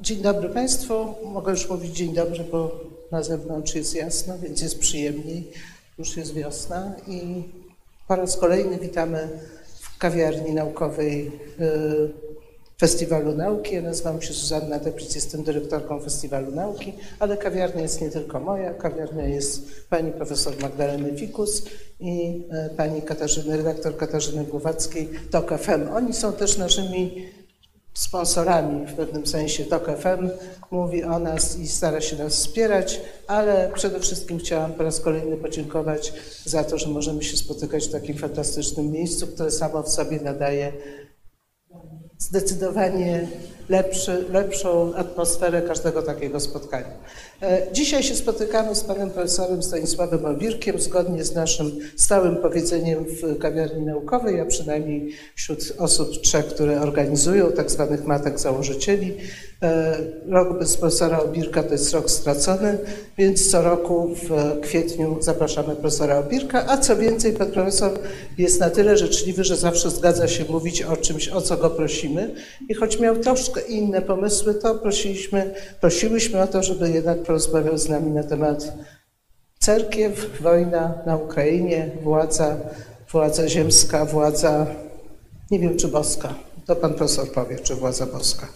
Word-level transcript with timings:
Dzień 0.00 0.22
dobry 0.22 0.48
Państwu. 0.48 1.14
Mogę 1.24 1.50
już 1.50 1.68
mówić 1.70 1.96
dzień 1.96 2.14
dobry, 2.14 2.44
bo 2.52 2.80
na 3.10 3.22
zewnątrz 3.22 3.74
jest 3.74 3.94
jasno, 3.94 4.38
więc 4.38 4.62
jest 4.62 4.78
przyjemniej. 4.78 5.52
Już 5.98 6.16
jest 6.16 6.34
wiosna 6.34 6.92
i 7.06 7.42
po 8.08 8.16
raz 8.16 8.36
kolejny 8.36 8.78
witamy 8.78 9.28
w 9.80 9.98
kawiarni 9.98 10.54
naukowej 10.54 11.26
y, 11.60 12.36
Festiwalu 12.80 13.32
Nauki. 13.32 13.74
Ja 13.74 13.82
nazywam 13.82 14.22
się 14.22 14.32
Zuzanna 14.32 14.80
Teplic, 14.80 15.14
jestem 15.14 15.42
dyrektorką 15.42 16.00
Festiwalu 16.00 16.50
Nauki, 16.52 16.92
ale 17.18 17.36
kawiarnia 17.36 17.82
jest 17.82 18.00
nie 18.00 18.10
tylko 18.10 18.40
moja, 18.40 18.74
kawiarnia 18.74 19.24
jest 19.24 19.88
pani 19.90 20.12
profesor 20.12 20.54
Magdaleny 20.62 21.16
Fikus 21.18 21.62
i 22.00 22.42
y, 22.72 22.76
pani 22.76 23.02
Katarzyny, 23.02 23.56
redaktor 23.56 23.96
Katarzyny 23.96 24.44
Głowackiej, 24.44 25.08
TOK 25.30 25.58
FM. 25.58 25.88
Oni 25.94 26.14
są 26.14 26.32
też 26.32 26.58
naszymi 26.58 27.35
sponsorami 27.96 28.86
w 28.86 28.94
pewnym 28.94 29.26
sensie 29.26 29.64
TOK 29.64 29.86
FM, 29.98 30.28
mówi 30.70 31.04
o 31.04 31.18
nas 31.18 31.58
i 31.58 31.68
stara 31.68 32.00
się 32.00 32.16
nas 32.16 32.32
wspierać, 32.32 33.00
ale 33.26 33.70
przede 33.74 34.00
wszystkim 34.00 34.38
chciałam 34.38 34.72
po 34.72 34.82
raz 34.82 35.00
kolejny 35.00 35.36
podziękować 35.36 36.12
za 36.44 36.64
to, 36.64 36.78
że 36.78 36.88
możemy 36.88 37.22
się 37.22 37.36
spotykać 37.36 37.88
w 37.88 37.92
takim 37.92 38.18
fantastycznym 38.18 38.90
miejscu, 38.90 39.26
które 39.26 39.50
samo 39.50 39.82
w 39.82 39.88
sobie 39.88 40.20
nadaje 40.20 40.72
zdecydowanie 42.18 43.28
lepszy, 43.68 44.24
lepszą 44.32 44.94
atmosferę 44.94 45.62
każdego 45.62 46.02
takiego 46.02 46.40
spotkania. 46.40 46.94
E, 47.42 47.62
dzisiaj 47.72 48.02
się 48.02 48.14
spotykamy 48.14 48.74
z 48.74 48.84
panem 48.84 49.10
profesorem 49.10 49.62
Stanisławem 49.62 50.24
Obirkiem, 50.24 50.80
zgodnie 50.80 51.24
z 51.24 51.34
naszym 51.34 51.78
stałym 51.96 52.36
powiedzeniem 52.36 53.04
w 53.04 53.38
kawiarni 53.38 53.86
naukowej, 53.86 54.40
a 54.40 54.46
przynajmniej 54.46 55.12
wśród 55.34 55.72
osób 55.78 56.20
trzech, 56.22 56.46
które 56.46 56.80
organizują 56.80 57.52
tak 57.52 57.70
zwanych 57.70 58.06
matek 58.06 58.38
założycieli. 58.38 59.16
E, 59.62 59.96
rok 60.28 60.58
bez 60.58 60.76
profesora 60.76 61.20
Obirka 61.20 61.62
to 61.62 61.72
jest 61.72 61.94
rok 61.94 62.10
stracony, 62.10 62.78
więc 63.18 63.50
co 63.50 63.62
roku 63.62 64.14
w 64.14 64.60
kwietniu 64.60 65.16
zapraszamy 65.20 65.76
profesora 65.76 66.18
Obirka, 66.18 66.66
a 66.68 66.78
co 66.78 66.96
więcej 66.96 67.32
pan 67.32 67.50
profesor 67.50 67.98
jest 68.38 68.60
na 68.60 68.70
tyle 68.70 68.96
życzliwy, 68.96 69.44
że 69.44 69.56
zawsze 69.56 69.90
zgadza 69.90 70.28
się 70.28 70.44
mówić 70.44 70.82
o 70.82 70.96
czymś, 70.96 71.28
o 71.28 71.40
co 71.40 71.56
go 71.56 71.70
prosimy 71.70 72.34
i 72.68 72.74
choć 72.74 73.00
miał 73.00 73.16
troszkę 73.16 73.60
inne 73.60 74.02
pomysły, 74.02 74.54
to 74.54 74.74
prosiliśmy, 74.74 75.54
prosiłyśmy 75.80 76.42
o 76.42 76.46
to, 76.46 76.62
żeby 76.62 76.90
jednak 76.90 77.22
porozmawiał 77.22 77.78
z 77.78 77.88
nami 77.88 78.10
na 78.10 78.22
temat 78.22 78.72
cerkiew, 79.58 80.42
wojna 80.42 80.94
na 81.06 81.16
Ukrainie, 81.16 81.90
władza, 82.02 82.56
władza 83.12 83.48
ziemska, 83.48 84.04
władza, 84.04 84.66
nie 85.50 85.58
wiem 85.58 85.76
czy 85.76 85.88
boska, 85.88 86.34
to 86.66 86.76
pan 86.76 86.94
profesor 86.94 87.32
powie, 87.32 87.58
czy 87.58 87.74
władza 87.74 88.06
boska. 88.06 88.48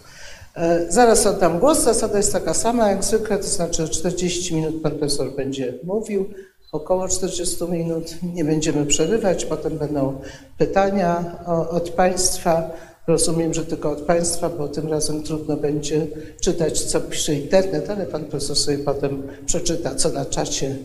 E, 0.55 0.91
zaraz 0.91 1.25
oddam 1.27 1.59
głos. 1.59 1.83
Zasada 1.83 2.17
jest 2.17 2.33
taka 2.33 2.53
sama 2.53 2.89
jak 2.89 3.03
zwykle, 3.03 3.37
to 3.37 3.43
znaczy 3.43 3.89
40 3.89 4.55
minut 4.55 4.81
pan 4.81 4.91
profesor 4.91 5.35
będzie 5.35 5.73
mówił, 5.83 6.29
około 6.71 7.07
40 7.07 7.63
minut. 7.69 8.15
Nie 8.33 8.45
będziemy 8.45 8.85
przerywać, 8.85 9.45
potem 9.45 9.77
będą 9.77 10.21
pytania 10.57 11.37
od 11.69 11.89
Państwa. 11.89 12.71
Rozumiem, 13.07 13.53
że 13.53 13.65
tylko 13.65 13.91
od 13.91 14.01
Państwa, 14.01 14.49
bo 14.49 14.67
tym 14.67 14.89
razem 14.89 15.23
trudno 15.23 15.57
będzie 15.57 16.07
czytać, 16.41 16.81
co 16.81 17.01
pisze 17.01 17.33
internet, 17.33 17.89
ale 17.89 18.05
Pan 18.05 18.25
profesor 18.25 18.55
sobie 18.55 18.77
potem 18.77 19.23
przeczyta, 19.45 19.95
co 19.95 20.09
na 20.09 20.25
czacie 20.25 20.75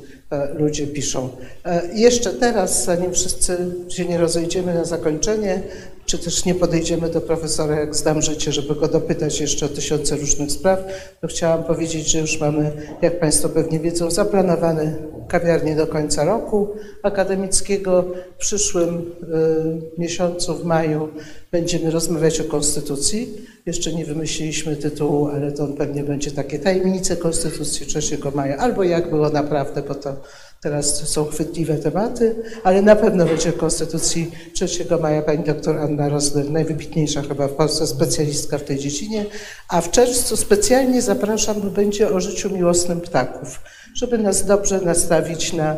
ludzie 0.58 0.86
piszą. 0.86 1.28
E, 1.64 1.82
jeszcze 1.94 2.30
teraz, 2.30 2.84
zanim 2.84 3.12
wszyscy 3.12 3.56
się 3.88 4.04
nie 4.04 4.18
rozejdziemy 4.18 4.74
na 4.74 4.84
zakończenie, 4.84 5.62
czy 6.06 6.18
też 6.18 6.44
nie 6.44 6.54
podejdziemy 6.54 7.10
do 7.10 7.20
profesora, 7.20 7.80
jak 7.80 7.94
znam 7.94 8.22
życie, 8.22 8.52
żeby 8.52 8.74
go 8.74 8.88
dopytać 8.88 9.40
jeszcze 9.40 9.66
o 9.66 9.68
tysiące 9.68 10.16
różnych 10.16 10.52
spraw, 10.52 10.80
to 11.20 11.26
chciałam 11.28 11.64
powiedzieć, 11.64 12.10
że 12.10 12.18
już 12.18 12.40
mamy, 12.40 12.72
jak 13.02 13.20
Państwo 13.20 13.48
pewnie 13.48 13.80
wiedzą, 13.80 14.10
zaplanowane 14.10 14.94
kawiarnie 15.28 15.76
do 15.76 15.86
końca 15.86 16.24
roku 16.24 16.68
akademickiego. 17.02 18.04
W 18.36 18.38
przyszłym 18.38 18.98
y, 18.98 20.00
miesiącu, 20.00 20.54
w 20.54 20.64
maju, 20.64 21.08
będziemy 21.52 21.90
rozmawiać 21.90 22.40
o 22.40 22.44
Konstytucji. 22.44 23.46
Jeszcze 23.66 23.92
nie 23.92 24.04
wymyśliliśmy 24.04 24.76
tytułu, 24.76 25.26
ale 25.26 25.52
to 25.52 25.66
pewnie 25.68 26.04
będzie 26.04 26.30
takie 26.30 26.58
tajemnice 26.58 27.16
Konstytucji 27.16 27.86
3 27.86 28.18
maja, 28.34 28.56
albo 28.56 28.82
jak 28.82 29.10
było 29.10 29.30
naprawdę, 29.30 29.82
bo 29.82 29.94
to 29.94 30.16
Teraz 30.60 31.08
są 31.08 31.24
chwytliwe 31.24 31.76
tematy, 31.78 32.36
ale 32.64 32.82
na 32.82 32.96
pewno 32.96 33.26
będzie 33.26 33.52
w 33.52 33.56
Konstytucji 33.56 34.30
3 34.54 34.68
maja 35.00 35.22
pani 35.22 35.44
doktor 35.44 35.78
Anna 35.78 36.08
Rosler, 36.08 36.50
najwybitniejsza 36.50 37.22
chyba 37.22 37.48
w 37.48 37.52
Polsce 37.52 37.86
specjalistka 37.86 38.58
w 38.58 38.64
tej 38.64 38.78
dziedzinie, 38.78 39.26
a 39.68 39.80
w 39.80 39.90
czerwcu 39.90 40.36
specjalnie 40.36 41.02
zapraszam, 41.02 41.60
bo 41.60 41.70
będzie 41.70 42.10
o 42.10 42.20
życiu 42.20 42.50
miłosnym 42.50 43.00
ptaków, 43.00 43.60
żeby 43.94 44.18
nas 44.18 44.46
dobrze 44.46 44.80
nastawić 44.80 45.52
na, 45.52 45.76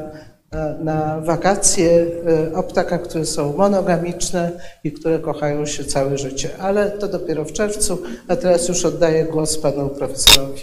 na 0.85 1.21
wakacje 1.21 2.07
e, 2.27 2.55
o 2.55 2.63
ptakach, 2.63 3.03
które 3.03 3.27
są 3.27 3.57
monogamiczne 3.57 4.53
i 4.85 4.93
które 4.93 5.19
kochają 5.19 5.67
się 5.67 5.85
całe 5.85 6.19
życie. 6.19 6.51
Ale 6.59 6.91
to 6.91 7.09
dopiero 7.09 7.45
w 7.45 7.53
czerwcu, 7.53 8.03
a 8.29 8.37
teraz 8.37 8.69
już 8.69 8.85
oddaję 8.85 9.25
głos 9.25 9.59
panu 9.59 9.89
profesorowi. 9.89 10.63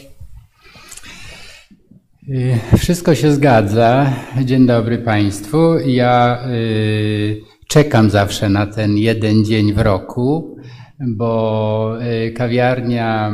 Y, 2.29 2.77
wszystko 2.77 3.15
się 3.15 3.31
zgadza. 3.31 4.13
Dzień 4.43 4.65
dobry 4.65 4.97
Państwu. 4.97 5.79
Ja 5.79 6.43
y, 6.51 7.41
czekam 7.67 8.09
zawsze 8.09 8.49
na 8.49 8.67
ten 8.67 8.97
jeden 8.97 9.45
dzień 9.45 9.73
w 9.73 9.79
roku, 9.79 10.57
bo 10.99 11.97
y, 12.27 12.31
kawiarnia 12.31 13.31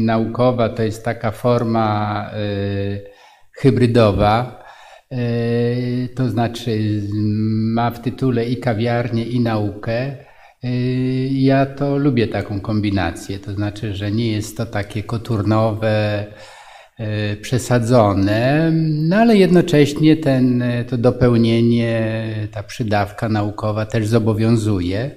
naukowa 0.00 0.68
to 0.68 0.82
jest 0.82 1.04
taka 1.04 1.30
forma 1.30 2.30
hybrydowa. 3.52 4.63
To 6.14 6.28
znaczy 6.28 7.02
ma 7.74 7.90
w 7.90 8.02
tytule 8.02 8.44
i 8.44 8.56
kawiarnię, 8.56 9.24
i 9.24 9.40
naukę. 9.40 10.16
Ja 11.30 11.66
to 11.66 11.98
lubię 11.98 12.28
taką 12.28 12.60
kombinację. 12.60 13.38
To 13.38 13.52
znaczy, 13.52 13.94
że 13.94 14.12
nie 14.12 14.32
jest 14.32 14.56
to 14.56 14.66
takie 14.66 15.02
koturnowe, 15.02 16.26
E, 16.98 17.36
przesadzone, 17.36 18.70
no 18.82 19.16
ale 19.16 19.36
jednocześnie 19.36 20.16
ten, 20.16 20.64
to 20.88 20.98
dopełnienie, 20.98 22.24
ta 22.52 22.62
przydawka 22.62 23.28
naukowa 23.28 23.86
też 23.86 24.06
zobowiązuje. 24.06 25.10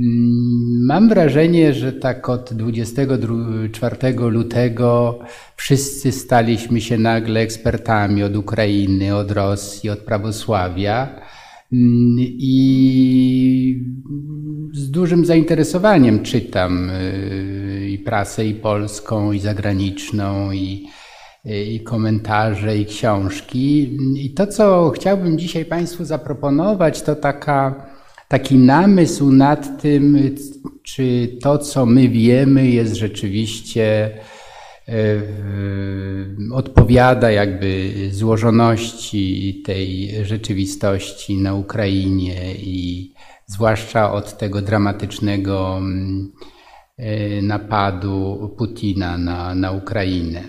Mm, 0.00 0.86
mam 0.86 1.08
wrażenie, 1.08 1.74
że 1.74 1.92
tak 1.92 2.28
od 2.28 2.54
24 2.54 3.96
lutego 4.18 5.18
wszyscy 5.56 6.12
staliśmy 6.12 6.80
się 6.80 6.98
nagle 6.98 7.40
ekspertami 7.40 8.22
od 8.22 8.36
Ukrainy, 8.36 9.16
od 9.16 9.30
Rosji, 9.30 9.90
od 9.90 9.98
prawosławia. 9.98 11.20
Mm, 11.72 12.16
I 12.18 13.84
z 14.72 14.90
dużym 14.90 15.24
zainteresowaniem 15.24 16.22
czytam 16.22 16.90
y, 16.90 17.88
i 17.90 17.98
prasę, 17.98 18.46
i 18.46 18.54
polską, 18.54 19.32
i 19.32 19.38
zagraniczną, 19.38 20.52
i 20.52 20.88
i 21.44 21.80
komentarze, 21.80 22.78
i 22.78 22.86
książki. 22.86 23.98
I 24.16 24.34
to, 24.34 24.46
co 24.46 24.90
chciałbym 24.90 25.38
dzisiaj 25.38 25.64
Państwu 25.64 26.04
zaproponować, 26.04 27.02
to 27.02 27.16
taka, 27.16 27.86
taki 28.30 28.56
namysł 28.58 29.32
nad 29.32 29.82
tym, 29.82 30.34
czy 30.82 31.36
to, 31.42 31.58
co 31.58 31.86
my 31.86 32.08
wiemy, 32.08 32.70
jest 32.70 32.94
rzeczywiście 32.94 34.10
e, 34.88 34.92
odpowiada 36.52 37.30
jakby 37.30 37.92
złożoności 38.10 39.62
tej 39.66 40.10
rzeczywistości 40.24 41.38
na 41.38 41.54
Ukrainie 41.54 42.54
i 42.54 43.12
zwłaszcza 43.46 44.12
od 44.12 44.38
tego 44.38 44.62
dramatycznego 44.62 45.76
mm, 45.78 46.32
e, 46.96 47.42
napadu 47.42 48.54
Putina 48.58 49.18
na, 49.18 49.54
na 49.54 49.72
Ukrainę. 49.72 50.48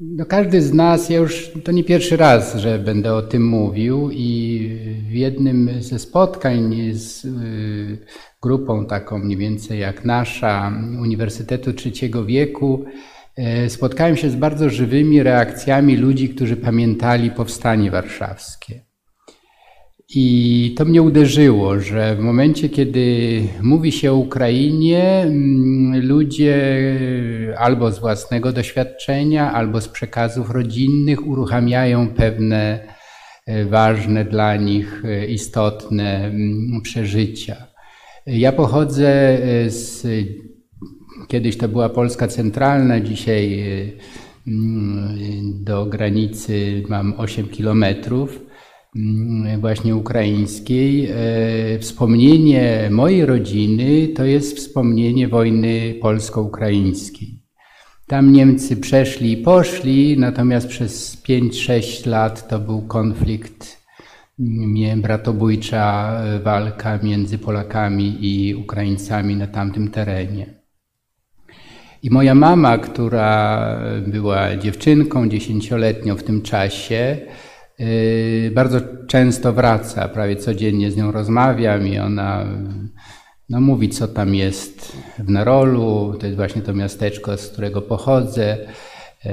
No 0.00 0.26
każdy 0.26 0.62
z 0.62 0.72
nas, 0.72 1.10
ja 1.10 1.18
już 1.18 1.50
to 1.64 1.72
nie 1.72 1.84
pierwszy 1.84 2.16
raz, 2.16 2.56
że 2.56 2.78
będę 2.78 3.14
o 3.14 3.22
tym 3.22 3.46
mówił 3.46 4.10
i 4.12 4.60
w 5.08 5.12
jednym 5.12 5.70
ze 5.82 5.98
spotkań 5.98 6.76
z 6.92 7.24
yy, 7.24 7.98
grupą 8.42 8.86
taką 8.86 9.18
mniej 9.18 9.36
więcej 9.36 9.80
jak 9.80 10.04
nasza 10.04 10.72
Uniwersytetu 11.02 11.72
Trzeciego 11.72 12.24
Wieku 12.24 12.84
yy, 13.38 13.70
spotkałem 13.70 14.16
się 14.16 14.30
z 14.30 14.36
bardzo 14.36 14.70
żywymi 14.70 15.22
reakcjami 15.22 15.96
ludzi, 15.96 16.28
którzy 16.28 16.56
pamiętali 16.56 17.30
powstanie 17.30 17.90
warszawskie. 17.90 18.93
I 20.08 20.74
to 20.76 20.84
mnie 20.84 21.02
uderzyło, 21.02 21.80
że 21.80 22.16
w 22.16 22.18
momencie, 22.18 22.68
kiedy 22.68 23.40
mówi 23.62 23.92
się 23.92 24.12
o 24.12 24.16
Ukrainie, 24.16 25.22
mm, 25.22 26.06
ludzie 26.06 26.56
albo 27.58 27.92
z 27.92 27.98
własnego 27.98 28.52
doświadczenia, 28.52 29.52
albo 29.52 29.80
z 29.80 29.88
przekazów 29.88 30.50
rodzinnych 30.50 31.26
uruchamiają 31.26 32.08
pewne 32.08 32.88
e, 33.46 33.64
ważne 33.64 34.24
dla 34.24 34.56
nich, 34.56 35.02
e, 35.04 35.26
istotne 35.26 36.24
mm, 36.24 36.82
przeżycia. 36.82 37.56
Ja 38.26 38.52
pochodzę 38.52 39.08
e, 39.08 39.70
z 39.70 40.06
kiedyś 41.28 41.56
to 41.56 41.68
była 41.68 41.88
Polska 41.88 42.28
centralna, 42.28 43.00
dzisiaj 43.00 43.64
do 45.44 45.86
granicy 45.86 46.82
mam 46.88 47.14
8 47.16 47.48
kilometrów 47.48 48.40
właśnie 49.58 49.96
ukraińskiej. 49.96 51.08
Wspomnienie 51.80 52.88
mojej 52.90 53.26
rodziny 53.26 54.08
to 54.08 54.24
jest 54.24 54.56
wspomnienie 54.56 55.28
wojny 55.28 55.94
polsko-ukraińskiej. 56.00 57.44
Tam 58.06 58.32
Niemcy 58.32 58.76
przeszli 58.76 59.32
i 59.32 59.36
poszli, 59.36 60.18
natomiast 60.18 60.68
przez 60.68 61.22
5-6 61.22 62.06
lat 62.06 62.48
to 62.48 62.58
był 62.58 62.82
konflikt, 62.82 63.84
bratobójcza 64.96 66.20
walka 66.44 66.98
między 67.02 67.38
Polakami 67.38 68.16
i 68.20 68.54
Ukraińcami 68.54 69.36
na 69.36 69.46
tamtym 69.46 69.90
terenie. 69.90 70.46
I 72.02 72.10
moja 72.10 72.34
mama, 72.34 72.78
która 72.78 73.78
była 74.06 74.56
dziewczynką 74.56 75.28
dziesięcioletnią 75.28 76.16
w 76.16 76.22
tym 76.22 76.42
czasie, 76.42 77.16
bardzo 78.50 78.80
często 79.06 79.52
wraca, 79.52 80.08
prawie 80.08 80.36
codziennie 80.36 80.90
z 80.90 80.96
nią 80.96 81.12
rozmawiam 81.12 81.86
i 81.86 81.98
ona 81.98 82.46
no, 83.48 83.60
mówi, 83.60 83.88
co 83.88 84.08
tam 84.08 84.34
jest 84.34 84.96
w 85.18 85.30
Narolu, 85.30 86.14
to 86.20 86.26
jest 86.26 86.36
właśnie 86.36 86.62
to 86.62 86.74
miasteczko, 86.74 87.36
z 87.36 87.48
którego 87.48 87.82
pochodzę, 87.82 88.58
yy, 89.24 89.30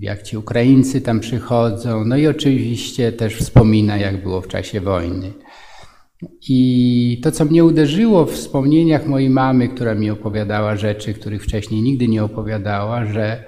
jak 0.00 0.22
ci 0.22 0.36
Ukraińcy 0.36 1.00
tam 1.00 1.20
przychodzą, 1.20 2.04
no 2.04 2.16
i 2.16 2.26
oczywiście 2.26 3.12
też 3.12 3.36
wspomina, 3.36 3.96
jak 3.96 4.22
było 4.22 4.40
w 4.40 4.48
czasie 4.48 4.80
wojny. 4.80 5.32
I 6.48 7.20
to, 7.22 7.32
co 7.32 7.44
mnie 7.44 7.64
uderzyło 7.64 8.24
w 8.24 8.32
wspomnieniach 8.32 9.06
mojej 9.06 9.30
mamy, 9.30 9.68
która 9.68 9.94
mi 9.94 10.10
opowiadała 10.10 10.76
rzeczy, 10.76 11.14
których 11.14 11.42
wcześniej 11.42 11.82
nigdy 11.82 12.08
nie 12.08 12.24
opowiadała, 12.24 13.06
że 13.06 13.44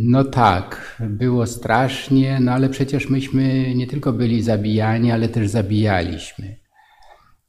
no 0.00 0.24
tak, 0.24 0.96
było 1.00 1.46
strasznie, 1.46 2.38
no 2.40 2.52
ale 2.52 2.68
przecież 2.68 3.10
myśmy 3.10 3.74
nie 3.74 3.86
tylko 3.86 4.12
byli 4.12 4.42
zabijani, 4.42 5.12
ale 5.12 5.28
też 5.28 5.48
zabijaliśmy. 5.48 6.56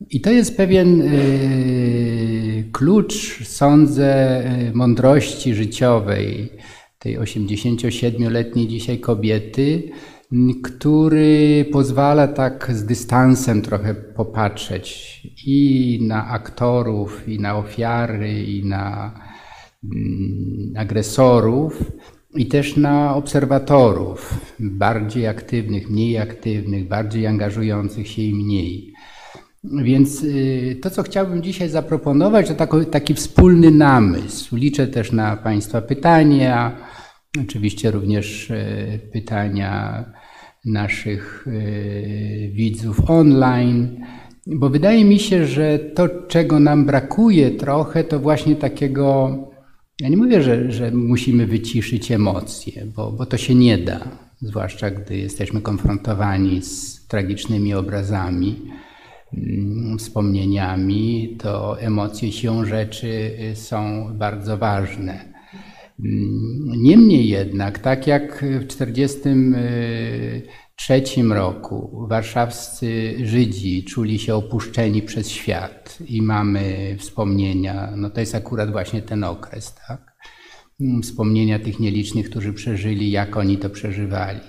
I 0.10 0.22
to 0.22 0.32
jest 0.32 0.58
pewien 0.58 1.02
y, 1.02 2.70
klucz, 2.72 3.44
sądzę, 3.48 4.42
y, 4.70 4.74
mądrości 4.74 5.56
życiowej 5.56 6.50
tej 7.00 7.20
87-letniej 7.20 8.68
dzisiaj 8.68 9.00
kobiety, 9.00 9.92
który 10.64 11.66
pozwala 11.72 12.28
tak 12.28 12.72
z 12.74 12.86
dystansem 12.86 13.62
trochę 13.62 13.96
popatrzeć 13.96 15.22
i 15.46 16.00
na 16.08 16.28
aktorów, 16.28 17.30
i 17.30 17.40
na 17.40 17.58
ofiary, 17.58 18.44
i 18.44 18.66
na 18.66 19.14
mm, 19.14 19.27
agresorów, 20.76 21.92
i 22.36 22.46
też 22.46 22.78
na 22.78 23.16
obserwatorów, 23.16 24.40
bardziej 24.60 25.28
aktywnych, 25.28 25.90
mniej 25.90 26.18
aktywnych, 26.18 26.88
bardziej 26.88 27.28
angażujących 27.28 28.08
się 28.08 28.22
i 28.22 28.36
mniej. 28.36 28.94
Więc 29.64 30.24
y, 30.24 30.80
to, 30.82 30.90
co 30.90 31.04
chciałbym 31.04 31.44
dzisiaj 31.44 31.70
zaproponować, 31.70 32.48
to 32.48 32.86
taki, 32.86 33.14
wspólny 33.14 33.72
namysł. 33.72 34.56
Liczę 34.56 34.88
też 34.88 35.12
na 35.12 35.38
Państwa 35.38 35.82
pytania, 35.82 36.78
oczywiście 37.42 37.92
również 37.92 38.50
y, 38.50 39.00
pytania 39.14 40.06
naszych 40.66 41.48
e, 41.48 41.52
widzów 42.48 43.10
online, 43.10 44.06
bo 44.48 44.70
wydaje 44.70 45.06
mi 45.06 45.20
się, 45.20 45.46
że 45.46 45.80
to, 45.80 46.10
czego 46.28 46.60
nam 46.60 46.86
brakuje 46.86 47.52
trochę, 47.52 48.04
to 48.04 48.20
właśnie 48.20 48.56
takiego. 48.56 49.38
Ja 50.02 50.10
nie 50.10 50.18
mówię, 50.18 50.44
że, 50.44 50.72
że 50.72 50.92
musimy 50.92 51.48
wyciszyć 51.48 52.12
emocje, 52.12 52.86
bo, 52.96 53.12
bo 53.12 53.26
to 53.26 53.38
się 53.38 53.56
nie 53.56 53.78
da, 53.78 54.00
zwłaszcza 54.42 54.92
gdy 54.92 55.18
jesteśmy 55.18 55.62
konfrontowani 55.62 56.62
z 56.62 57.08
tragicznymi 57.08 57.74
obrazami, 57.74 58.62
mm, 59.34 59.98
wspomnieniami, 59.98 61.36
to 61.40 61.80
emocje 61.82 62.32
siłą 62.32 62.66
rzeczy 62.66 63.32
są 63.54 64.10
bardzo 64.14 64.58
ważne. 64.58 65.34
Niemniej 66.78 67.30
jednak, 67.30 67.80
tak 67.80 68.08
jak 68.08 68.46
w 68.62 68.66
1943 70.78 71.34
roku 71.34 72.08
warszawscy 72.10 73.16
Żydzi 73.24 73.84
czuli 73.84 74.20
się 74.20 74.36
opuszczeni 74.36 75.02
przez 75.02 75.30
świat 75.30 75.98
i 76.08 76.22
mamy 76.22 76.96
wspomnienia, 77.00 77.94
no 77.96 78.10
to 78.10 78.20
jest 78.20 78.36
akurat 78.36 78.72
właśnie 78.72 79.02
ten 79.02 79.24
okres, 79.24 79.76
tak? 79.88 80.18
Wspomnienia 81.04 81.60
tych 81.60 81.80
nielicznych, 81.80 82.30
którzy 82.30 82.54
przeżyli, 82.54 83.12
jak 83.12 83.38
oni 83.38 83.58
to 83.58 83.70
przeżywali. 83.70 84.40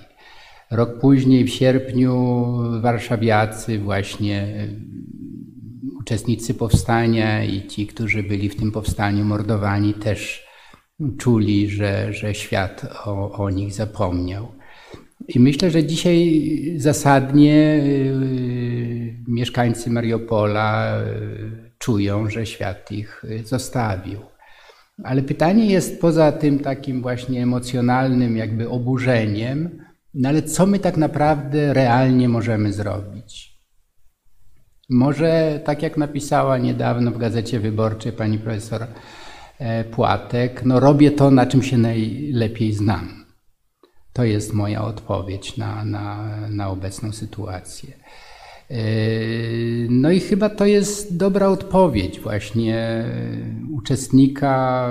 Rok 0.71 0.99
później, 0.99 1.45
w 1.45 1.49
sierpniu, 1.49 2.47
warszawiacy, 2.81 3.79
właśnie 3.79 4.67
uczestnicy 5.99 6.53
powstania 6.53 7.43
i 7.43 7.67
ci, 7.67 7.87
którzy 7.87 8.23
byli 8.23 8.49
w 8.49 8.55
tym 8.55 8.71
powstaniu 8.71 9.25
mordowani, 9.25 9.93
też 9.93 10.47
czuli, 11.17 11.69
że, 11.69 12.13
że 12.13 12.35
świat 12.35 12.85
o, 13.05 13.31
o 13.31 13.49
nich 13.49 13.73
zapomniał. 13.73 14.58
I 15.35 15.39
myślę, 15.39 15.71
że 15.71 15.83
dzisiaj 15.83 16.43
zasadnie 16.77 17.81
y, 17.83 19.15
mieszkańcy 19.27 19.89
Mariupola 19.89 20.99
y, 21.01 21.71
czują, 21.77 22.29
że 22.29 22.45
świat 22.45 22.91
ich 22.91 23.23
zostawił. 23.43 24.19
Ale 25.03 25.21
pytanie 25.21 25.65
jest 25.65 26.01
poza 26.01 26.31
tym 26.31 26.59
takim 26.59 27.01
właśnie 27.01 27.43
emocjonalnym, 27.43 28.37
jakby 28.37 28.69
oburzeniem, 28.69 29.85
no 30.13 30.29
ale 30.29 30.41
co 30.41 30.65
my 30.65 30.79
tak 30.79 30.97
naprawdę 30.97 31.73
realnie 31.73 32.29
możemy 32.29 32.73
zrobić? 32.73 33.59
Może 34.89 35.61
tak 35.65 35.83
jak 35.83 35.97
napisała 35.97 36.57
niedawno 36.57 37.11
w 37.11 37.17
Gazecie 37.17 37.59
Wyborczej 37.59 38.11
pani 38.11 38.37
profesor 38.37 38.87
E, 39.59 39.83
płatek, 39.83 40.65
no 40.65 40.79
robię 40.79 41.11
to, 41.11 41.31
na 41.31 41.45
czym 41.45 41.63
się 41.63 41.77
najlepiej 41.77 42.73
znam. 42.73 43.18
To 44.13 44.23
jest 44.23 44.53
moja 44.53 44.83
odpowiedź 44.83 45.57
na, 45.57 45.85
na, 45.85 46.37
na 46.49 46.69
obecną 46.69 47.11
sytuację. 47.11 47.93
E, 48.69 48.81
no 49.89 50.11
i 50.11 50.19
chyba 50.19 50.49
to 50.49 50.65
jest 50.65 51.17
dobra 51.17 51.47
odpowiedź 51.47 52.19
właśnie 52.19 53.05
uczestnika 53.71 54.87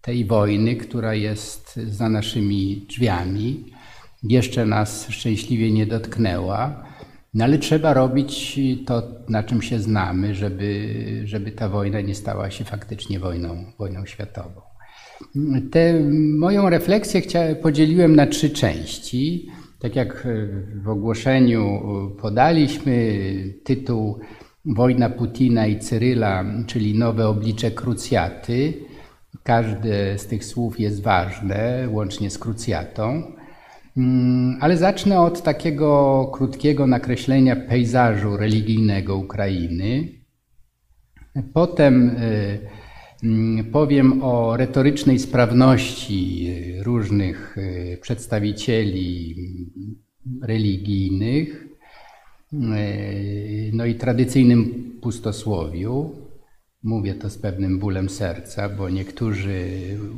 tej 0.00 0.24
wojny, 0.24 0.76
która 0.76 1.14
jest 1.14 1.76
za 1.76 2.08
naszymi 2.08 2.86
drzwiami. 2.88 3.72
Jeszcze 4.22 4.66
nas 4.66 5.06
szczęśliwie 5.08 5.72
nie 5.72 5.86
dotknęła 5.86 6.88
no 7.34 7.44
ale 7.44 7.58
trzeba 7.58 7.94
robić 7.94 8.60
to, 8.86 9.02
na 9.28 9.42
czym 9.42 9.62
się 9.62 9.80
znamy, 9.80 10.34
żeby, 10.34 10.94
żeby 11.24 11.52
ta 11.52 11.68
wojna 11.68 12.00
nie 12.00 12.14
stała 12.14 12.50
się 12.50 12.64
faktycznie 12.64 13.20
wojną, 13.20 13.72
wojną 13.78 14.06
światową. 14.06 14.67
Tę 15.70 16.00
moją 16.38 16.70
refleksję 16.70 17.22
podzieliłem 17.62 18.16
na 18.16 18.26
trzy 18.26 18.50
części. 18.50 19.48
Tak 19.78 19.96
jak 19.96 20.28
w 20.74 20.88
ogłoszeniu 20.88 21.82
podaliśmy, 22.20 23.24
tytuł 23.64 24.18
Wojna 24.64 25.10
Putina 25.10 25.66
i 25.66 25.78
Cyryla, 25.78 26.44
czyli 26.66 26.98
nowe 26.98 27.28
oblicze 27.28 27.70
krucjaty. 27.70 28.74
Każde 29.42 30.18
z 30.18 30.26
tych 30.26 30.44
słów 30.44 30.80
jest 30.80 31.02
ważne, 31.02 31.88
łącznie 31.90 32.30
z 32.30 32.38
krucjatą. 32.38 33.22
Mm, 33.96 34.58
ale 34.60 34.76
zacznę 34.76 35.20
od 35.20 35.42
takiego 35.42 36.30
krótkiego 36.34 36.86
nakreślenia 36.86 37.56
pejzażu 37.56 38.36
religijnego 38.36 39.16
Ukrainy. 39.16 40.08
Potem 41.54 42.08
y, 42.08 42.12
mm, 42.12 42.77
powiem 43.72 44.22
o 44.22 44.56
retorycznej 44.56 45.18
sprawności 45.18 46.54
różnych 46.82 47.58
y, 47.58 47.98
przedstawicieli 48.00 49.36
religijnych, 50.42 51.68
y, 52.52 52.56
no 53.72 53.86
i 53.86 53.94
tradycyjnym 53.94 54.92
pustosłowiu. 55.02 56.12
Mówię 56.82 57.14
to 57.14 57.30
z 57.30 57.38
pewnym 57.38 57.78
bólem 57.78 58.08
serca, 58.08 58.68
bo 58.68 58.90
niektórzy 58.90 59.68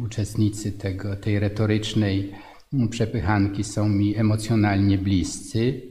uczestnicy 0.04 0.72
tego, 0.72 1.16
tej 1.16 1.38
retorycznej 1.38 2.32
przepychanki 2.90 3.64
są 3.64 3.88
mi 3.88 4.16
emocjonalnie 4.16 4.98
bliscy. 4.98 5.82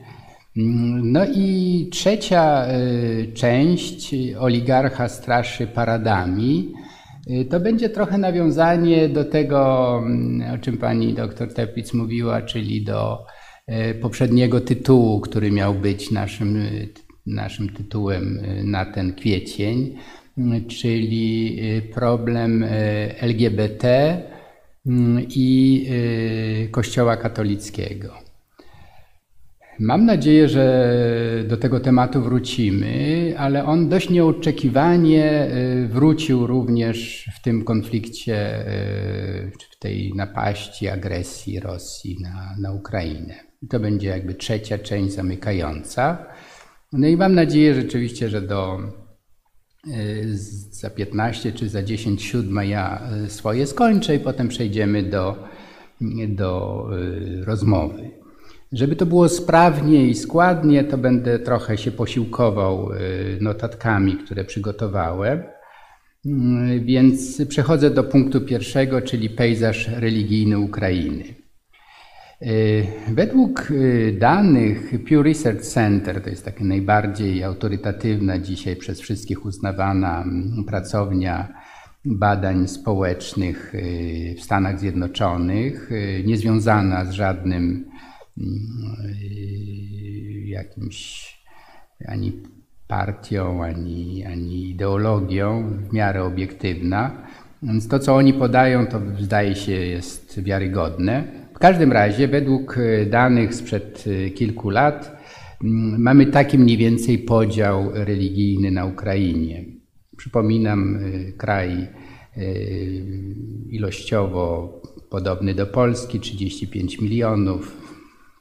No 1.03 1.25
i 1.35 1.87
trzecia 1.91 2.65
y, 2.71 3.31
część, 3.33 4.15
oligarcha 4.39 5.09
straszy 5.09 5.67
paradami, 5.67 6.73
y, 6.85 6.88
to 7.49 7.59
będzie 7.59 7.89
trochę 7.89 8.17
nawiązanie 8.17 9.09
do 9.09 9.25
tego, 9.25 9.93
mm, 10.05 10.53
o 10.53 10.57
czym 10.57 10.77
pani 10.77 11.13
doktor 11.13 11.53
Teplic 11.53 11.93
mówiła, 11.93 12.41
czyli 12.41 12.83
do 12.83 13.25
y, 13.91 13.95
poprzedniego 13.95 14.61
tytułu, 14.61 15.19
który 15.19 15.51
miał 15.51 15.73
być 15.73 16.11
naszym, 16.11 16.63
naszym 17.25 17.69
tytułem 17.69 18.39
na 18.63 18.85
ten 18.85 19.13
kwiecień. 19.13 19.97
czyli 20.67 21.57
problem 21.93 22.65
LGBT 23.19 24.17
i 25.29 25.87
Kościoła 26.71 27.17
katolickiego. 27.17 28.28
Mam 29.79 30.05
nadzieję, 30.05 30.49
że 30.49 31.43
do 31.47 31.57
tego 31.57 31.79
tematu 31.79 32.21
wrócimy, 32.21 33.33
ale 33.37 33.65
on 33.65 33.89
dość 33.89 34.09
nieoczekiwanie 34.09 35.47
wrócił 35.89 36.47
również 36.47 37.29
w 37.35 37.41
tym 37.41 37.63
konflikcie, 37.63 38.65
w 39.71 39.79
tej 39.79 40.13
napaści, 40.15 40.87
agresji 40.87 41.59
Rosji 41.59 42.17
na, 42.21 42.55
na 42.61 42.71
Ukrainę. 42.71 43.35
To 43.69 43.79
będzie 43.79 44.07
jakby 44.07 44.33
trzecia 44.33 44.77
część 44.77 45.13
zamykająca. 45.13 46.25
No 46.93 47.07
i 47.07 47.17
mam 47.17 47.35
nadzieję 47.35 47.75
rzeczywiście, 47.75 48.29
że 48.29 48.41
do 48.41 48.79
za 50.71 50.89
15 50.89 51.51
czy 51.51 51.69
za 51.69 51.83
10 51.83 52.23
siódma 52.23 52.63
ja 52.63 53.01
swoje 53.27 53.67
skończę 53.67 54.15
i 54.15 54.19
potem 54.19 54.47
przejdziemy 54.47 55.03
do, 55.03 55.43
do 56.27 56.85
rozmowy. 57.45 58.19
Żeby 58.71 58.95
to 58.95 59.05
było 59.05 59.29
sprawnie 59.29 60.07
i 60.07 60.15
składnie, 60.15 60.83
to 60.83 60.97
będę 60.97 61.39
trochę 61.39 61.77
się 61.77 61.91
posiłkował 61.91 62.89
notatkami, 63.41 64.17
które 64.17 64.43
przygotowałem. 64.43 65.43
Więc 66.81 67.45
przechodzę 67.47 67.89
do 67.89 68.03
punktu 68.03 68.41
pierwszego, 68.41 69.01
czyli 69.01 69.29
pejzaż 69.29 69.87
religijny 69.87 70.59
Ukrainy. 70.59 71.23
Według 73.07 73.67
danych 74.19 74.91
Pew 75.09 75.25
Research 75.25 75.61
Center, 75.61 76.21
to 76.21 76.29
jest 76.29 76.45
taka 76.45 76.63
najbardziej 76.63 77.43
autorytatywna 77.43 78.39
dzisiaj 78.39 78.75
przez 78.75 79.01
wszystkich 79.01 79.45
uznawana 79.45 80.25
pracownia 80.67 81.53
badań 82.05 82.67
społecznych 82.67 83.73
w 84.37 84.41
Stanach 84.41 84.79
Zjednoczonych, 84.79 85.89
niezwiązana 86.25 87.05
z 87.05 87.11
żadnym 87.11 87.85
jakimś 90.45 91.29
ani 92.07 92.33
partią, 92.87 93.63
ani, 93.63 94.25
ani 94.25 94.69
ideologią, 94.69 95.69
w 95.89 95.93
miarę 95.93 96.23
obiektywna. 96.23 97.27
Więc 97.63 97.87
to, 97.87 97.99
co 97.99 98.15
oni 98.15 98.33
podają, 98.33 98.87
to 98.87 99.01
zdaje 99.19 99.55
się 99.55 99.71
jest 99.71 100.43
wiarygodne. 100.43 101.23
W 101.55 101.59
każdym 101.59 101.91
razie, 101.91 102.27
według 102.27 102.79
danych 103.09 103.55
sprzed 103.55 104.05
kilku 104.35 104.69
lat, 104.69 105.19
mamy 105.97 106.25
taki 106.25 106.57
mniej 106.57 106.77
więcej 106.77 107.17
podział 107.17 107.91
religijny 107.93 108.71
na 108.71 108.85
Ukrainie. 108.85 109.65
Przypominam, 110.17 110.99
kraj 111.37 111.87
ilościowo 113.69 114.81
podobny 115.09 115.53
do 115.53 115.65
Polski 115.65 116.19
35 116.19 117.01
milionów, 117.01 117.78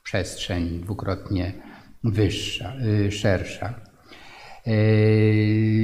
przestrzeń 0.08 0.80
dwukrotnie 0.80 1.52
wyższa, 2.04 2.72
szersza. 3.10 3.74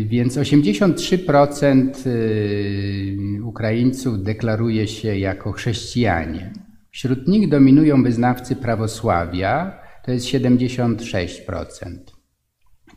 Więc 0.07 0.37
83% 0.37 1.91
Ukraińców 3.43 4.23
deklaruje 4.23 4.89
się 4.89 5.19
jako 5.19 5.53
chrześcijanie. 5.53 6.53
Wśród 6.91 7.29
nich 7.29 7.49
dominują 7.49 8.03
wyznawcy 8.03 8.57
prawosławia, 8.57 9.81
to 10.05 10.13
jest 10.13 10.27
76%. 10.27 11.99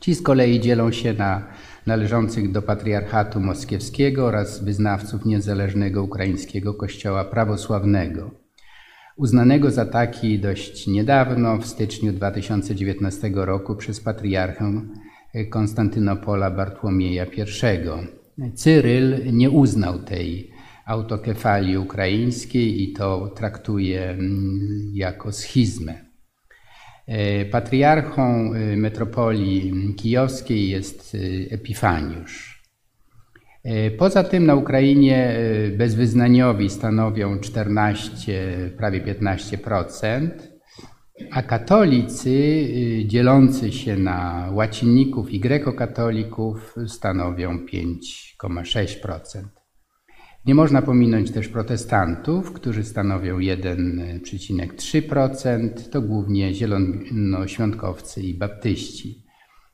Ci 0.00 0.14
z 0.14 0.22
kolei 0.22 0.60
dzielą 0.60 0.92
się 0.92 1.12
na 1.12 1.46
należących 1.86 2.52
do 2.52 2.62
patriarchatu 2.62 3.40
moskiewskiego 3.40 4.26
oraz 4.26 4.64
wyznawców 4.64 5.24
niezależnego 5.24 6.02
ukraińskiego 6.02 6.74
kościoła 6.74 7.24
prawosławnego, 7.24 8.47
uznanego 9.18 9.70
za 9.70 9.86
taki 9.86 10.38
dość 10.38 10.86
niedawno, 10.86 11.58
w 11.58 11.66
styczniu 11.66 12.12
2019 12.12 13.30
roku, 13.34 13.76
przez 13.76 14.00
patriarchę 14.00 14.82
Konstantynopola 15.50 16.50
Bartłomieja 16.50 17.24
I. 17.24 18.48
Cyryl 18.54 19.32
nie 19.32 19.50
uznał 19.50 19.98
tej 19.98 20.50
autokefalii 20.86 21.78
ukraińskiej 21.78 22.82
i 22.82 22.92
to 22.92 23.28
traktuje 23.28 24.18
jako 24.92 25.32
schizmę. 25.32 25.94
Patriarchą 27.50 28.50
metropolii 28.76 29.94
kijowskiej 29.96 30.68
jest 30.68 31.16
Epifaniusz. 31.50 32.57
Poza 33.98 34.24
tym 34.24 34.46
na 34.46 34.54
Ukrainie 34.54 35.36
bezwyznaniowi 35.78 36.70
stanowią 36.70 37.40
14, 37.40 38.48
prawie 38.76 39.00
15%, 39.00 40.28
a 41.30 41.42
katolicy 41.42 42.68
dzielący 43.06 43.72
się 43.72 43.96
na 43.96 44.48
łacinników 44.52 45.30
i 45.30 45.40
grekokatolików 45.40 46.74
stanowią 46.86 47.58
5,6%. 47.58 49.44
Nie 50.46 50.54
można 50.54 50.82
pominąć 50.82 51.30
też 51.30 51.48
protestantów, 51.48 52.52
którzy 52.52 52.84
stanowią 52.84 53.38
1,3%. 53.38 55.68
To 55.90 56.02
głównie 56.02 56.54
zielonoświątkowcy 56.54 58.22
i 58.22 58.34
baptyści. 58.34 59.27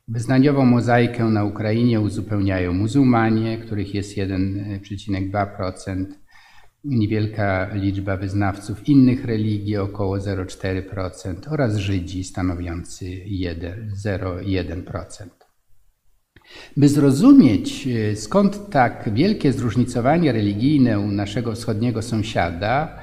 Wyznaniową 0.08 0.64
mozaikę 0.64 1.24
na 1.24 1.44
Ukrainie 1.44 2.00
uzupełniają 2.00 2.72
muzułmanie, 2.72 3.58
których 3.58 3.94
jest 3.94 4.16
1,2%. 4.16 6.06
Niewielka 6.84 7.74
liczba 7.74 8.16
wyznawców 8.16 8.88
innych 8.88 9.24
religii, 9.24 9.76
około 9.76 10.16
0,4%, 10.18 11.34
oraz 11.50 11.76
Żydzi 11.76 12.24
stanowiący 12.24 13.04
0,1%. 14.04 15.28
By 16.76 16.88
zrozumieć, 16.88 17.88
skąd 18.14 18.70
tak 18.70 19.10
wielkie 19.14 19.52
zróżnicowanie 19.52 20.32
religijne 20.32 21.00
u 21.00 21.06
naszego 21.06 21.52
wschodniego 21.52 22.02
sąsiada, 22.02 23.02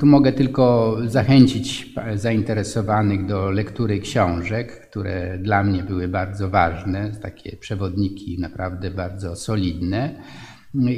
tu 0.00 0.06
mogę 0.06 0.32
tylko 0.32 0.96
zachęcić 1.06 1.94
zainteresowanych 2.14 3.26
do 3.26 3.50
lektury 3.50 4.00
książek, 4.00 4.88
które 4.88 5.38
dla 5.38 5.62
mnie 5.62 5.82
były 5.82 6.08
bardzo 6.08 6.50
ważne, 6.50 7.12
takie 7.22 7.56
przewodniki 7.56 8.40
naprawdę 8.40 8.90
bardzo 8.90 9.36
solidne. 9.36 10.22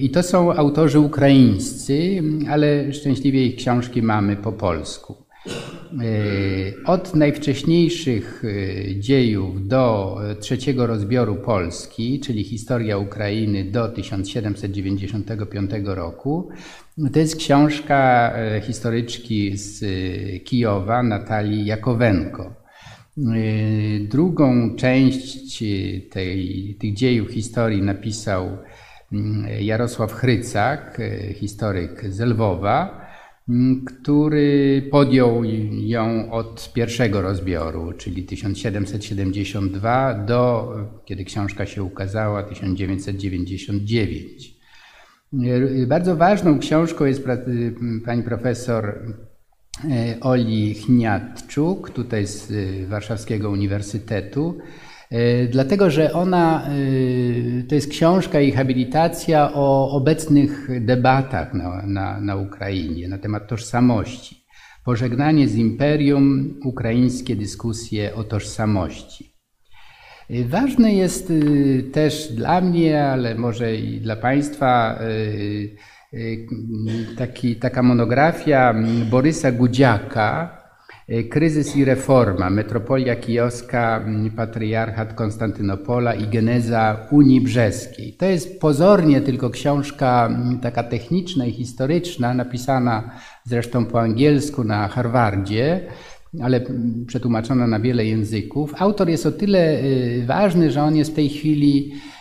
I 0.00 0.11
to 0.11 0.23
są 0.23 0.52
autorzy 0.52 1.00
ukraińscy, 1.00 2.23
ale 2.50 2.93
szczęśliwie 2.93 3.47
ich 3.47 3.57
książki 3.57 4.02
mamy 4.02 4.37
po 4.37 4.52
polsku. 4.52 5.24
Od 6.87 7.15
najwcześniejszych 7.15 8.43
dziejów 8.99 9.69
do 9.69 10.17
trzeciego 10.41 10.87
rozbioru 10.87 11.37
Polski, 11.37 12.21
czyli 12.21 12.45
historia 12.45 12.99
Ukrainy 12.99 13.65
do 13.65 13.89
1795 13.89 15.71
roku, 15.85 16.49
to 17.13 17.19
jest 17.19 17.37
książka 17.37 18.33
historyczki 18.63 19.57
z 19.57 19.85
Kijowa 20.45 21.03
Natalii 21.03 21.67
Jakowenko. 21.67 22.55
Drugą 24.01 24.77
część 24.77 25.65
tej, 26.11 26.77
tych 26.81 26.95
dziejów 26.95 27.31
historii 27.31 27.83
napisał 27.83 28.59
Jarosław 29.61 30.13
Chrycak, 30.13 31.01
historyk 31.35 32.05
z 32.11 32.21
Lwowa, 32.21 33.04
który 33.87 34.83
podjął 34.91 35.45
ją 35.71 36.33
od 36.33 36.73
pierwszego 36.73 37.23
rozbioru, 37.23 37.93
czyli 37.93 38.23
1772 38.23 40.15
do, 40.15 40.75
kiedy 41.05 41.25
książka 41.25 41.67
się 41.67 41.83
ukazała, 41.83 42.43
1999. 42.43 44.55
Bardzo 45.87 46.17
ważną 46.17 46.59
książką 46.59 47.05
jest 47.05 47.25
pani 48.05 48.23
profesor 48.23 49.15
Oli 50.21 50.75
Chniatczuk, 50.75 51.91
tutaj 51.91 52.27
z 52.27 52.53
Warszawskiego 52.89 53.51
Uniwersytetu, 53.51 54.59
dlatego 55.51 55.91
że 55.91 56.13
ona 56.13 56.69
to 57.69 57.75
jest 57.75 57.91
książka 57.91 58.41
i 58.41 58.53
habilitacja 58.53 59.51
o 59.55 59.91
obecnych 59.91 60.69
debatach 60.81 61.55
na, 61.55 61.83
na, 61.87 62.21
na 62.21 62.37
Ukrainie 62.37 63.09
na 63.09 63.19
temat 63.19 63.49
tożsamości. 63.49 64.45
Pożegnanie 64.85 65.49
z 65.49 65.57
imperium, 65.57 66.55
ukraińskie 66.65 67.37
dyskusje 67.37 68.15
o 68.15 68.25
tożsamości. 68.25 69.35
Ważne 70.31 70.95
jest 70.95 71.33
też 71.93 72.33
dla 72.33 72.61
mnie, 72.61 73.05
ale 73.05 73.35
może 73.35 73.77
i 73.77 74.01
dla 74.01 74.17
Państwa, 74.17 74.99
taki, 77.19 77.57
taka 77.57 77.83
monografia 77.83 78.75
Borysa 79.11 79.53
Gudziaka, 79.53 80.63
Kryzys 81.31 81.77
i 81.77 81.85
reforma, 81.85 82.51
metropolia 82.51 83.17
kijowska, 83.17 84.05
patriarchat 84.37 85.15
Konstantynopola 85.15 86.15
i 86.15 86.29
geneza 86.29 87.07
Unii 87.11 87.41
Brzeskiej. 87.41 88.13
To 88.13 88.27
jest 88.27 88.61
pozornie 88.61 89.21
tylko 89.21 89.51
książka 89.51 90.31
taka 90.63 90.83
techniczna 90.83 91.47
i 91.47 91.53
historyczna, 91.53 92.35
napisana 92.35 93.11
zresztą 93.45 93.85
po 93.85 94.01
angielsku 94.01 94.65
na 94.65 94.89
Harvardzie, 94.89 95.81
ale 96.43 96.61
przetłumaczona 97.07 97.67
na 97.67 97.81
wiele 97.81 98.05
języków. 98.05 98.75
Autor 98.79 99.09
jest 99.09 99.27
o 99.27 99.33
tyle 99.33 99.79
ważny, 100.27 100.71
że 100.71 100.83
on 100.83 100.97
jest 100.97 101.11
w 101.11 101.15
tej 101.15 101.29
chwili 101.29 101.93
Mm, 101.93 102.13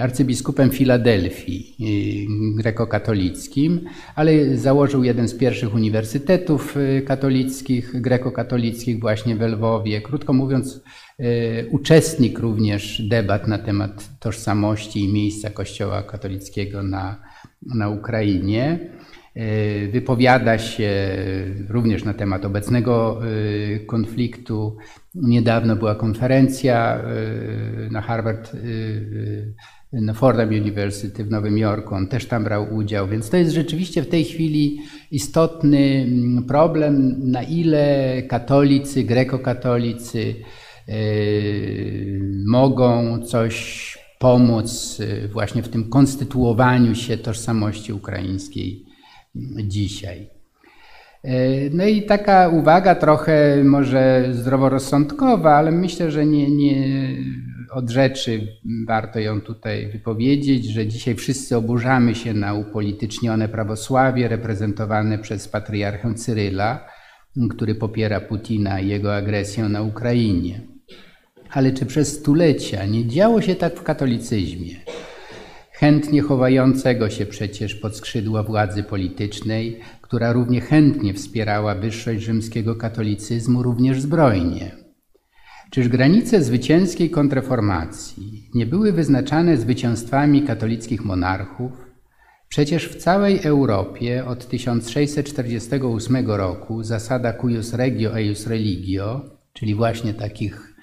arcybiskupem 0.00 0.70
Filadelfii 0.70 1.76
y, 1.80 2.62
grekokatolickim, 2.62 3.80
ale 4.14 4.56
założył 4.56 5.04
jeden 5.04 5.28
z 5.28 5.34
pierwszych 5.34 5.74
uniwersytetów 5.74 6.76
y, 6.76 7.02
katolickich, 7.06 8.00
grekokatolickich 8.00 9.00
właśnie 9.00 9.36
w 9.36 9.40
Lwowie. 9.40 10.00
Krótko 10.00 10.32
mówiąc, 10.32 10.82
y, 11.20 11.68
uczestnik 11.70 12.38
również 12.38 13.02
debat 13.08 13.48
na 13.48 13.58
temat 13.58 14.20
tożsamości 14.20 15.04
i 15.04 15.12
miejsca 15.12 15.50
Kościoła 15.50 16.02
katolickiego 16.02 16.82
na, 16.82 17.22
na 17.74 17.88
Ukrainie. 17.88 18.78
Wypowiada 19.92 20.58
się 20.58 20.90
również 21.68 22.04
na 22.04 22.14
temat 22.14 22.44
obecnego 22.44 23.20
konfliktu 23.86 24.76
Niedawno 25.22 25.76
była 25.76 25.94
konferencja 25.94 26.98
y, 27.86 27.90
na 27.90 28.00
Harvard, 28.00 28.54
y, 28.54 28.58
y, 28.58 30.00
na 30.00 30.14
Fordham 30.14 30.48
University 30.48 31.24
w 31.24 31.30
Nowym 31.30 31.58
Jorku. 31.58 31.94
On 31.94 32.08
też 32.08 32.26
tam 32.26 32.44
brał 32.44 32.74
udział, 32.74 33.08
więc 33.08 33.30
to 33.30 33.36
jest 33.36 33.52
rzeczywiście 33.52 34.02
w 34.02 34.08
tej 34.08 34.24
chwili 34.24 34.78
istotny 35.10 36.06
mm, 36.08 36.44
problem, 36.44 37.14
na 37.30 37.42
ile 37.42 38.22
katolicy, 38.22 39.04
grekokatolicy 39.04 40.34
mogą 42.46 43.18
coś 43.22 43.98
pomóc 44.18 45.02
właśnie 45.32 45.62
w 45.62 45.68
tym 45.68 45.90
konstytuowaniu 45.90 46.94
się 46.94 47.18
tożsamości 47.18 47.92
ukraińskiej 47.92 48.84
dzisiaj. 49.64 50.35
E, 51.26 51.70
no 51.70 51.84
i 51.86 52.02
taka 52.02 52.48
uwaga 52.48 52.94
trochę 52.94 53.64
może 53.64 54.28
zdroworozsądkowa, 54.32 55.54
ale 55.54 55.72
myślę, 55.72 56.10
że 56.10 56.26
nie, 56.26 56.50
nie 56.50 57.08
od 57.72 57.90
rzeczy 57.90 58.48
warto 58.88 59.20
ją 59.20 59.40
tutaj 59.40 59.92
wypowiedzieć, 59.92 60.66
że 60.66 60.86
dzisiaj 60.86 61.14
wszyscy 61.14 61.56
oburzamy 61.56 62.14
się 62.14 62.34
na 62.34 62.54
upolitycznione 62.54 63.48
prawosławie 63.48 64.28
reprezentowane 64.28 65.18
przez 65.18 65.48
patriarchę 65.48 66.14
Cyryla, 66.14 66.88
który 67.50 67.74
popiera 67.74 68.20
Putina 68.20 68.80
i 68.80 68.88
jego 68.88 69.16
agresję 69.16 69.68
na 69.68 69.82
Ukrainie. 69.82 70.60
Ale 71.50 71.72
czy 71.72 71.86
przez 71.86 72.18
stulecia 72.18 72.86
nie 72.86 73.06
działo 73.06 73.40
się 73.42 73.54
tak 73.54 73.74
w 73.74 73.82
katolicyzmie? 73.82 74.74
Chętnie 75.78 76.22
chowającego 76.22 77.10
się 77.10 77.26
przecież 77.26 77.74
pod 77.74 77.96
skrzydła 77.96 78.42
władzy 78.42 78.82
politycznej, 78.82 79.80
która 80.00 80.32
równie 80.32 80.60
chętnie 80.60 81.14
wspierała 81.14 81.74
wyższość 81.74 82.22
rzymskiego 82.22 82.76
katolicyzmu, 82.76 83.62
również 83.62 84.00
zbrojnie. 84.00 84.76
Czyż 85.70 85.88
granice 85.88 86.42
zwycięskiej 86.42 87.10
kontreformacji 87.10 88.50
nie 88.54 88.66
były 88.66 88.92
wyznaczane 88.92 89.56
zwycięstwami 89.56 90.42
katolickich 90.42 91.04
monarchów? 91.04 91.72
Przecież 92.48 92.88
w 92.88 92.96
całej 92.96 93.40
Europie 93.42 94.24
od 94.26 94.48
1648 94.48 96.30
roku 96.30 96.82
zasada 96.82 97.32
cuius 97.32 97.74
regio 97.74 98.16
eius 98.16 98.46
religio, 98.46 99.20
czyli 99.52 99.74
właśnie 99.74 100.14
takich 100.14 100.75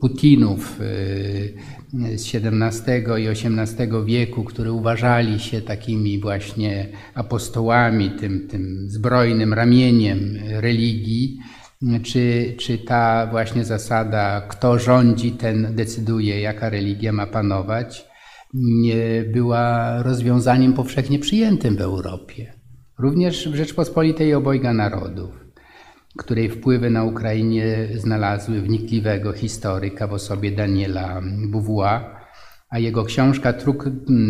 Putinów 0.00 0.80
y, 0.80 2.18
z 2.18 2.34
XVII 2.34 3.22
i 3.22 3.28
XVIII 3.28 4.04
wieku, 4.06 4.44
którzy 4.44 4.72
uważali 4.72 5.40
się 5.40 5.62
takimi 5.62 6.20
właśnie 6.20 6.88
apostołami, 7.14 8.10
tym, 8.10 8.48
tym 8.48 8.90
zbrojnym 8.90 9.54
ramieniem 9.54 10.36
religii, 10.48 11.38
czy, 12.02 12.54
czy 12.58 12.78
ta 12.78 13.26
właśnie 13.30 13.64
zasada, 13.64 14.40
kto 14.40 14.78
rządzi, 14.78 15.32
ten 15.32 15.74
decyduje, 15.74 16.40
jaka 16.40 16.70
religia 16.70 17.12
ma 17.12 17.26
panować, 17.26 18.08
była 19.32 20.02
rozwiązaniem 20.02 20.72
powszechnie 20.72 21.18
przyjętym 21.18 21.76
w 21.76 21.80
Europie, 21.80 22.52
również 22.98 23.48
w 23.48 23.54
Rzeczpospolitej 23.54 24.34
obojga 24.34 24.72
narodów 24.72 25.45
której 26.16 26.50
wpływy 26.50 26.90
na 26.90 27.04
Ukrainie 27.04 27.88
znalazły 27.94 28.60
wnikliwego 28.60 29.32
historyka 29.32 30.06
w 30.06 30.12
osobie 30.12 30.52
Daniela 30.52 31.22
Beauvoir, 31.46 32.16
a 32.68 32.78
jego 32.78 33.04
książka 33.04 33.54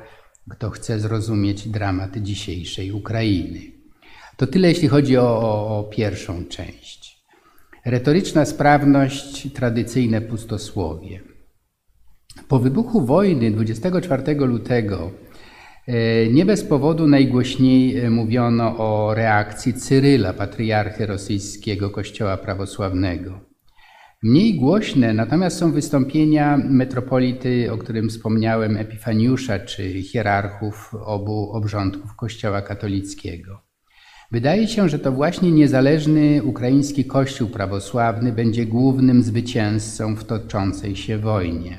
kto 0.51 0.71
chce 0.71 1.01
zrozumieć 1.01 1.69
dramat 1.69 2.17
dzisiejszej 2.17 2.93
Ukrainy. 2.93 3.61
To 4.37 4.47
tyle, 4.47 4.69
jeśli 4.69 4.89
chodzi 4.89 5.17
o, 5.17 5.23
o, 5.23 5.79
o 5.79 5.85
pierwszą 5.85 6.45
część. 6.45 7.02
Retoryczna 7.85 8.45
sprawność, 8.45 9.53
tradycyjne 9.53 10.21
pustosłowie. 10.21 11.21
Po 12.49 12.59
wybuchu 12.59 13.07
wojny 13.07 13.51
24 13.51 14.35
lutego 14.35 15.11
e, 15.87 16.27
nie 16.27 16.45
bez 16.45 16.65
powodu 16.65 17.07
najgłośniej 17.07 17.99
e, 17.99 18.11
mówiono 18.11 18.79
o 18.79 19.15
reakcji 19.15 19.75
Cyryla, 19.75 20.33
patriarchy 20.33 21.07
rosyjskiego 21.07 21.91
Kościoła 21.91 22.37
Prawosławnego. 22.37 23.41
Mniej 24.23 24.55
głośne 24.55 25.15
natomiast 25.15 25.59
są 25.59 25.73
wystąpienia 25.73 26.57
metropolity, 26.57 27.73
o 27.73 27.79
którym 27.79 28.09
wspomniałem, 28.09 28.77
Epifaniusza 28.77 29.59
czy 29.59 30.03
hierarchów 30.03 30.95
obu 31.05 31.51
obrządków 31.53 32.17
Kościoła 32.17 32.63
katolickiego. 32.63 33.62
Wydaje 34.33 34.69
się, 34.69 34.89
że 34.89 34.99
to 34.99 35.13
właśnie 35.13 35.53
niezależny 35.53 36.43
ukraiński 36.43 37.05
Kościół 37.05 37.49
prawosławny 37.49 38.33
będzie 38.33 38.67
głównym 38.67 39.23
zwycięzcą 39.23 40.17
w 40.17 40.25
toczącej 40.25 40.97
się 40.97 41.19
wojnie. 41.19 41.79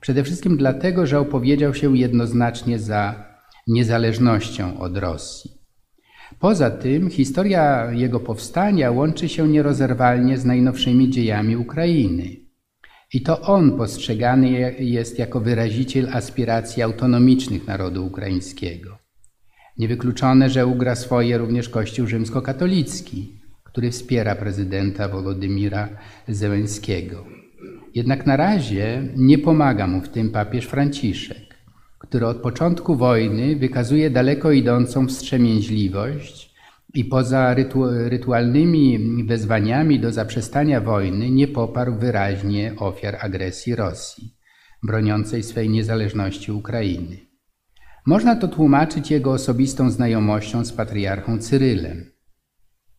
Przede 0.00 0.24
wszystkim 0.24 0.56
dlatego, 0.56 1.06
że 1.06 1.18
opowiedział 1.20 1.74
się 1.74 1.96
jednoznacznie 1.96 2.78
za 2.78 3.24
niezależnością 3.66 4.78
od 4.78 4.96
Rosji. 4.96 5.50
Poza 6.38 6.70
tym 6.70 7.10
historia 7.10 7.92
jego 7.92 8.20
powstania 8.20 8.90
łączy 8.90 9.28
się 9.28 9.48
nierozerwalnie 9.48 10.38
z 10.38 10.44
najnowszymi 10.44 11.10
dziejami 11.10 11.56
Ukrainy. 11.56 12.36
I 13.12 13.22
to 13.22 13.40
on 13.40 13.76
postrzegany 13.76 14.74
jest 14.78 15.18
jako 15.18 15.40
wyraziciel 15.40 16.08
aspiracji 16.12 16.82
autonomicznych 16.82 17.66
narodu 17.66 18.06
ukraińskiego. 18.06 19.01
Niewykluczone, 19.78 20.50
że 20.50 20.66
ugra 20.66 20.94
swoje 20.94 21.38
również 21.38 21.68
Kościół 21.68 22.06
rzymskokatolicki, 22.06 23.42
który 23.64 23.90
wspiera 23.90 24.34
prezydenta 24.34 25.08
Wolodymira 25.08 25.88
Zełenskiego. 26.28 27.24
Jednak 27.94 28.26
na 28.26 28.36
razie 28.36 29.02
nie 29.16 29.38
pomaga 29.38 29.86
mu 29.86 30.00
w 30.00 30.08
tym 30.08 30.30
papież 30.30 30.66
Franciszek, 30.66 31.56
który 31.98 32.26
od 32.26 32.36
początku 32.36 32.96
wojny 32.96 33.56
wykazuje 33.56 34.10
daleko 34.10 34.50
idącą 34.50 35.06
wstrzemięźliwość 35.06 36.54
i 36.94 37.04
poza 37.04 37.54
rytu 37.54 37.84
rytualnymi 38.08 38.98
wezwaniami 39.24 40.00
do 40.00 40.12
zaprzestania 40.12 40.80
wojny 40.80 41.30
nie 41.30 41.48
poparł 41.48 41.98
wyraźnie 41.98 42.74
ofiar 42.78 43.16
agresji 43.20 43.76
Rosji, 43.76 44.34
broniącej 44.82 45.42
swej 45.42 45.70
niezależności 45.70 46.52
Ukrainy. 46.52 47.31
Można 48.06 48.36
to 48.36 48.48
tłumaczyć 48.48 49.10
jego 49.10 49.32
osobistą 49.32 49.90
znajomością 49.90 50.64
z 50.64 50.72
patriarchą 50.72 51.38
Cyrylem. 51.38 52.04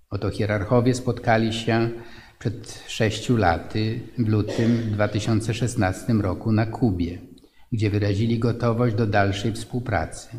Oto 0.10 0.30
hierarchowie 0.30 0.96
spotkali 0.96 1.54
się 1.54 1.90
przed 2.40 2.84
sześciu 2.88 3.38
laty 3.38 4.00
w 4.18 4.28
lutym 4.28 4.78
2016 4.92 6.14
roku 6.14 6.52
na 6.52 6.66
Kubie, 6.66 7.22
gdzie 7.72 7.90
wyrazili 7.90 8.40
gotowość 8.40 8.96
do 8.96 9.08
dalszej 9.08 9.54
współpracy. 9.54 10.30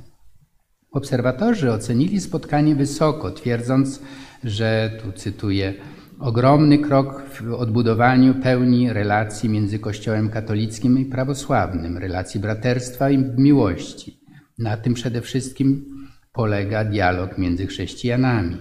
Obserwatorzy 0.93 1.73
ocenili 1.73 2.21
spotkanie 2.21 2.75
wysoko, 2.75 3.31
twierdząc, 3.31 4.03
że, 4.45 5.01
tu 5.03 5.13
cytuję, 5.13 5.75
ogromny 6.21 6.79
krok 6.79 7.23
w 7.23 7.53
odbudowaniu 7.53 8.35
pełni 8.35 8.93
relacji 8.93 9.49
między 9.49 9.79
Kościołem 9.79 10.31
katolickim 10.31 10.99
i 10.99 11.05
prawosławnym, 11.05 11.99
relacji 11.99 12.41
braterstwa 12.41 13.11
i 13.11 13.19
miłości 13.19 14.24
na 14.59 14.77
tym 14.77 14.95
przede 14.95 15.21
wszystkim 15.21 15.85
polega 16.33 16.85
dialog 16.85 17.39
między 17.39 17.67
chrześcijanami. 17.67 18.57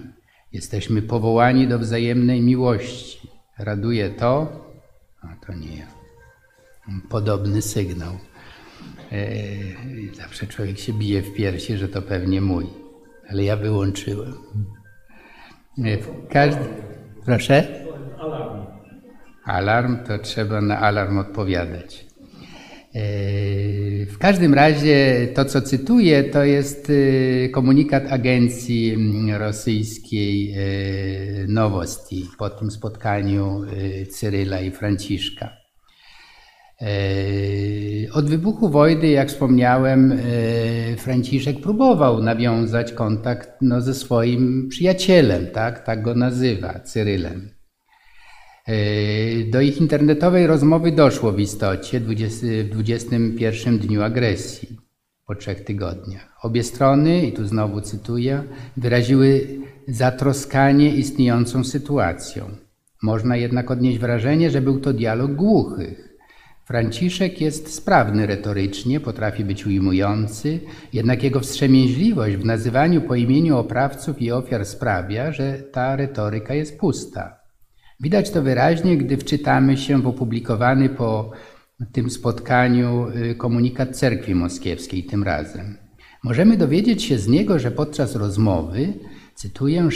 Jesteśmy 0.52 1.02
powołani 1.02 1.68
do 1.68 1.78
wzajemnej 1.78 2.40
miłości. 2.40 3.28
Raduje 3.58 4.10
to, 4.10 4.64
A 5.20 5.46
to 5.46 5.54
nie 5.54 5.76
ja. 5.76 5.86
Podobny 7.08 7.62
sygnał. 7.62 8.12
E, 9.12 9.26
zawsze 10.14 10.46
człowiek 10.46 10.78
się 10.78 10.92
bije 10.92 11.22
w 11.22 11.34
piersi, 11.34 11.76
że 11.76 11.88
to 11.88 12.02
pewnie 12.02 12.40
mój, 12.40 12.66
ale 13.30 13.44
ja 13.44 13.56
wyłączyłem. 13.56 14.34
E, 15.84 15.98
każdy... 16.30 16.64
Proszę? 17.24 17.84
Alarm. 18.18 18.66
Alarm 19.44 20.04
to 20.04 20.18
trzeba 20.18 20.60
na 20.60 20.78
alarm 20.78 21.18
odpowiadać. 21.18 22.03
W 24.06 24.18
każdym 24.18 24.54
razie 24.54 25.28
to, 25.34 25.44
co 25.44 25.62
cytuję, 25.62 26.24
to 26.24 26.44
jest 26.44 26.90
y, 26.90 27.50
komunikat 27.52 28.12
agencji 28.12 28.92
mm, 28.92 29.36
rosyjskiej 29.40 30.54
y, 31.42 31.46
Nowosti 31.48 32.28
po 32.38 32.50
tym 32.50 32.70
spotkaniu 32.70 33.62
Cyryla 34.10 34.60
i 34.60 34.70
Franciszka. 34.70 35.50
Od 38.12 38.30
wybuchu 38.30 38.68
wojny, 38.68 39.08
jak 39.08 39.28
wspomniałem, 39.28 40.18
Franciszek 40.96 41.60
próbował 41.60 42.22
nawiązać 42.22 42.92
kontakt 42.92 43.50
no, 43.60 43.80
ze 43.80 43.94
swoim 43.94 44.68
przyjacielem, 44.68 45.46
tak, 45.46 45.86
tak 45.86 46.02
go 46.02 46.14
nazywa, 46.14 46.80
Cyrylem. 46.80 47.53
E, 48.66 49.44
do 49.44 49.60
ich 49.60 49.80
internetowej 49.80 50.46
rozmowy 50.46 50.92
doszło 50.92 51.32
w 51.32 51.40
istocie 51.40 52.00
w 52.00 52.04
21 52.70 53.78
dniu 53.78 54.02
agresji 54.02 54.76
po 55.26 55.34
trzech 55.34 55.64
tygodniach. 55.64 56.28
Obie 56.42 56.62
strony, 56.62 57.26
i 57.26 57.32
tu 57.32 57.46
znowu 57.46 57.80
cytuję, 57.80 58.42
wyraziły 58.76 59.46
zatroskanie 59.88 60.94
istniejącą 60.94 61.64
sytuacją. 61.64 62.44
Można 63.02 63.36
jednak 63.36 63.70
odnieść 63.70 63.98
wrażenie, 63.98 64.50
że 64.50 64.60
był 64.60 64.80
to 64.80 64.92
dialog 64.92 65.34
głuchych. 65.34 66.14
Franciszek 66.66 67.40
jest 67.40 67.74
sprawny 67.74 68.26
retorycznie, 68.26 69.00
potrafi 69.00 69.44
być 69.44 69.66
ujmujący, 69.66 70.60
jednak 70.92 71.22
jego 71.22 71.40
wstrzemięźliwość 71.40 72.36
w 72.36 72.44
nazywaniu 72.44 73.02
po 73.02 73.14
imieniu 73.14 73.56
oprawców 73.56 74.22
i 74.22 74.32
ofiar 74.32 74.66
sprawia, 74.66 75.32
że 75.32 75.58
ta 75.72 75.96
retoryka 75.96 76.54
jest 76.54 76.78
pusta. 76.78 77.43
Widać 78.04 78.30
to 78.30 78.42
wyraźnie, 78.42 78.96
gdy 78.96 79.16
wczytamy 79.16 79.76
się 79.76 80.02
w 80.02 80.06
opublikowany 80.06 80.88
po 80.88 81.30
tym 81.92 82.10
spotkaniu 82.10 83.08
y, 83.08 83.34
komunikat 83.34 83.96
cerkwi 83.96 84.34
moskiewskiej 84.34 85.04
tym 85.04 85.22
razem. 85.22 85.78
Możemy 86.24 86.56
dowiedzieć 86.56 87.02
się 87.02 87.18
z 87.18 87.28
niego, 87.28 87.58
że 87.58 87.70
podczas 87.70 88.16
rozmowy, 88.16 88.92
cytuję, 89.34 89.88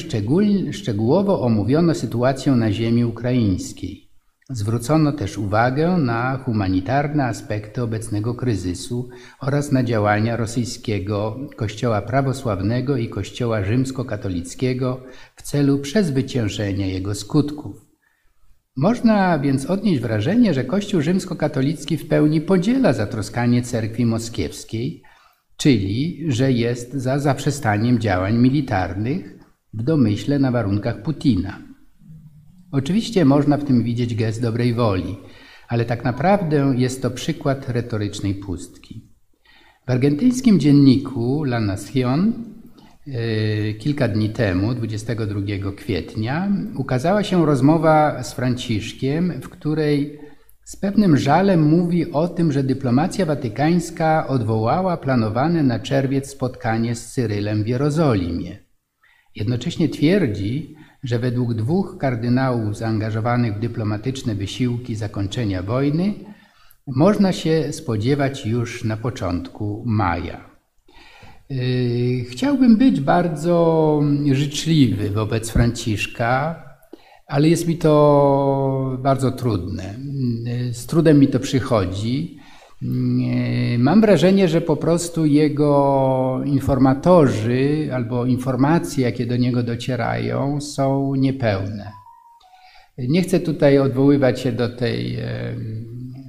szczegółowo 0.73 1.43
omówiono 1.43 1.95
sytuację 1.95 2.53
na 2.53 2.73
ziemi 2.73 3.05
ukraińskiej. 3.05 4.09
Zwrócono 4.51 5.13
też 5.13 5.39
uwagę 5.39 5.97
na 5.97 6.37
humanitarne 6.37 7.25
aspekty 7.25 7.83
obecnego 7.83 8.35
kryzysu 8.35 9.09
oraz 9.41 9.73
na 9.73 9.83
działania 9.83 10.37
rosyjskiego 10.37 11.37
Kościoła 11.57 12.03
prawosławnego 12.03 12.97
i 12.97 13.09
Kościoła 13.09 13.65
rzymskokatolickiego 13.65 15.01
w 15.37 15.43
celu 15.43 15.79
przezwyciężenia 15.79 16.87
jego 16.87 17.15
skutków. 17.15 17.88
Można 18.81 19.39
więc 19.39 19.67
odnieść 19.67 20.01
wrażenie, 20.01 20.55
że 20.55 20.65
Kościół 20.65 21.01
rzymskokatolicki 21.01 21.97
w 21.97 22.09
pełni 22.09 22.41
podziela 22.41 22.93
zatroskanie 22.93 23.63
cerkwi 23.63 24.07
moskiewskiej, 24.07 25.03
czyli 25.57 26.25
że 26.29 26.53
jest 26.53 26.93
za 26.93 27.19
zaprzestaniem 27.19 27.99
działań 27.99 28.37
militarnych 28.37 29.39
w 29.75 29.83
domyśle 29.83 30.39
na 30.39 30.51
warunkach 30.51 31.03
Putina. 31.03 31.59
Oczywiście 32.73 33.25
można 33.25 33.57
w 33.57 33.65
tym 33.65 33.83
widzieć 33.83 34.15
gest 34.15 34.43
dobrej 34.43 34.75
woli, 34.75 35.17
ale 35.69 35.85
tak 35.85 36.05
naprawdę 36.05 36.75
jest 36.77 37.03
to 37.03 37.11
przykład 37.11 37.69
retorycznej 37.69 38.35
pustki. 38.35 39.09
W 39.87 39.91
argentyńskim 39.91 40.61
dzienniku 40.61 41.45
La 41.45 41.61
Nación 41.61 42.33
kilka 43.79 44.09
dni 44.09 44.31
temu, 44.31 44.75
22 44.75 45.73
kwietnia, 45.77 46.49
ukazała 46.77 47.23
się 47.23 47.47
rozmowa 47.47 48.23
z 48.23 48.35
Franciszkiem, 48.35 49.41
w 49.43 49.49
której 49.49 50.19
z 50.65 50.77
pewnym 50.77 51.17
żalem 51.17 51.63
mówi 51.63 52.13
o 52.13 52.29
tym, 52.29 52.53
że 52.53 52.63
dyplomacja 52.63 53.27
watykańska 53.27 54.27
odwołała 54.27 54.97
planowane 54.97 55.63
na 55.63 55.79
czerwiec 55.79 56.31
spotkanie 56.31 56.95
z 56.95 57.13
Cyrylem 57.13 57.65
w 57.65 57.69
Jerozolimie. 57.69 58.59
Jednocześnie 59.37 59.89
twierdzi, 59.89 60.75
że 61.03 61.19
według 61.19 61.55
dwóch 61.55 61.97
kardynałów 62.01 62.77
zaangażowanych 62.77 63.55
w 63.55 63.61
dyplomatyczne 63.61 64.35
wysiłki 64.35 64.95
zakończenia 64.97 65.63
wojny 65.63 66.15
można 66.87 67.33
się 67.33 67.73
spodziewać 67.73 68.47
już 68.47 68.85
na 68.85 68.97
początku 68.97 69.85
maja. 69.87 70.48
Yy, 71.51 72.25
chciałbym 72.25 72.77
być 72.77 73.01
bardzo 73.01 74.01
życzliwy 74.33 75.11
wobec 75.11 75.51
Franciszka, 75.51 76.63
ale 77.27 77.49
jest 77.49 77.69
mi 77.69 77.77
to 77.77 78.99
bardzo 79.03 79.31
trudne. 79.31 79.95
Yy, 80.45 80.75
z 80.75 80.87
trudem 80.87 81.19
mi 81.19 81.29
to 81.29 81.41
przychodzi. 81.41 82.39
Yy, 82.83 83.79
mam 83.79 84.01
wrażenie, 84.01 84.49
że 84.49 84.61
po 84.61 84.77
prostu 84.77 85.27
jego 85.27 86.41
informatorzy 86.45 87.91
albo 87.93 88.27
informacje, 88.27 89.05
jakie 89.05 89.27
do 89.27 89.37
niego 89.37 89.63
docierają, 89.63 90.61
są 90.61 91.15
niepełne. 91.15 91.93
Nie 92.99 93.23
chcę 93.23 93.41
tutaj 93.41 93.79
odwoływać 93.79 94.41
się 94.41 94.53
do 94.53 94.77
tej 94.77 95.19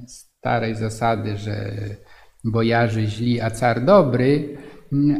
starej 0.06 0.74
zasady, 0.74 1.36
że 1.36 1.72
bojarzy 2.44 3.06
źli, 3.06 3.40
a 3.40 3.50
car 3.50 3.84
dobry 3.84 4.56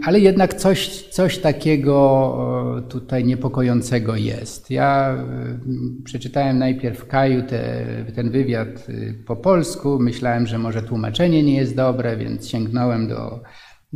ale 0.04 0.20
jednak 0.20 0.54
coś, 0.54 1.02
coś 1.02 1.38
takiego 1.38 2.82
tutaj 2.88 3.24
niepokojącego 3.24 4.16
jest. 4.16 4.70
Ja 4.70 5.10
mm, 5.10 6.02
przeczytałem 6.04 6.58
najpierw 6.58 7.06
Kaju 7.06 7.42
te, 7.42 7.84
ten 8.14 8.30
wywiad 8.30 8.88
y, 8.88 9.22
po 9.26 9.36
polsku, 9.36 9.98
myślałem, 10.00 10.46
że 10.46 10.58
może 10.58 10.82
tłumaczenie 10.82 11.42
nie 11.42 11.56
jest 11.56 11.76
dobre, 11.76 12.16
więc 12.16 12.48
sięgnąłem 12.48 13.08
do 13.08 13.40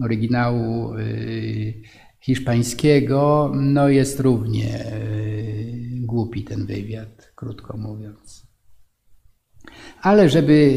oryginału 0.02 0.94
y, 0.94 1.82
hiszpańskiego. 2.20 3.52
No 3.54 3.88
jest 3.88 4.20
równie 4.20 4.86
y, 4.86 6.00
głupi 6.00 6.44
ten 6.44 6.66
wywiad, 6.66 7.32
krótko 7.34 7.76
mówiąc. 7.76 8.46
Ale 10.02 10.28
żeby 10.28 10.74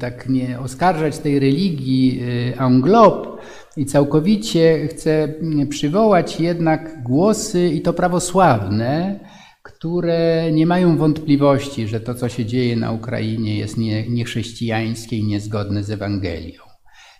tak 0.00 0.28
nie 0.28 0.60
oskarżać 0.60 1.18
tej 1.18 1.38
religii 1.38 2.22
anglob, 2.58 3.40
i 3.76 3.86
całkowicie 3.86 4.88
chcę 4.88 5.34
przywołać 5.68 6.40
jednak 6.40 7.02
głosy, 7.02 7.68
i 7.68 7.80
to 7.80 7.92
prawosławne, 7.92 9.20
które 9.62 10.50
nie 10.52 10.66
mają 10.66 10.96
wątpliwości, 10.96 11.88
że 11.88 12.00
to, 12.00 12.14
co 12.14 12.28
się 12.28 12.44
dzieje 12.44 12.76
na 12.76 12.92
Ukrainie, 12.92 13.58
jest 13.58 13.78
nie, 13.78 14.08
niechrześcijańskie 14.08 15.16
i 15.16 15.24
niezgodne 15.24 15.82
z 15.84 15.90
Ewangelią. 15.90 16.62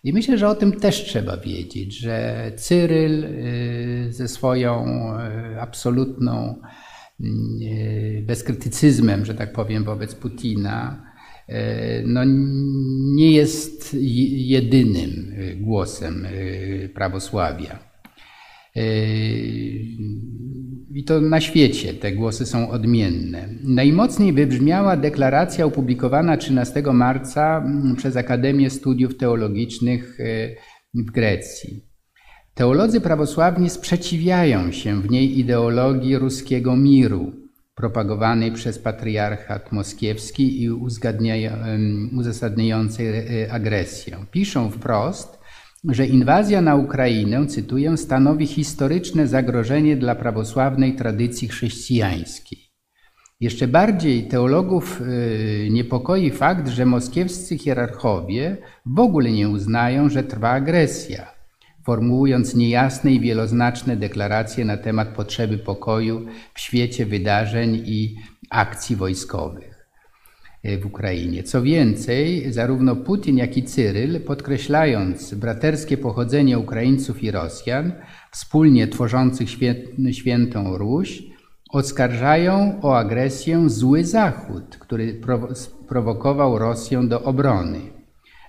I 0.05 0.13
myślę, 0.13 0.39
że 0.39 0.49
o 0.49 0.55
tym 0.55 0.73
też 0.73 1.05
trzeba 1.05 1.37
wiedzieć, 1.37 1.99
że 1.99 2.53
Cyryl 2.57 3.25
y, 3.25 4.13
ze 4.13 4.29
swoją 4.29 4.85
y, 5.55 5.61
absolutną 5.61 6.61
y, 7.21 8.25
bezkrytycyzmem, 8.27 9.25
że 9.25 9.35
tak 9.35 9.53
powiem, 9.53 9.85
wobec 9.85 10.15
Putina, 10.15 11.03
no, 12.07 12.21
nie 13.15 13.33
jest 13.33 13.97
jedynym 14.39 15.33
e, 15.37 15.57
głosem 15.57 16.27
e, 16.27 16.89
prawosławia. 16.89 17.79
I 20.95 21.05
to 21.07 21.21
na 21.21 21.41
świecie 21.41 21.95
te 21.95 22.13
głosy 22.13 22.47
są 22.47 22.71
odmienne. 22.71 23.49
Najmocniej 23.65 24.33
wybrzmiała 24.33 24.97
deklaracja 24.97 25.65
opublikowana 25.65 26.37
13 26.37 26.83
marca 26.93 27.59
mm, 27.59 27.97
przez 27.97 28.17
Akademię 28.17 28.71
Studiów 28.71 29.17
Teologicznych 29.17 30.19
w 30.95 31.11
Grecji. 31.11 31.87
Teolodzy 32.55 33.01
prawosławni 33.01 33.71
sprzeciwiają 33.71 34.73
się 34.73 35.03
w 35.03 35.11
niej 35.11 35.39
ideologii 35.39 36.19
ruskiego 36.19 36.77
miru, 36.77 37.33
propagowanej 37.77 38.53
przez 38.53 38.79
patriarchat 38.79 39.73
moskiewski 39.73 40.63
i 40.63 40.71
uzasadniającej 42.13 43.07
e, 43.09 43.53
agresję. 43.53 44.17
Piszą 44.31 44.71
wprost, 44.71 45.39
że 45.85 46.07
inwazja 46.07 46.61
na 46.61 46.77
Ukrainę, 46.77 47.47
cytuję, 47.47 47.97
stanowi 47.97 48.47
historyczne 48.47 49.27
zagrożenie 49.27 49.97
dla 49.97 50.15
prawosławnej 50.15 50.97
tradycji 50.97 51.49
chrześcijańskiej. 51.49 52.59
Jeszcze 53.41 53.69
bardziej 53.69 54.29
teologów 54.29 55.01
e, 55.01 55.05
niepokoi 55.71 56.31
fakt, 56.31 56.69
że 56.69 56.87
moskiewscy 56.87 57.59
hierarchowie 57.59 58.57
w 58.87 58.99
ogóle 59.01 59.33
nie 59.33 59.49
uznają, 59.49 60.09
że 60.09 60.23
trwa 60.23 60.51
agresja 60.51 61.36
formułując 61.87 62.55
niejasne 62.55 63.13
i 63.13 63.21
wieloznaczne 63.21 63.97
deklaracje 63.97 64.65
na 64.65 64.77
temat 64.77 65.09
potrzeby 65.09 65.59
pokoju 65.59 66.27
w 66.55 66.61
świecie 66.61 67.07
wydarzeń 67.07 67.83
i 67.87 68.17
akcji 68.51 68.97
wojskowych. 68.97 69.77
w 70.83 70.87
Ukrainie. 70.87 71.43
Co 71.43 71.63
więcej, 71.63 72.53
zarówno 72.53 72.97
Putin, 72.97 73.37
jak 73.37 73.57
i 73.57 73.63
Cyryl, 73.63 74.21
podkreślając 74.21 75.35
braterskie 75.35 75.97
pochodzenie 75.97 76.59
Ukraińców 76.59 77.23
i 77.23 77.31
Rosjan, 77.31 77.93
wspólnie 78.31 78.89
tworzących 78.89 79.49
świętą 80.13 80.79
Ruś, 80.79 81.23
oskarżają 81.71 82.79
o 82.83 82.99
agresję 82.99 83.69
zły 83.69 84.05
Zachód, 84.05 84.77
który 84.81 85.21
prowokował 85.89 86.59
Rosję 86.59 87.03
do 87.09 87.23
obrony. 87.23 87.96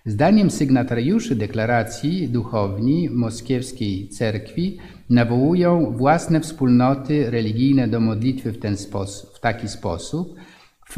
Zdaniem 0.08 0.52
sygnatariuszy 0.52 1.36
deklaracji 1.36 2.30
duchowni 2.30 3.10
moskiewskiej 3.10 4.10
cerkwi 4.10 4.78
nawołują 5.10 5.98
własne 5.98 6.42
wspólnoty 6.42 7.32
religijne 7.32 7.88
do 7.88 8.00
modlitwy 8.00 8.52
w, 8.52 8.60
ten 8.60 8.78
sposób, 8.78 9.30
w 9.38 9.40
taki 9.40 9.68
sposób, 9.68 10.36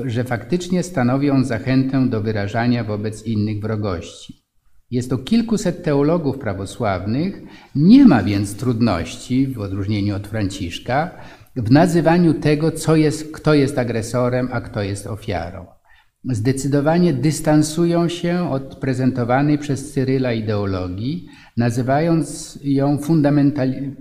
że 0.06 0.24
faktycznie 0.24 0.84
stanowią 0.84 1.44
zachętę 1.44 2.10
do 2.10 2.22
wyrażania 2.22 2.84
wobec 2.84 3.26
innych 3.26 3.62
wrogości. 3.62 4.44
Jest 4.92 5.10
to 5.10 5.18
kilkuset 5.18 5.84
teologów 5.84 6.38
prawosławnych, 6.38 7.42
nie 7.76 8.06
ma 8.06 8.24
więc 8.24 8.56
trudności, 8.56 9.48
w 9.48 9.60
odróżnieniu 9.60 10.16
od 10.16 10.28
Franciszka, 10.28 11.12
w 11.56 11.72
nazywaniu 11.72 12.34
tego, 12.34 12.72
co 12.72 12.96
jest, 12.96 13.32
kto 13.32 13.54
jest 13.54 13.78
agresorem, 13.78 14.50
a 14.52 14.62
kto 14.62 14.82
jest 14.82 15.08
ofiarą. 15.08 15.79
Zdecydowanie 16.24 17.14
dystansują 17.14 18.10
się 18.10 18.52
od 18.52 18.76
prezentowanej 18.76 19.58
przez 19.58 19.92
Cyryla 19.92 20.34
ideologii, 20.34 21.30
nazywając 21.58 22.60
ją 22.64 22.98
fundamentali 22.98 23.96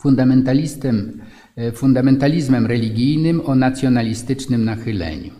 fundamentalistem, 0.00 1.20
e, 1.56 1.72
fundamentalizmem 1.72 2.66
religijnym 2.66 3.40
o 3.46 3.54
nacjonalistycznym 3.54 4.64
nachyleniu. 4.64 5.30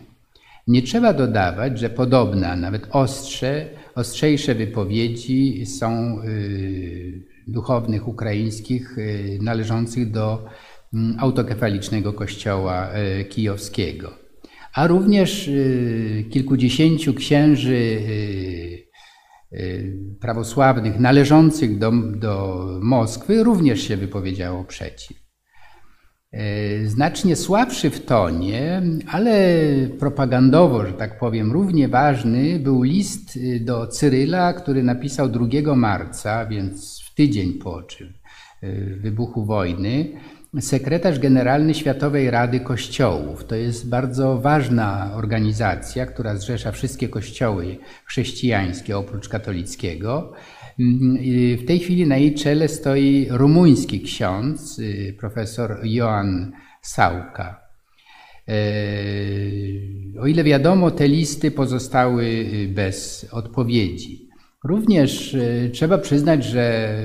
Nie 0.67 0.81
trzeba 0.81 1.13
dodawać, 1.13 1.79
że 1.79 1.89
podobne, 1.89 2.49
a 2.49 2.55
nawet 2.55 2.87
ostrze, 2.91 3.65
ostrzejsze 3.95 4.55
wypowiedzi 4.55 5.65
są 5.65 6.21
y, 6.23 7.23
duchownych 7.47 8.07
ukraińskich 8.07 8.97
y, 8.97 9.39
należących 9.41 10.11
do 10.11 10.45
mm, 10.93 11.17
autokefalicznego 11.19 12.13
kościoła 12.13 12.89
kijowskiego, 13.29 14.20
a 14.73 14.87
również 14.87 15.49
kilkudziesięciu 16.29 17.13
księży 17.13 18.01
prawosławnych 20.19 20.99
należących 20.99 21.77
do, 21.77 21.91
do 22.15 22.65
Moskwy 22.81 23.43
również 23.43 23.81
się 23.81 23.97
wypowiedziało 23.97 24.63
przeciw. 24.63 25.21
Znacznie 26.85 27.35
słabszy 27.35 27.89
w 27.89 28.05
tonie, 28.05 28.81
ale 29.07 29.59
propagandowo, 29.99 30.85
że 30.85 30.93
tak 30.93 31.19
powiem, 31.19 31.51
równie 31.51 31.87
ważny 31.87 32.59
był 32.59 32.83
list 32.83 33.37
y, 33.37 33.59
do 33.59 33.87
Cyryla, 33.87 34.53
który 34.53 34.83
napisał 34.83 35.29
2 35.29 35.75
marca, 35.75 36.45
więc 36.45 37.01
w 37.05 37.15
tydzień 37.15 37.53
po 37.53 37.81
y, 37.81 38.97
wybuchu 39.01 39.45
wojny, 39.45 40.11
sekretarz 40.59 41.19
generalny 41.19 41.73
Światowej 41.73 42.31
Rady 42.31 42.59
Kościołów. 42.59 43.45
To 43.45 43.55
jest 43.55 43.89
bardzo 43.89 44.37
ważna 44.37 45.11
organizacja, 45.15 46.05
która 46.05 46.35
zrzesza 46.35 46.71
wszystkie 46.71 47.09
kościoły 47.09 47.77
chrześcijańskie 48.05 48.97
oprócz 48.97 49.29
katolickiego. 49.29 50.33
W 51.57 51.65
tej 51.67 51.79
chwili 51.79 52.07
na 52.07 52.17
jej 52.17 52.35
czele 52.35 52.67
stoi 52.67 53.27
rumuński 53.29 54.01
ksiądz, 54.01 54.79
y, 54.79 55.15
profesor 55.19 55.79
Joan 55.83 56.51
Sauka. 56.81 57.61
E, 58.47 58.53
o 60.21 60.27
ile 60.27 60.43
wiadomo, 60.43 60.91
te 60.91 61.07
listy 61.07 61.51
pozostały 61.51 62.25
y, 62.25 62.67
bez 62.67 63.27
odpowiedzi. 63.31 64.29
Również 64.63 65.33
y, 65.33 65.69
trzeba 65.73 65.97
przyznać, 65.97 66.45
że 66.45 66.95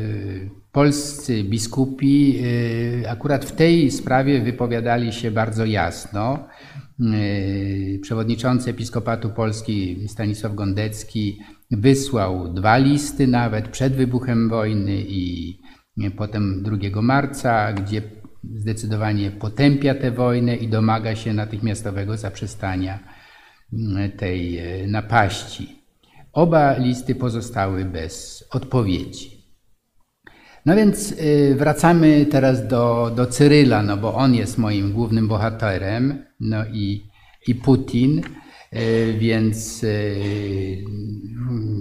polscy 0.76 1.44
biskupi 1.44 2.42
akurat 3.08 3.44
w 3.44 3.52
tej 3.52 3.90
sprawie 3.90 4.40
wypowiadali 4.40 5.12
się 5.12 5.30
bardzo 5.30 5.64
jasno. 5.64 6.48
Przewodniczący 8.02 8.70
Episkopatu 8.70 9.30
Polski 9.30 10.08
Stanisław 10.08 10.54
Gondecki 10.54 11.38
Wysłał 11.70 12.54
dwa 12.54 12.76
listy 12.76 13.26
nawet 13.26 13.68
przed 13.68 13.92
wybuchem 13.92 14.48
wojny 14.48 14.96
i 15.08 15.58
potem 16.16 16.62
2 16.62 17.02
marca, 17.02 17.72
gdzie 17.72 18.02
zdecydowanie 18.54 19.30
potępia 19.30 19.94
tę 19.94 20.10
wojnę 20.10 20.56
i 20.56 20.68
domaga 20.68 21.16
się 21.16 21.32
natychmiastowego 21.32 22.16
zaprzestania 22.16 22.98
mm, 23.72 24.10
tej 24.10 24.60
napaści. 24.86 25.82
Oba 26.32 26.78
listy 26.78 27.14
pozostały 27.14 27.84
bez 27.84 28.44
odpowiedzi. 28.50 29.35
No 30.66 30.76
więc 30.76 31.14
e, 31.18 31.54
wracamy 31.54 32.26
teraz 32.30 32.68
do, 32.68 33.12
do 33.16 33.26
Cyryla, 33.26 33.82
no 33.82 33.96
bo 33.96 34.14
on 34.14 34.34
jest 34.34 34.58
moim 34.58 34.92
głównym 34.92 35.28
bohaterem, 35.28 36.24
no 36.40 36.66
i, 36.72 37.06
i 37.46 37.54
Putin. 37.54 38.22
E, 38.72 39.12
więc 39.12 39.84
e, 39.84 39.88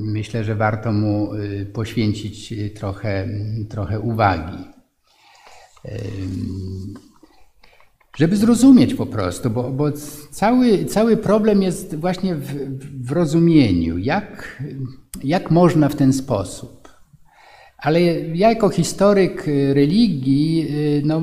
myślę, 0.03 0.43
że 0.43 0.55
warto 0.55 0.91
mu 0.91 1.29
poświęcić 1.73 2.53
trochę, 2.75 3.27
trochę 3.69 3.99
uwagi. 3.99 4.57
Żeby 8.17 8.37
zrozumieć 8.37 8.93
po 8.93 9.05
prostu, 9.05 9.49
bo, 9.49 9.71
bo 9.71 9.91
cały, 10.31 10.85
cały 10.85 11.17
problem 11.17 11.61
jest 11.61 11.95
właśnie 11.95 12.35
w, 12.35 12.47
w 13.07 13.11
rozumieniu, 13.11 13.97
jak, 13.97 14.63
jak 15.23 15.51
można 15.51 15.89
w 15.89 15.95
ten 15.95 16.13
sposób. 16.13 16.84
Ale 17.85 18.01
ja 18.33 18.49
jako 18.49 18.69
historyk 18.69 19.45
religii 19.73 20.67
no, 21.03 21.21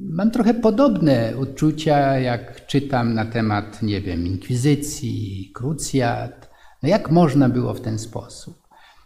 mam 0.00 0.30
trochę 0.30 0.54
podobne 0.54 1.32
odczucia, 1.38 2.18
jak 2.18 2.66
czytam 2.66 3.14
na 3.14 3.24
temat, 3.24 3.82
nie 3.82 4.00
wiem, 4.00 4.26
inkwizycji, 4.26 5.50
krucjat. 5.54 6.50
No 6.82 6.88
jak 6.88 7.10
można 7.10 7.48
było 7.48 7.74
w 7.74 7.80
ten 7.80 7.98
sposób? 7.98 8.54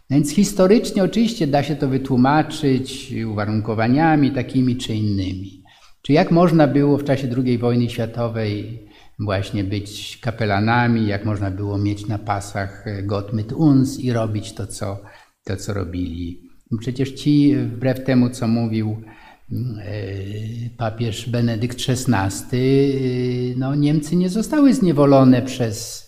No 0.09 0.15
więc 0.15 0.31
historycznie 0.31 1.03
oczywiście 1.03 1.47
da 1.47 1.63
się 1.63 1.75
to 1.75 1.87
wytłumaczyć 1.87 3.13
uwarunkowaniami 3.31 4.31
takimi 4.31 4.77
czy 4.77 4.93
innymi. 4.93 5.63
Czy 6.01 6.13
jak 6.13 6.31
można 6.31 6.67
było 6.67 6.97
w 6.97 7.03
czasie 7.03 7.27
II 7.37 7.57
wojny 7.57 7.89
światowej 7.89 8.87
właśnie 9.19 9.63
być 9.63 10.17
kapelanami, 10.21 11.07
jak 11.07 11.25
można 11.25 11.51
było 11.51 11.77
mieć 11.77 12.07
na 12.07 12.17
pasach 12.17 12.85
Gott 13.03 13.33
mit 13.33 13.53
uns 13.53 13.99
i 13.99 14.13
robić 14.13 14.53
to, 14.53 14.67
co, 14.67 14.97
to, 15.43 15.57
co 15.57 15.73
robili. 15.73 16.50
Przecież 16.79 17.11
ci, 17.11 17.55
wbrew 17.55 18.03
temu, 18.03 18.29
co 18.29 18.47
mówił 18.47 19.03
E, 19.51 20.69
papież 20.77 21.29
Benedykt 21.29 21.77
XVI, 21.89 22.57
e, 22.57 23.55
no 23.57 23.75
Niemcy 23.75 24.15
nie 24.15 24.29
zostały 24.29 24.73
zniewolone 24.73 25.41
przez 25.41 26.07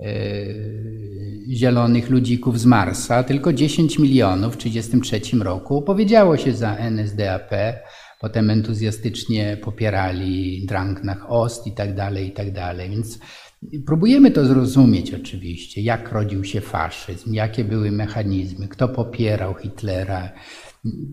e, 0.00 0.04
zielonych 1.50 2.10
ludzików 2.10 2.60
z 2.60 2.66
Marsa, 2.66 3.22
tylko 3.22 3.52
10 3.52 3.98
milionów 3.98 4.54
w 4.54 4.56
1933 4.56 5.44
roku 5.44 5.76
opowiedziało 5.76 6.36
się 6.36 6.52
za 6.52 6.76
NSDAP, 6.76 7.50
potem 8.20 8.50
entuzjastycznie 8.50 9.56
popierali 9.62 10.66
Drang 10.66 11.04
nach 11.04 11.30
Ost 11.30 11.66
i 11.66 11.72
tak 11.72 11.94
dalej, 11.94 12.28
i 12.28 12.32
tak 12.32 12.52
dalej. 12.52 12.90
Więc 12.90 13.18
próbujemy 13.86 14.30
to 14.30 14.46
zrozumieć 14.46 15.14
oczywiście, 15.14 15.80
jak 15.80 16.12
rodził 16.12 16.44
się 16.44 16.60
faszyzm, 16.60 17.34
jakie 17.34 17.64
były 17.64 17.90
mechanizmy, 17.90 18.68
kto 18.68 18.88
popierał 18.88 19.54
Hitlera, 19.54 20.32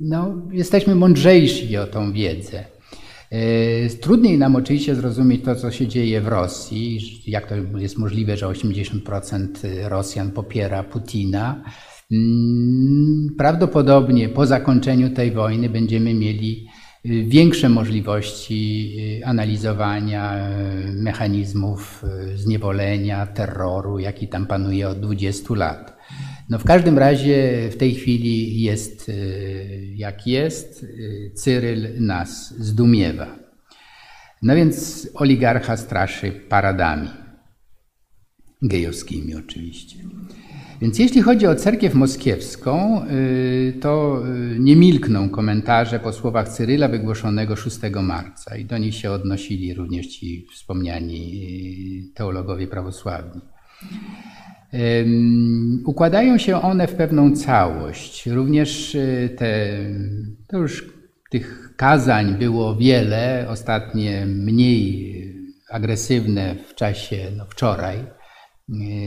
no, 0.02 0.36
jesteśmy 0.52 0.96
mądrzejsi 0.96 1.78
o 1.78 1.88
tą 1.88 2.14
wiedzę. 2.14 2.66
E, 3.32 3.90
trudniej 3.90 4.38
nam 4.38 4.56
oczywiście 4.56 4.96
zrozumieć 4.96 5.44
to, 5.44 5.56
co 5.56 5.72
się 5.72 5.88
dzieje 5.88 6.22
w 6.22 6.28
Rosji, 6.28 7.00
jak 7.28 7.48
to 7.48 7.56
jest 7.78 7.98
możliwe, 7.98 8.38
że 8.38 8.46
80% 8.46 9.48
Rosjan 9.88 10.32
popiera 10.32 10.84
Putina. 10.84 11.64
Mm, 12.12 13.36
prawdopodobnie 13.38 14.30
po 14.30 14.46
zakończeniu 14.46 15.10
tej 15.10 15.32
wojny 15.32 15.70
będziemy 15.70 16.14
mieli 16.14 16.68
większe 17.06 17.70
możliwości 17.70 18.96
y, 19.22 19.26
analizowania 19.26 20.50
y, 20.50 20.94
mechanizmów 20.94 22.06
zniewolenia, 22.36 23.28
terroru, 23.28 24.00
jaki 24.00 24.28
tam 24.28 24.48
panuje 24.48 24.90
od 24.90 25.00
20 25.00 25.56
lat. 25.56 25.98
No 26.50 26.60
w 26.60 26.64
każdym 26.64 26.98
razie 26.98 27.70
w 27.72 27.78
tej 27.78 27.96
chwili 27.96 28.62
jest 28.62 29.10
y, 29.10 29.94
jak 29.96 30.28
jest. 30.28 30.84
Y, 30.84 31.32
Cyryl 31.36 32.06
nas 32.06 32.54
zdumiewa. 32.60 33.40
No 34.42 34.56
więc 34.56 35.08
oligarcha 35.14 35.78
straszy 35.78 36.32
paradami. 36.32 37.10
gejowskimi 38.62 39.36
oczywiście. 39.36 39.98
Więc 40.82 41.00
jeśli 41.00 41.22
chodzi 41.22 41.48
o 41.48 41.56
cerkiew 41.56 41.94
moskiewską, 41.94 43.02
y, 43.06 43.74
to 43.82 44.22
y, 44.56 44.60
nie 44.60 44.76
milkną 44.76 45.30
komentarze 45.30 46.00
po 46.00 46.14
słowach 46.14 46.50
Cyryla 46.50 46.88
wygłoszonego 46.88 47.56
6 47.56 47.80
marca 48.04 48.58
i 48.58 48.66
do 48.66 48.78
nich 48.78 48.96
się 48.96 49.12
odnosili 49.12 49.74
również 49.74 50.08
ci 50.08 50.48
wspomniani 50.54 51.42
y, 52.12 52.14
teologowie 52.14 52.68
prawosławni. 52.68 53.42
Układają 55.86 56.38
się 56.38 56.62
one 56.62 56.88
w 56.88 56.96
pewną 56.96 57.36
całość. 57.36 58.28
Również 58.28 58.98
te, 59.38 59.68
to 60.48 60.58
już 60.58 60.94
tych 61.30 61.74
kazań 61.78 62.36
było 62.36 62.76
wiele, 62.76 63.46
ostatnie 63.50 64.26
mniej 64.26 65.16
agresywne 65.70 66.56
w 66.68 66.76
czasie 66.76 67.18
no, 67.38 67.46
wczoraj, 67.46 67.98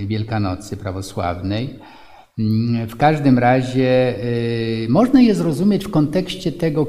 Wielkanocy 0.06 0.76
prawosławnej. 0.76 1.78
Mm, 2.38 2.88
w 2.88 2.96
każdym 2.96 3.38
razie 3.38 4.14
y, 4.84 4.86
można 4.88 5.20
je 5.20 5.34
zrozumieć 5.34 5.84
w 5.84 5.90
kontekście 5.90 6.52
tego, 6.52 6.86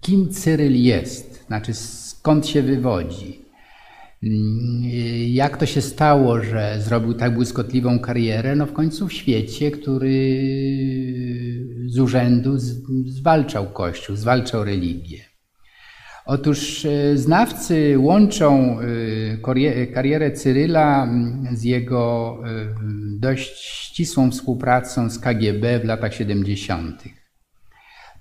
kim 0.00 0.28
Cyryl 0.28 0.82
jest, 0.82 1.46
znaczy 1.46 1.74
skąd 1.74 2.46
się 2.46 2.62
wywodzi. 2.62 3.44
Mm, 4.22 4.84
y, 4.84 5.28
jak 5.28 5.56
to 5.56 5.66
się 5.66 5.80
stało, 5.82 6.40
że 6.40 6.76
zrobił 6.80 7.14
tak 7.14 7.34
błyskotliwą 7.34 7.98
karierę? 7.98 8.56
No 8.56 8.66
w 8.66 8.72
końcu 8.72 9.08
w 9.08 9.12
świecie, 9.12 9.70
który 9.70 10.44
z 11.86 11.98
urzędu 11.98 12.58
zwalczał 13.06 13.66
Kościół, 13.66 14.16
zwalczał 14.16 14.64
religię. 14.64 15.33
Otóż 16.26 16.84
e, 16.84 17.16
znawcy 17.16 17.98
łączą 17.98 18.78
e, 18.80 19.86
karierę 19.86 20.30
Cyryla 20.30 21.08
z 21.52 21.62
jego 21.64 22.38
e, 22.44 22.48
dość 23.18 23.58
ścisłą 23.60 24.30
współpracą 24.30 25.10
z 25.10 25.18
KGB 25.18 25.80
w 25.80 25.84
latach 25.84 26.14
70. 26.14 27.04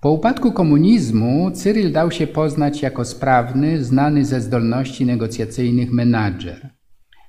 Po 0.02 0.12
upadku 0.12 0.52
komunizmu 0.52 1.52
Cyryl 1.52 1.92
dał 1.92 2.12
się 2.12 2.28
poznać 2.28 2.82
jako 2.82 3.06
sprawny, 3.06 3.84
znany 3.84 4.26
ze 4.26 4.42
zdolności 4.42 5.06
negocjacyjnych 5.06 5.92
menadżer, 5.92 6.70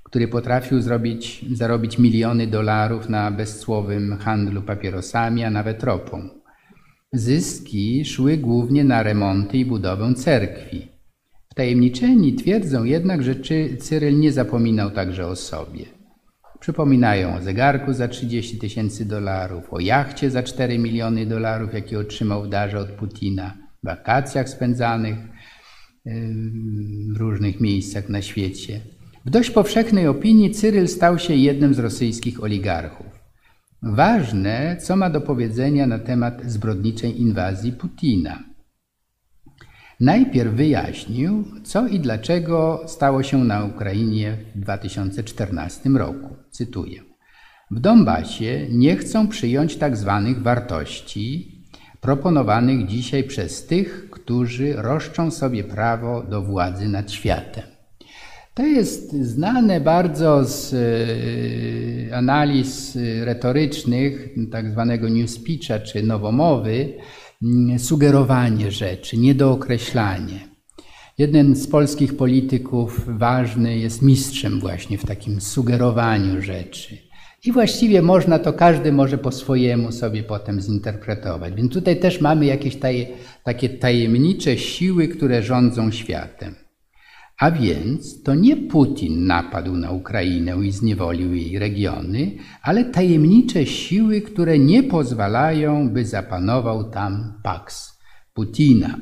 który 0.02 0.28
potrafił 0.28 0.80
zrobić, 0.80 1.44
zarobić 1.52 1.98
miliony 1.98 2.46
dolarów 2.46 3.08
na 3.08 3.30
bezcłowym 3.30 4.16
handlu 4.16 4.62
papierosami, 4.62 5.44
a 5.44 5.50
nawet 5.50 5.84
ropą. 5.84 6.43
Zyski 7.14 8.04
szły 8.04 8.36
głównie 8.36 8.84
na 8.84 9.02
remonty 9.02 9.58
i 9.58 9.64
budowę 9.64 10.14
cerkwi. 10.14 10.88
Wtajemniczeni 11.50 12.34
twierdzą 12.34 12.84
jednak, 12.84 13.22
że 13.22 13.34
Cyryl 13.78 14.18
nie 14.18 14.32
zapominał 14.32 14.90
także 14.90 15.26
o 15.26 15.36
sobie. 15.36 15.84
Przypominają 16.60 17.36
o 17.36 17.42
zegarku 17.42 17.92
za 17.92 18.08
30 18.08 18.58
tysięcy 18.58 19.04
dolarów, 19.04 19.64
o 19.70 19.80
jachcie 19.80 20.30
za 20.30 20.42
4 20.42 20.78
miliony 20.78 21.26
dolarów, 21.26 21.74
jakie 21.74 21.98
otrzymał 21.98 22.42
w 22.42 22.48
darze 22.48 22.78
od 22.78 22.90
Putina, 22.90 23.56
wakacjach 23.82 24.48
spędzanych 24.48 25.16
w 27.14 27.16
różnych 27.16 27.60
miejscach 27.60 28.08
na 28.08 28.22
świecie. 28.22 28.80
W 29.26 29.30
dość 29.30 29.50
powszechnej 29.50 30.06
opinii 30.06 30.50
Cyryl 30.50 30.88
stał 30.88 31.18
się 31.18 31.34
jednym 31.34 31.74
z 31.74 31.78
rosyjskich 31.78 32.42
oligarchów. 32.42 33.13
Ważne, 33.86 34.76
co 34.80 34.96
ma 34.96 35.10
do 35.10 35.20
powiedzenia 35.20 35.86
na 35.86 35.98
temat 35.98 36.42
zbrodniczej 36.44 37.20
inwazji 37.20 37.72
Putina. 37.72 38.38
Najpierw 40.00 40.54
wyjaśnił, 40.54 41.44
co 41.64 41.86
i 41.86 42.00
dlaczego 42.00 42.82
stało 42.86 43.22
się 43.22 43.44
na 43.44 43.64
Ukrainie 43.64 44.36
w 44.54 44.60
2014 44.60 45.90
roku. 45.90 46.36
Cytuję. 46.50 47.02
W 47.70 47.80
Donbasie 47.80 48.66
nie 48.70 48.96
chcą 48.96 49.28
przyjąć 49.28 49.76
tak 49.76 49.96
zwanych 49.96 50.42
wartości 50.42 51.54
proponowanych 52.00 52.86
dzisiaj 52.86 53.24
przez 53.24 53.66
tych, 53.66 54.10
którzy 54.10 54.74
roszczą 54.76 55.30
sobie 55.30 55.64
prawo 55.64 56.22
do 56.22 56.42
władzy 56.42 56.88
nad 56.88 57.12
światem. 57.12 57.73
To 58.54 58.62
jest 58.62 59.12
znane 59.12 59.80
bardzo 59.80 60.44
z 60.44 60.74
e, 60.74 62.16
analiz 62.16 62.98
retorycznych, 63.24 64.28
tak 64.52 64.70
zwanego 64.70 65.08
new 65.08 65.30
speecha 65.30 65.78
czy 65.78 66.02
nowomowy, 66.02 66.94
mm, 67.42 67.78
sugerowanie 67.78 68.70
rzeczy, 68.70 69.18
niedookreślanie. 69.18 70.48
Jeden 71.18 71.56
z 71.56 71.66
polskich 71.66 72.16
polityków 72.16 73.18
ważny 73.18 73.78
jest 73.78 74.02
mistrzem 74.02 74.60
właśnie 74.60 74.98
w 74.98 75.06
takim 75.06 75.40
sugerowaniu 75.40 76.42
rzeczy. 76.42 76.98
I 77.44 77.52
właściwie 77.52 78.02
można 78.02 78.38
to, 78.38 78.52
każdy 78.52 78.92
może 78.92 79.18
po 79.18 79.32
swojemu 79.32 79.92
sobie 79.92 80.22
potem 80.22 80.60
zinterpretować. 80.60 81.54
Więc 81.54 81.72
tutaj 81.72 82.00
też 82.00 82.20
mamy 82.20 82.46
jakieś 82.46 82.76
taje, 82.76 83.06
takie 83.44 83.68
tajemnicze 83.68 84.58
siły, 84.58 85.08
które 85.08 85.42
rządzą 85.42 85.90
światem. 85.90 86.63
A 87.44 87.50
więc 87.50 88.22
to 88.22 88.34
nie 88.34 88.56
Putin 88.56 89.26
napadł 89.26 89.76
na 89.76 89.90
Ukrainę 89.90 90.66
i 90.66 90.72
zniewolił 90.72 91.34
jej 91.34 91.58
regiony, 91.58 92.36
ale 92.62 92.84
tajemnicze 92.84 93.66
siły, 93.66 94.20
które 94.20 94.58
nie 94.58 94.82
pozwalają, 94.82 95.90
by 95.90 96.04
zapanował 96.04 96.90
tam 96.90 97.40
Pax 97.42 97.98
Putina. 98.34 98.98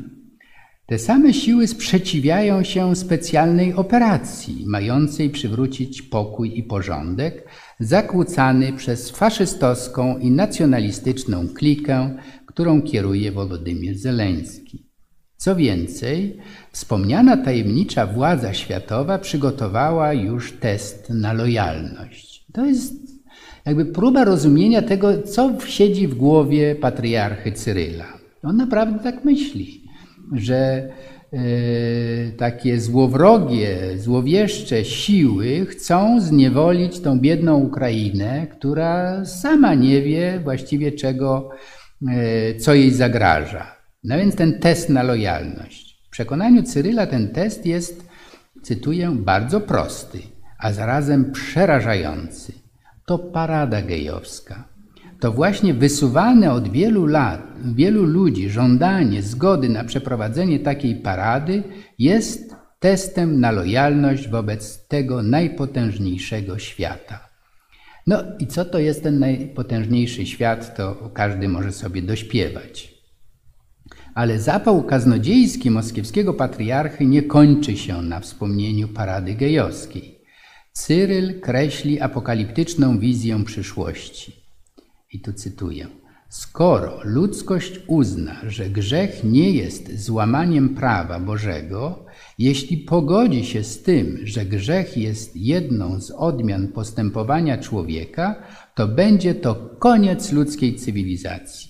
Te 0.86 0.98
same 0.98 1.34
siły 1.34 1.66
sprzeciwiają 1.66 2.64
się 2.64 2.96
specjalnej 2.96 3.74
operacji, 3.74 4.64
mającej 4.66 5.30
przywrócić 5.30 6.02
pokój 6.02 6.58
i 6.58 6.62
porządek, 6.62 7.48
zakłócany 7.80 8.72
przez 8.72 9.10
faszystowską 9.10 10.18
i 10.18 10.30
nacjonalistyczną 10.30 11.48
klikę, 11.48 12.18
którą 12.46 12.82
kieruje 12.82 13.32
Wolodymyr 13.32 13.98
Zeleński. 13.98 14.81
Co 15.42 15.56
więcej, 15.56 16.38
wspomniana 16.72 17.36
tajemnicza 17.36 18.06
władza 18.06 18.54
światowa 18.54 19.18
przygotowała 19.18 20.12
już 20.12 20.52
test 20.52 21.10
na 21.10 21.32
lojalność. 21.32 22.44
To 22.52 22.66
jest 22.66 22.94
jakby 23.66 23.84
próba 23.84 24.24
rozumienia 24.24 24.82
tego, 24.82 25.22
co 25.22 25.52
siedzi 25.66 26.08
w 26.08 26.14
głowie 26.14 26.74
patriarchy 26.74 27.52
Cyryla. 27.52 28.06
On 28.42 28.56
naprawdę 28.56 28.98
tak 28.98 29.24
myśli, 29.24 29.84
że 30.32 30.88
y, 31.32 32.32
takie 32.36 32.80
złowrogie, 32.80 33.78
złowieszcze 33.98 34.84
siły 34.84 35.66
chcą 35.66 36.20
zniewolić 36.20 37.00
tą 37.00 37.20
biedną 37.20 37.58
Ukrainę, 37.58 38.46
która 38.46 39.24
sama 39.24 39.74
nie 39.74 40.02
wie 40.02 40.40
właściwie 40.44 40.92
czego, 40.92 41.50
y, 42.02 42.60
co 42.60 42.74
jej 42.74 42.90
zagraża. 42.90 43.81
No 44.04 44.16
więc 44.18 44.36
ten 44.36 44.58
test 44.58 44.88
na 44.88 45.02
lojalność. 45.02 46.02
W 46.06 46.10
przekonaniu 46.10 46.62
Cyryla 46.62 47.06
ten 47.06 47.28
test 47.28 47.66
jest, 47.66 48.08
cytuję, 48.62 49.10
bardzo 49.10 49.60
prosty, 49.60 50.18
a 50.58 50.72
zarazem 50.72 51.32
przerażający. 51.32 52.52
To 53.06 53.18
parada 53.18 53.82
gejowska. 53.82 54.68
To 55.20 55.32
właśnie 55.32 55.74
wysuwane 55.74 56.52
od 56.52 56.72
wielu 56.72 57.06
lat, 57.06 57.42
wielu 57.74 58.04
ludzi 58.04 58.50
żądanie 58.50 59.22
zgody 59.22 59.68
na 59.68 59.84
przeprowadzenie 59.84 60.60
takiej 60.60 60.96
parady 60.96 61.62
jest 61.98 62.54
testem 62.80 63.40
na 63.40 63.50
lojalność 63.50 64.28
wobec 64.28 64.86
tego 64.86 65.22
najpotężniejszego 65.22 66.58
świata. 66.58 67.28
No 68.06 68.22
i 68.38 68.46
co 68.46 68.64
to 68.64 68.78
jest 68.78 69.02
ten 69.02 69.18
najpotężniejszy 69.18 70.26
świat, 70.26 70.76
to 70.76 71.10
każdy 71.14 71.48
może 71.48 71.72
sobie 71.72 72.02
dośpiewać. 72.02 72.91
Ale 74.14 74.40
zapał 74.40 74.82
kaznodziejski 74.82 75.70
moskiewskiego 75.70 76.34
patriarchy 76.34 77.06
nie 77.06 77.22
kończy 77.22 77.76
się 77.76 78.02
na 78.02 78.20
wspomnieniu 78.20 78.88
parady 78.88 79.34
gejowskiej. 79.34 80.18
Cyryl 80.72 81.40
kreśli 81.40 82.00
apokaliptyczną 82.00 82.98
wizję 82.98 83.44
przyszłości. 83.44 84.32
I 85.12 85.20
tu 85.20 85.32
cytuję. 85.32 85.86
Skoro 86.28 87.00
ludzkość 87.04 87.80
uzna, 87.86 88.36
że 88.46 88.70
grzech 88.70 89.24
nie 89.24 89.50
jest 89.50 90.00
złamaniem 90.00 90.74
prawa 90.74 91.20
Bożego, 91.20 92.06
jeśli 92.38 92.76
pogodzi 92.76 93.44
się 93.44 93.64
z 93.64 93.82
tym, 93.82 94.18
że 94.24 94.44
grzech 94.44 94.96
jest 94.96 95.36
jedną 95.36 96.00
z 96.00 96.10
odmian 96.10 96.68
postępowania 96.68 97.58
człowieka, 97.58 98.42
to 98.74 98.88
będzie 98.88 99.34
to 99.34 99.54
koniec 99.78 100.32
ludzkiej 100.32 100.74
cywilizacji. 100.74 101.68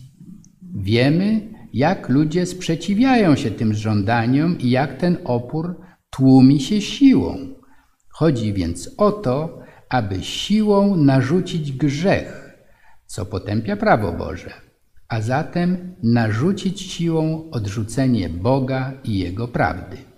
Wiemy, 0.75 1.41
jak 1.73 2.09
ludzie 2.09 2.47
sprzeciwiają 2.47 3.37
się 3.37 3.51
tym 3.51 3.75
żądaniom 3.75 4.59
i 4.59 4.71
jak 4.71 4.97
ten 4.97 5.19
opór 5.25 5.81
tłumi 6.11 6.61
się 6.61 6.81
siłą. 6.81 7.39
Chodzi 8.09 8.53
więc 8.53 8.95
o 8.97 9.13
to, 9.13 9.59
aby 9.89 10.23
siłą 10.23 10.97
narzucić 10.97 11.73
grzech, 11.73 12.59
co 13.07 13.27
potępia 13.27 13.77
prawo 13.77 14.13
Boże, 14.13 14.53
a 15.09 15.21
zatem 15.21 15.95
narzucić 16.03 16.81
siłą 16.81 17.51
odrzucenie 17.51 18.29
Boga 18.29 18.93
i 19.05 19.19
Jego 19.19 19.49
prawdy. 19.49 20.12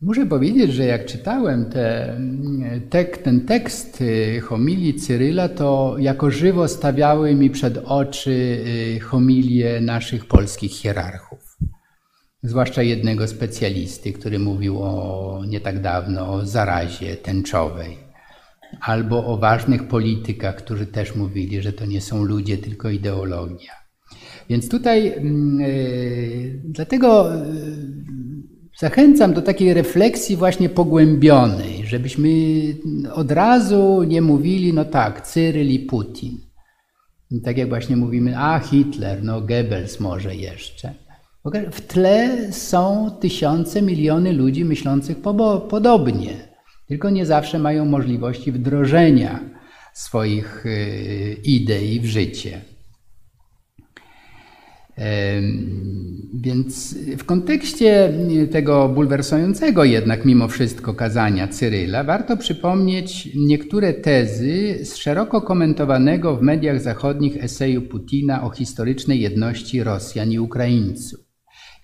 Muszę 0.00 0.26
powiedzieć, 0.26 0.72
że 0.72 0.84
jak 0.84 1.06
czytałem 1.06 1.70
te, 1.70 2.18
tek, 2.90 3.18
ten 3.18 3.46
tekst 3.46 4.00
y, 4.00 4.40
homilii 4.40 4.94
Cyryla, 4.94 5.48
to 5.48 5.96
jako 5.98 6.30
żywo 6.30 6.68
stawiały 6.68 7.34
mi 7.34 7.50
przed 7.50 7.78
oczy 7.84 8.30
y, 8.96 9.00
homilie 9.00 9.80
naszych 9.80 10.26
polskich 10.26 10.72
hierarchów. 10.72 11.58
Zwłaszcza 12.42 12.82
jednego 12.82 13.28
specjalisty, 13.28 14.12
który 14.12 14.38
mówił 14.38 14.82
o, 14.82 15.42
nie 15.48 15.60
tak 15.60 15.80
dawno 15.80 16.32
o 16.32 16.46
zarazie 16.46 17.16
tęczowej. 17.16 17.96
Albo 18.80 19.26
o 19.26 19.38
ważnych 19.38 19.88
politykach, 19.88 20.56
którzy 20.56 20.86
też 20.86 21.14
mówili, 21.14 21.62
że 21.62 21.72
to 21.72 21.86
nie 21.86 22.00
są 22.00 22.24
ludzie, 22.24 22.58
tylko 22.58 22.90
ideologia. 22.90 23.72
Więc 24.48 24.68
tutaj 24.68 25.04
yy, 25.04 26.60
dlatego 26.64 27.30
Zachęcam 28.78 29.34
do 29.34 29.42
takiej 29.42 29.74
refleksji 29.74 30.36
właśnie 30.36 30.68
pogłębionej, 30.68 31.86
żebyśmy 31.86 32.28
od 33.12 33.32
razu 33.32 34.02
nie 34.02 34.22
mówili, 34.22 34.72
no 34.72 34.84
tak, 34.84 35.26
Cyryl 35.26 35.70
i 35.70 35.78
Putin. 35.78 36.38
I 37.30 37.40
tak 37.40 37.58
jak 37.58 37.68
właśnie 37.68 37.96
mówimy, 37.96 38.38
a 38.38 38.58
Hitler, 38.58 39.22
no 39.22 39.40
Goebbels 39.40 40.00
może 40.00 40.36
jeszcze. 40.36 40.94
W 41.72 41.80
tle 41.80 42.52
są 42.52 43.10
tysiące, 43.20 43.82
miliony 43.82 44.32
ludzi 44.32 44.64
myślących 44.64 45.16
podobnie, 45.70 46.32
tylko 46.88 47.10
nie 47.10 47.26
zawsze 47.26 47.58
mają 47.58 47.84
możliwości 47.84 48.52
wdrożenia 48.52 49.40
swoich 49.94 50.66
y, 50.66 51.36
idei 51.44 52.00
w 52.00 52.06
życie. 52.06 52.60
Więc 56.34 56.94
w 57.18 57.24
kontekście 57.24 58.12
tego 58.50 58.88
bulwersującego 58.88 59.84
jednak 59.84 60.24
mimo 60.24 60.48
wszystko 60.48 60.94
kazania 60.94 61.48
Cyryla 61.48 62.04
warto 62.04 62.36
przypomnieć 62.36 63.28
niektóre 63.34 63.94
tezy 63.94 64.78
z 64.84 64.96
szeroko 64.96 65.42
komentowanego 65.42 66.36
w 66.36 66.42
mediach 66.42 66.80
zachodnich 66.80 67.44
eseju 67.44 67.82
Putina 67.82 68.42
o 68.42 68.50
historycznej 68.50 69.20
jedności 69.20 69.82
Rosjan 69.82 70.32
i 70.32 70.38
Ukraińców. 70.38 71.20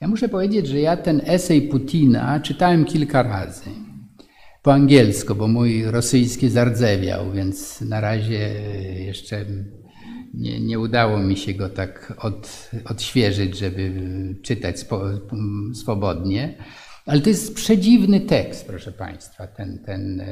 Ja 0.01 0.09
muszę 0.09 0.29
powiedzieć, 0.29 0.67
że 0.67 0.81
ja 0.81 0.97
ten 0.97 1.23
esej 1.27 1.63
Putina 1.63 2.41
czytałem 2.41 2.85
kilka 2.85 3.23
razy. 3.23 3.71
Po 4.63 4.73
angielsku, 4.73 5.35
bo 5.35 5.49
mój 5.49 5.85
rosyjski 5.85 6.49
zardzewiał, 6.49 7.33
więc 7.33 7.81
na 7.81 8.01
razie 8.01 8.51
jeszcze 9.07 9.45
nie, 10.35 10.61
nie 10.61 10.79
udało 10.79 11.19
mi 11.19 11.37
się 11.37 11.55
go 11.55 11.69
tak 11.69 12.15
od, 12.19 12.71
odświeżyć, 12.85 13.59
żeby 13.59 13.93
czytać 14.43 14.81
spo, 14.81 15.03
swobodnie. 15.75 16.55
Ale 17.07 17.21
to 17.21 17.29
jest 17.29 17.55
przedziwny 17.55 18.21
tekst, 18.21 18.67
proszę 18.67 18.93
Państwa, 18.93 19.47
ten, 19.47 19.79
ten 19.79 20.21
e, 20.21 20.27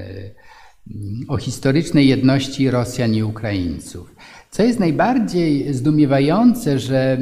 o 1.29 1.37
historycznej 1.37 2.09
jedności 2.09 2.71
Rosjan 2.71 3.15
i 3.15 3.23
Ukraińców. 3.23 4.15
Co 4.51 4.63
jest 4.63 4.81
najbardziej 4.81 5.75
zdumiewające, 5.75 6.79
że 6.79 7.19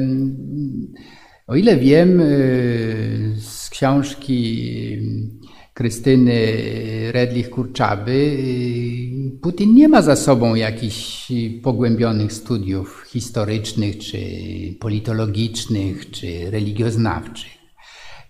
o 1.47 1.55
ile 1.55 1.77
wiem 1.77 2.19
e, 2.19 2.25
z 3.39 3.69
książki 3.69 4.67
Krystyny 5.79 6.53
Redlich-Kurczaby, 7.11 8.37
Putin 9.41 9.73
nie 9.73 9.87
ma 9.87 10.01
za 10.01 10.15
sobą 10.15 10.55
jakichś 10.55 11.31
pogłębionych 11.63 12.33
studiów 12.33 13.03
historycznych, 13.07 13.97
czy 13.97 14.17
politologicznych, 14.79 16.11
czy 16.11 16.51
religioznawczych. 16.51 17.51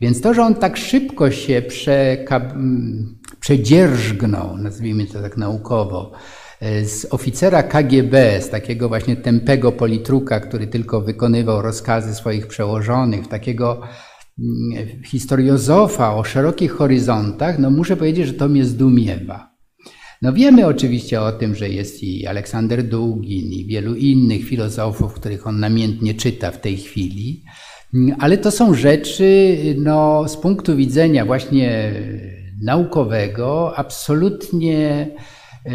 Więc 0.01 0.21
to, 0.21 0.33
że 0.33 0.43
on 0.43 0.55
tak 0.55 0.77
szybko 0.77 1.31
się 1.31 1.61
przedzierżgnął, 3.39 4.57
nazwijmy 4.57 5.05
to 5.05 5.21
tak 5.21 5.37
naukowo, 5.37 6.11
z 6.83 7.07
oficera 7.09 7.63
KGB, 7.63 8.41
z 8.41 8.49
takiego 8.49 8.89
właśnie 8.89 9.15
tępego 9.15 9.71
politruka, 9.71 10.39
który 10.39 10.67
tylko 10.67 11.01
wykonywał 11.01 11.61
rozkazy 11.61 12.15
swoich 12.15 12.47
przełożonych, 12.47 13.27
takiego 13.27 13.81
historiozofa 15.05 16.15
o 16.15 16.23
szerokich 16.23 16.71
horyzontach, 16.71 17.59
no 17.59 17.71
muszę 17.71 17.97
powiedzieć, 17.97 18.27
że 18.27 18.33
to 18.33 18.49
mnie 18.49 18.65
zdumiewa. 18.65 19.49
No 20.21 20.33
wiemy 20.33 20.65
oczywiście 20.65 21.21
o 21.21 21.31
tym, 21.31 21.55
że 21.55 21.69
jest 21.69 22.03
i 22.03 22.27
Aleksander 22.27 22.83
Długin 22.83 23.51
i 23.51 23.65
wielu 23.65 23.95
innych 23.95 24.45
filozofów, 24.45 25.13
których 25.13 25.47
on 25.47 25.59
namiętnie 25.59 26.13
czyta 26.13 26.51
w 26.51 26.61
tej 26.61 26.77
chwili, 26.77 27.43
ale 28.19 28.37
to 28.37 28.51
są 28.51 28.73
rzeczy 28.73 29.57
no, 29.77 30.27
z 30.27 30.37
punktu 30.37 30.75
widzenia 30.75 31.25
właśnie 31.25 31.93
naukowego 32.61 33.77
absolutnie 33.77 35.11
e, 35.65 35.71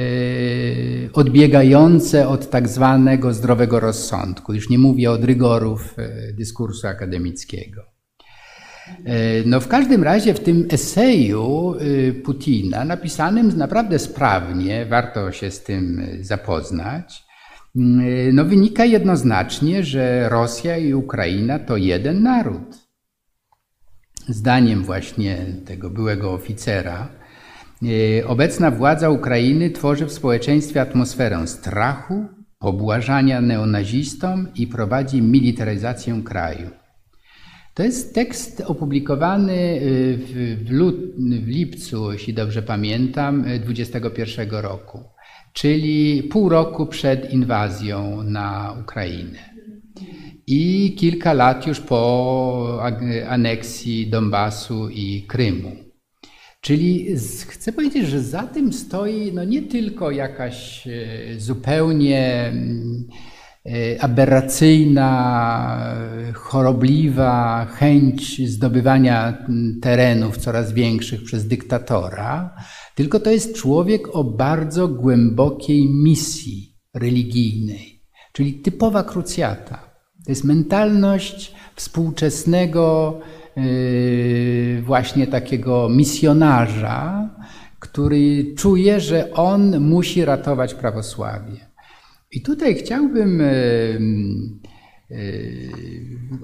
odbiegające 1.12 2.28
od 2.28 2.50
tak 2.50 2.68
zwanego 2.68 3.32
zdrowego 3.32 3.80
rozsądku. 3.80 4.54
Już 4.54 4.70
nie 4.70 4.78
mówię 4.78 5.10
od 5.10 5.24
rygorów 5.24 5.94
e, 5.98 6.32
dyskursu 6.32 6.86
akademickiego. 6.86 7.93
E, 9.04 9.42
no 9.46 9.60
w 9.60 9.68
każdym 9.68 10.02
razie 10.02 10.34
w 10.34 10.40
tym 10.40 10.66
eseju 10.70 11.74
y, 11.80 12.14
Putina, 12.24 12.84
napisanym 12.84 13.58
naprawdę 13.58 13.98
sprawnie, 13.98 14.86
warto 14.86 15.32
się 15.32 15.50
z 15.50 15.62
tym 15.62 16.06
zapoznać, 16.20 17.24
y, 17.76 18.30
no 18.32 18.44
wynika 18.44 18.84
jednoznacznie, 18.84 19.84
że 19.84 20.28
Rosja 20.28 20.76
i 20.76 20.94
Ukraina 20.94 21.58
to 21.58 21.76
jeden 21.76 22.22
naród. 22.22 22.76
Zdaniem 24.28 24.84
właśnie 24.84 25.46
tego 25.66 25.90
byłego 25.90 26.32
oficera, 26.32 27.08
y, 27.82 28.26
obecna 28.26 28.70
władza 28.70 29.10
Ukrainy 29.10 29.70
tworzy 29.70 30.06
w 30.06 30.12
społeczeństwie 30.12 30.80
atmosferę 30.80 31.46
strachu, 31.46 32.26
pobłażania 32.58 33.40
neonazistom 33.40 34.48
i 34.54 34.66
prowadzi 34.66 35.22
militaryzację 35.22 36.22
kraju. 36.24 36.83
To 37.74 37.82
jest 37.82 38.14
tekst 38.14 38.60
opublikowany 38.66 39.52
y, 39.52 40.58
w, 40.64 40.70
lut, 40.70 40.96
w 41.16 41.48
lipcu, 41.48 42.12
jeśli 42.12 42.34
dobrze 42.34 42.62
pamiętam, 42.62 43.44
2021 43.60 44.50
roku, 44.50 45.00
czyli 45.52 46.22
pół 46.22 46.48
roku 46.48 46.86
przed 46.86 47.32
inwazją 47.32 48.22
na 48.22 48.76
Ukrainę. 48.80 49.54
I 50.46 50.94
kilka 50.98 51.32
lat 51.32 51.66
już 51.66 51.80
po 51.80 52.82
aneksji 53.28 54.10
Donbasu 54.10 54.88
i 54.88 55.22
Krymu. 55.28 55.72
Czyli 56.60 57.06
chcę 57.48 57.72
powiedzieć, 57.72 58.06
że 58.06 58.20
za 58.22 58.42
tym 58.42 58.72
stoi 58.72 59.32
no 59.32 59.44
nie 59.44 59.62
tylko 59.62 60.10
jakaś 60.10 60.86
y, 60.86 61.36
zupełnie 61.38 62.52
E, 62.52 63.33
aberracyjna, 64.00 65.94
chorobliwa 66.34 67.64
chęć 67.64 68.50
zdobywania 68.50 69.38
terenów 69.82 70.36
coraz 70.36 70.72
większych 70.72 71.24
przez 71.24 71.46
dyktatora, 71.46 72.56
tylko 72.94 73.20
to 73.20 73.30
jest 73.30 73.56
człowiek 73.56 74.16
o 74.16 74.24
bardzo 74.24 74.88
głębokiej 74.88 75.88
misji 75.90 76.76
religijnej, 76.94 78.02
czyli 78.32 78.54
typowa 78.54 79.02
krucjata. 79.02 79.78
To 80.24 80.30
jest 80.30 80.44
mentalność 80.44 81.54
współczesnego, 81.74 83.20
e, 83.56 83.62
właśnie 84.82 85.26
takiego 85.26 85.88
misjonarza, 85.88 87.30
który 87.78 88.54
czuje, 88.56 89.00
że 89.00 89.32
on 89.32 89.80
musi 89.80 90.24
ratować 90.24 90.74
prawosławie. 90.74 91.73
I 92.34 92.40
tutaj 92.40 92.74
chciałbym 92.74 93.40
e, 93.40 93.44
e, 93.44 93.98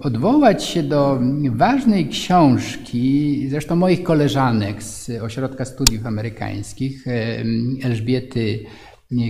odwołać 0.01 0.65
się 0.65 0.83
do 0.83 1.21
ważnej 1.51 2.09
książki, 2.09 3.47
zresztą 3.49 3.77
moich 3.77 4.03
koleżanek 4.03 4.83
z 4.83 5.11
Ośrodka 5.11 5.65
Studiów 5.65 6.07
Amerykańskich, 6.07 7.09
e, 7.09 7.45
Elżbiety 7.83 8.65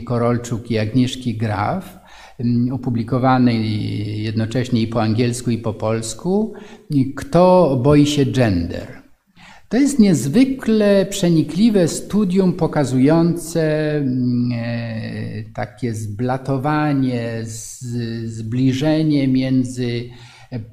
Korolczuk 0.05 0.71
i 0.71 0.79
Agnieszki 0.79 1.37
Graf, 1.37 1.99
opublikowanej 2.73 4.23
jednocześnie 4.23 4.81
i 4.83 4.87
po 4.87 5.03
angielsku, 5.03 5.51
i 5.51 5.59
po 5.59 5.75
polsku, 5.75 6.55
Kto 7.17 7.77
boi 7.83 8.07
się 8.07 8.27
gender? 8.27 9.00
To 9.71 9.77
jest 9.77 9.99
niezwykle 9.99 11.07
przenikliwe 11.11 11.89
studium 11.89 12.53
pokazujące 12.53 13.97
mm, 13.97 14.51
e, 14.55 15.45
takie 15.55 15.95
zblatowanie, 15.95 17.43
zbliżenie 18.25 19.29
między 19.29 20.11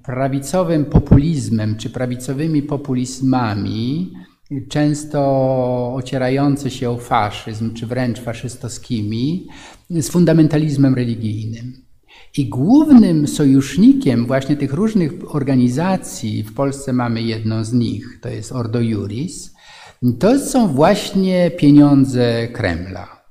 prawicowym 0.03 0.85
populizmem 0.85 1.75
czy 1.75 1.89
prawicowymi 1.89 2.63
populizmami, 2.63 4.13
często 4.69 5.19
ocierające 5.95 6.69
się 6.69 6.89
o 6.89 6.97
faszyzm 6.97 7.73
czy 7.73 7.87
wręcz 7.87 8.19
faszystowskimi, 8.19 9.47
z 9.89 10.09
fundamentalizmem 10.09 10.95
religijnym. 10.95 11.86
I 12.37 12.49
głównym 12.49 13.27
sojusznikiem 13.27 14.25
właśnie 14.25 14.57
tych 14.57 14.73
różnych 14.73 15.35
organizacji, 15.35 16.43
w 16.43 16.53
Polsce 16.53 16.93
mamy 16.93 17.21
jedną 17.21 17.63
z 17.63 17.73
nich, 17.73 18.19
to 18.21 18.29
jest 18.29 18.51
Ordo 18.51 18.79
Juris, 18.79 19.55
to 20.19 20.39
są 20.39 20.67
właśnie 20.67 21.51
pieniądze 21.51 22.47
Kremla. 22.47 23.21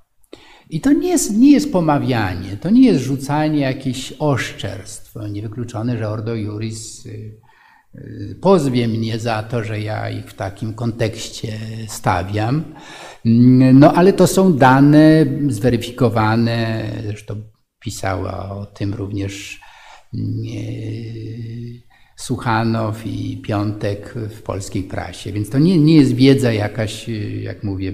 I 0.71 0.81
to 0.81 0.93
nie 0.93 1.09
jest, 1.09 1.37
nie 1.37 1.53
jest 1.53 1.73
pomawianie, 1.73 2.57
to 2.61 2.71
nie 2.71 2.87
jest 2.87 3.05
rzucanie 3.05 3.61
jakichś 3.61 4.13
oszczerstw. 4.19 5.15
Niewykluczone, 5.31 5.99
że 5.99 6.09
Ordo 6.09 6.35
Juris 6.35 7.07
y, 7.07 7.41
y, 7.95 8.39
pozwie 8.41 8.89
mnie 8.89 9.19
za 9.19 9.43
to, 9.43 9.65
że 9.65 9.81
ja 9.81 10.11
ich 10.11 10.31
w 10.31 10.35
takim 10.35 10.75
kontekście 10.75 11.59
stawiam. 11.89 12.65
No 13.75 13.93
ale 13.93 14.13
to 14.13 14.27
są 14.27 14.53
dane 14.53 15.27
zweryfikowane, 15.49 16.85
zresztą 17.07 17.43
pisała 17.87 18.51
o 18.51 18.67
tym 18.67 18.95
również 18.95 19.61
Suchanow 22.17 23.07
i 23.07 23.37
Piątek 23.37 24.15
w 24.31 24.43
polskiej 24.43 24.83
prasie. 24.83 25.33
Więc 25.33 25.51
to 25.51 25.59
nie, 25.59 25.79
nie 25.79 25.97
jest 25.97 26.15
wiedza 26.15 26.53
jakaś, 26.53 27.07
jak 27.43 27.65
mówię, 27.65 27.93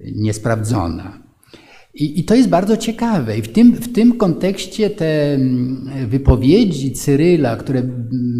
niesprawdzona. 0.00 1.22
I, 1.94 2.20
I, 2.20 2.24
to 2.24 2.34
jest 2.34 2.48
bardzo 2.48 2.76
ciekawe. 2.76 3.38
I 3.38 3.42
w 3.42 3.52
tym, 3.52 3.72
w 3.72 3.92
tym 3.92 4.16
kontekście 4.16 4.90
te 4.90 5.34
mm, 5.34 6.08
wypowiedzi 6.08 6.92
Cyryla, 6.92 7.56
które 7.56 7.82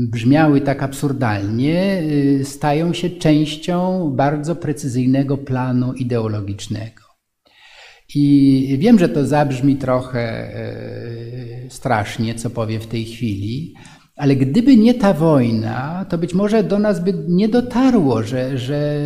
brzmiały 0.09 0.61
tak 0.61 0.83
absurdalnie, 0.83 2.03
stają 2.45 2.93
się 2.93 3.11
częścią 3.11 4.11
bardzo 4.17 4.57
precyzyjnego 4.57 5.39
planu 5.39 5.93
ideologicznego. 5.93 7.02
I 8.15 8.77
wiem, 8.81 8.99
że 8.99 9.09
to 9.09 9.27
zabrzmi 9.27 9.77
trochę 9.77 10.21
e, 10.21 11.71
strasznie, 11.71 12.35
co 12.35 12.51
powiem 12.51 12.81
w 12.81 12.87
tej 12.87 13.05
chwili, 13.05 13.75
ale 14.17 14.37
gdyby 14.37 14.77
nie 14.77 14.95
ta 14.95 15.13
wojna, 15.13 16.07
to 16.09 16.19
być 16.19 16.35
może 16.35 16.63
do 16.63 16.79
nas 16.79 17.05
by 17.05 17.15
nie 17.29 17.49
dotarło, 17.49 18.23
że, 18.23 18.59
że 18.59 18.97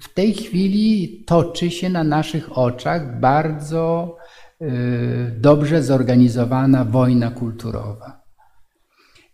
w 0.00 0.14
tej 0.14 0.34
chwili 0.34 1.22
toczy 1.26 1.70
się 1.70 1.88
na 1.88 2.04
naszych 2.04 2.58
oczach 2.58 3.20
bardzo 3.20 4.16
y, 4.62 4.66
dobrze 5.38 5.82
zorganizowana 5.82 6.84
wojna 6.84 7.30
kulturowa. 7.30 8.22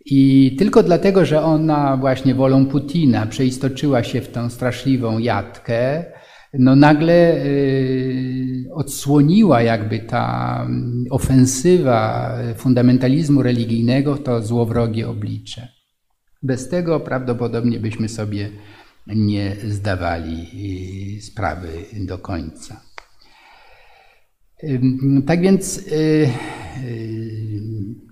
I 0.05 0.57
tylko 0.59 0.83
dlatego, 0.83 1.25
że 1.25 1.43
ona 1.43 1.97
właśnie 1.97 2.35
wolą 2.35 2.67
Putina 2.67 3.27
przeistoczyła 3.27 4.03
się 4.03 4.21
w 4.21 4.29
tą 4.29 4.51
straszliwą 4.51 5.19
jatkę, 5.19 6.05
no 6.55 6.77
nagle 6.77 7.45
y, 7.45 8.69
odsłoniła 8.75 9.63
jakby 9.63 9.99
ta 9.99 10.59
mm, 10.67 11.05
ofensywa 11.11 12.33
fundamentalizmu 12.57 13.43
religijnego 13.43 14.17
to 14.17 14.43
złowrogie 14.43 15.09
oblicze. 15.09 15.69
Bez 16.43 16.69
tego 16.69 17.01
prawdopodobnie 17.01 17.81
byśmy 17.81 18.09
sobie 18.09 18.51
nie 19.07 19.57
zdawali 19.65 20.47
y, 21.19 21.23
sprawy 21.23 21.69
do 22.07 22.19
końca. 22.19 22.81
Tak 25.27 25.41
więc 25.41 25.79
y, 25.79 26.29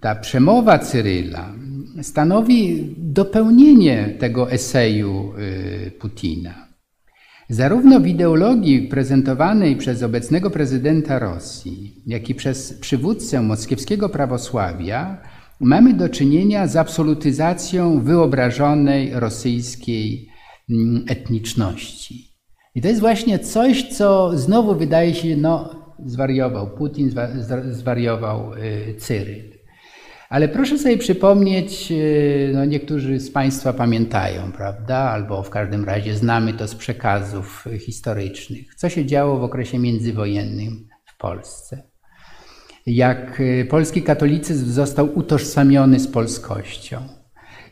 ta 0.01 0.15
przemowa 0.15 0.79
Cyryla 0.79 1.55
stanowi 2.03 2.95
dopełnienie 2.99 4.17
tego 4.19 4.51
eseju 4.51 5.33
Putina. 5.99 6.66
Zarówno 7.49 8.01
w 8.01 8.07
ideologii 8.07 8.83
prezentowanej 8.89 9.77
przez 9.77 10.03
obecnego 10.03 10.51
prezydenta 10.51 11.19
Rosji, 11.19 12.03
jak 12.07 12.31
i 12.31 12.35
przez 12.35 12.79
przywódcę 12.81 13.43
moskiewskiego 13.43 14.09
prawosławia 14.09 15.23
mamy 15.61 15.95
do 15.95 16.09
czynienia 16.09 16.67
z 16.67 16.77
absolutyzacją 16.77 18.01
wyobrażonej 18.01 19.11
rosyjskiej 19.15 20.29
mm, 20.71 21.05
etniczności. 21.09 22.37
I 22.75 22.83
to 22.83 22.89
jest 22.89 23.01
właśnie 23.01 23.39
coś, 23.39 23.89
co 23.89 24.39
znowu 24.39 24.75
wydaje 24.75 25.15
się, 25.15 25.37
no, 25.37 25.71
zwariował 26.07 26.71
Putin, 26.71 27.11
zwariował 27.71 28.55
y, 28.55 28.95
Cyryl. 28.99 29.56
Ale 30.29 30.49
proszę 30.49 30.79
sobie 30.79 30.99
przypomnieć, 30.99 31.93
e, 31.93 31.97
no 32.53 32.65
niektórzy 32.65 33.21
z 33.21 33.31
Państwa 33.31 33.73
pamiętają, 33.73 34.53
prawda, 34.53 34.97
albo 34.97 35.43
w 35.43 35.51
każdym 35.51 35.85
razie 35.85 36.15
znamy 36.15 36.53
to 36.55 36.69
z 36.69 36.75
przekazów 36.75 37.65
historycznych, 37.81 38.75
co 38.75 38.89
się 38.89 39.07
działo 39.07 39.39
w 39.39 39.45
okresie 39.45 39.79
międzywojennym 39.79 40.89
w 41.05 41.17
Polsce. 41.19 41.83
Jak 42.87 43.41
e, 43.41 43.65
polski 43.65 44.03
katolicyzm 44.03 44.71
został 44.71 45.19
utożsamiony 45.19 46.01
z 46.01 46.09
polskością, 46.09 47.01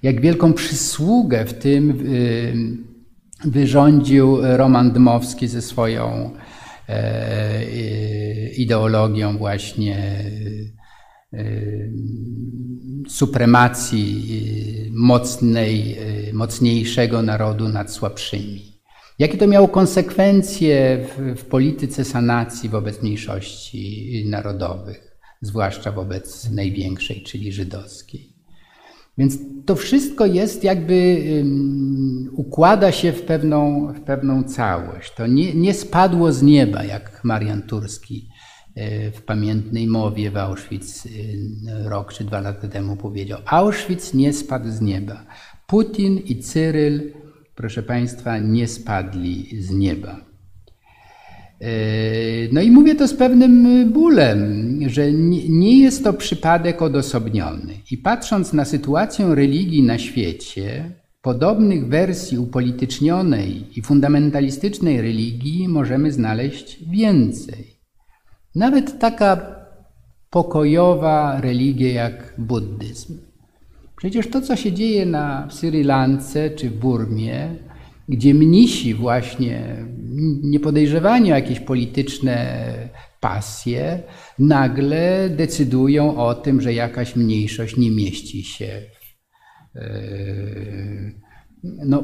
jak 0.03 0.21
wielką 0.21 0.53
przysługę 0.53 1.45
w 1.45 1.55
tym 1.55 1.91
e, 1.91 3.49
wyrządził 3.49 4.39
Roman 4.43 4.91
Dmowski 4.91 5.49
ze 5.49 5.63
swoją 5.63 6.31
ideologią 8.57 9.39
właśnie 9.39 10.25
supremacji 13.09 14.27
y, 14.87 14.91
mocnej, 14.93 15.99
y, 16.29 16.33
mocniejszego 16.33 17.23
narodu 17.23 17.69
nad 17.69 17.93
słabszymi. 17.93 18.75
Jakie 19.19 19.39
to 19.39 19.47
miało 19.47 19.69
konsekwencje 19.69 21.07
w, 21.09 21.41
w 21.41 21.45
polityce 21.45 22.05
sanacji 22.05 22.69
wobec 22.69 23.03
mniejszości 23.03 24.25
narodowych, 24.29 25.17
zwłaszcza 25.41 25.93
wobec 25.93 26.51
największej, 26.51 27.23
czyli 27.23 27.53
żydowskiej. 27.53 28.35
Więc 29.19 29.39
to 29.67 29.77
wszystko 29.77 30.27
jest 30.27 30.65
jakby, 30.65 31.25
um, 31.39 32.31
układa 32.33 32.93
się 32.93 33.13
w 33.13 33.23
pewną, 33.23 33.93
w 33.93 34.01
pewną 34.01 34.45
całość. 34.45 35.15
To 35.17 35.27
nie, 35.27 35.55
nie 35.55 35.75
spadło 35.75 36.33
z 36.33 36.43
nieba, 36.43 36.85
jak 36.85 37.21
Marian 37.25 37.63
Turski 37.63 38.29
w 39.13 39.23
pamiętnej 39.23 39.87
mowie 39.87 40.31
w 40.31 40.37
Auschwitz 40.37 41.07
e, 41.07 41.89
rok 41.89 42.13
czy 42.13 42.25
dwa 42.25 42.41
lata 42.41 42.69
temu 42.69 42.97
powiedział: 42.97 43.41
Auschwitz 43.47 44.15
nie 44.15 44.33
spadł 44.33 44.71
z 44.71 44.81
nieba. 44.81 45.27
Putin 45.67 46.19
i 46.19 46.37
Cyryl, 46.37 47.13
proszę 47.55 47.83
Państwa, 47.83 48.39
nie 48.39 48.69
spadli 48.69 49.63
z 49.63 49.71
nieba. 49.71 50.21
E, 51.61 51.69
no 52.53 52.61
i 52.61 52.71
mówię 52.71 52.95
to 52.95 53.09
z 53.09 53.15
pewnym 53.15 53.93
bólem, 53.93 54.81
że 54.87 55.13
nie 55.49 55.83
jest 55.83 56.05
to 56.05 56.13
przypadek 56.13 56.83
odosobniony. 56.83 57.75
I 57.91 57.99
patrząc 57.99 58.53
na 58.53 58.65
sytuację 58.65 59.35
religii 59.35 59.83
na 59.83 59.99
świecie, 59.99 60.91
podobnych 61.23 61.89
wersji 61.89 62.39
upolitycznionej 62.39 63.79
i 63.79 63.83
fundamentalistycznej 63.83 65.01
religii 65.01 65.69
możemy 65.69 66.13
znaleźć 66.13 66.85
więcej. 66.91 67.74
Nawet 68.55 68.99
taka 68.99 69.57
pokojowa 70.31 71.41
religia 71.41 71.93
jak 71.93 72.35
buddyzm. 72.39 73.19
Przecież 73.97 74.31
to, 74.31 74.41
co 74.41 74.57
się 74.57 74.73
dzieje 74.73 75.07
na, 75.07 75.49
Sri 75.51 75.85
Lance 75.85 76.51
czy 76.51 76.71
w 76.71 76.79
Burmie, 76.79 77.57
gdzie 78.09 78.35
mnisi 78.35 78.95
właśnie, 78.95 79.87
nie 80.43 80.61
podejrzewani 80.61 81.33
o 81.33 81.35
jakieś 81.35 81.61
polityczne 81.61 82.73
pasje, 83.21 84.03
nagle 84.39 85.31
decydują 85.31 86.17
o 86.17 86.35
tym, 86.35 86.61
że 86.61 86.73
jakaś 86.73 87.17
mniejszość 87.17 87.77
nie 87.77 87.91
mieści 87.91 88.43
się 88.43 88.83
e, 89.75 89.91
no, 91.63 92.03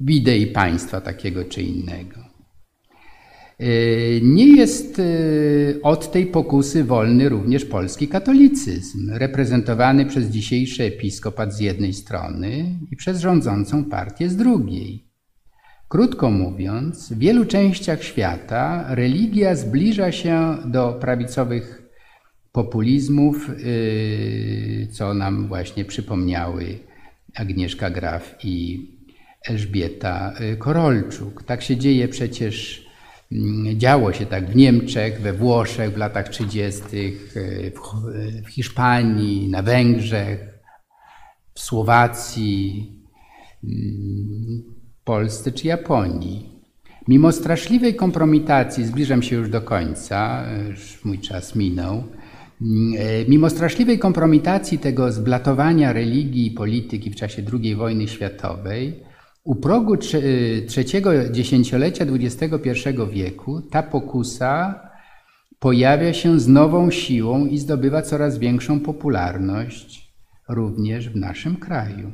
w 0.00 0.10
idei 0.10 0.46
państwa 0.46 1.00
takiego 1.00 1.44
czy 1.44 1.62
innego. 1.62 2.31
E, 3.58 3.66
nie 4.22 4.56
jest 4.56 4.98
e, 4.98 5.02
od 5.82 6.12
tej 6.12 6.26
pokusy 6.26 6.84
wolny 6.84 7.28
również 7.28 7.64
polski 7.64 8.08
katolicyzm, 8.08 9.10
reprezentowany 9.10 10.06
przez 10.06 10.26
dzisiejszy 10.26 10.84
episkopat 10.84 11.54
z 11.54 11.60
jednej 11.60 11.92
strony 11.92 12.78
i 12.90 12.96
przez 12.96 13.20
rządzącą 13.20 13.84
partię 13.84 14.28
z 14.28 14.36
drugiej. 14.36 15.04
Krótko 15.88 16.30
mówiąc, 16.30 17.12
w 17.12 17.18
wielu 17.18 17.44
częściach 17.44 18.02
świata 18.02 18.94
religia 18.94 19.54
zbliża 19.54 20.12
się 20.12 20.56
do 20.64 20.92
prawicowych 20.92 21.82
populizmów, 22.52 23.50
e, 23.50 24.86
co 24.86 25.14
nam 25.14 25.48
właśnie 25.48 25.84
przypomniały 25.84 26.78
Agnieszka 27.34 27.90
Graf 27.90 28.34
i 28.44 28.86
Elżbieta 29.48 30.34
Korolczuk. 30.58 31.42
Tak 31.42 31.62
się 31.62 31.76
dzieje 31.76 32.08
przecież 32.08 32.86
działo 33.76 34.12
się 34.12 34.26
tak 34.26 34.50
w 34.50 34.56
Niemczech, 34.56 35.20
we 35.20 35.32
Włoszech 35.32 35.94
w 35.94 35.96
latach 35.96 36.28
30., 36.28 36.82
w 38.44 38.48
Hiszpanii, 38.50 39.48
na 39.48 39.62
Węgrzech, 39.62 40.52
w 41.54 41.60
Słowacji, 41.60 42.92
mm, 43.64 44.62
Polsce 45.04 45.52
czy 45.52 45.66
Japonii. 45.66 46.52
Mimo 47.08 47.32
straszliwej 47.32 47.94
kompromitacji, 47.94 48.84
zbliżam 48.84 49.22
się 49.22 49.36
już 49.36 49.50
do 49.50 49.60
końca, 49.60 50.44
już 50.68 51.04
mój 51.04 51.18
czas 51.18 51.56
minął, 51.56 52.04
mm, 52.62 52.94
e, 52.98 53.24
mimo 53.28 53.50
straszliwej 53.50 53.98
kompromitacji 53.98 54.78
tego 54.78 55.12
zblatowania 55.12 55.92
religii 55.92 56.46
i 56.46 56.50
polityki 56.50 57.10
w 57.10 57.16
czasie 57.16 57.42
II 57.52 57.74
wojny 57.74 58.08
światowej, 58.08 59.11
U 59.44 59.56
progu 59.56 59.96
trzeciego 60.66 61.28
dziesięciolecia 61.30 62.04
XXI 62.04 62.70
wieku 63.12 63.62
ta 63.62 63.82
pokusa 63.82 64.80
pojawia 65.58 66.12
się 66.12 66.40
z 66.40 66.48
nową 66.48 66.90
siłą 66.90 67.46
i 67.46 67.58
zdobywa 67.58 68.02
coraz 68.02 68.38
większą 68.38 68.80
popularność 68.80 70.12
również 70.48 71.08
w 71.08 71.16
naszym 71.16 71.56
kraju. 71.56 72.12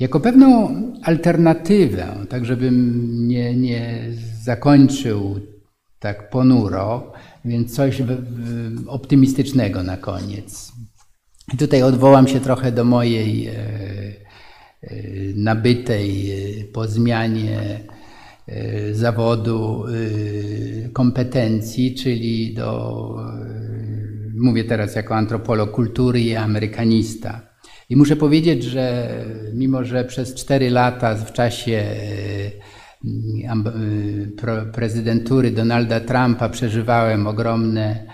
Jako 0.00 0.20
pewną 0.20 0.70
alternatywę, 1.02 2.06
tak 2.28 2.44
żebym 2.44 3.28
nie, 3.28 3.56
nie 3.56 4.00
zakończył 4.42 5.40
tak 5.98 6.30
ponuro, 6.30 7.12
więc 7.44 7.74
coś 7.74 8.02
optymistycznego 8.86 9.82
na 9.82 9.96
koniec. 9.96 10.72
I 11.54 11.56
tutaj 11.56 11.82
odwołam 11.82 12.28
się 12.28 12.40
trochę 12.40 12.72
do 12.72 12.84
mojej 12.84 13.46
e, 13.46 13.52
nabytej 15.34 16.30
e, 16.30 16.64
po 16.64 16.86
zmianie 16.86 17.80
zawodu 18.92 19.84
kompetencji, 20.92 21.94
czyli 21.94 22.54
do, 22.54 23.16
mówię 24.34 24.64
teraz 24.64 24.94
jako 24.94 25.16
antropolog 25.16 25.70
kultury 25.70 26.20
i 26.20 26.36
amerykanista. 26.36 27.40
I 27.90 27.96
muszę 27.96 28.16
powiedzieć, 28.16 28.64
że 28.64 29.08
mimo, 29.54 29.84
że 29.84 30.04
przez 30.04 30.34
cztery 30.34 30.70
lata 30.70 31.14
w 31.14 31.32
czasie 31.32 31.84
prezydentury 34.72 35.50
Donalda 35.50 36.00
Trumpa 36.00 36.48
przeżywałem 36.48 37.26
ogromne 37.26 38.06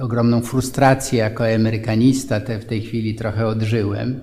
ogromną 0.00 0.40
frustrację 0.40 1.18
jako 1.18 1.54
amerykanista, 1.54 2.40
te 2.40 2.58
w 2.58 2.64
tej 2.64 2.82
chwili 2.82 3.14
trochę 3.14 3.46
odżyłem. 3.46 4.20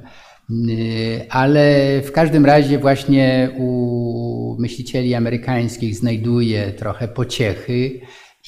Y, 0.50 1.26
ale 1.30 2.02
w 2.02 2.12
każdym 2.12 2.46
razie 2.46 2.80
właśnie 2.80 3.50
u 3.58 4.56
myślicieli 4.60 5.14
amerykańskich 5.14 5.96
znajduję 5.96 6.72
trochę 6.72 7.08
pociechy 7.08 8.02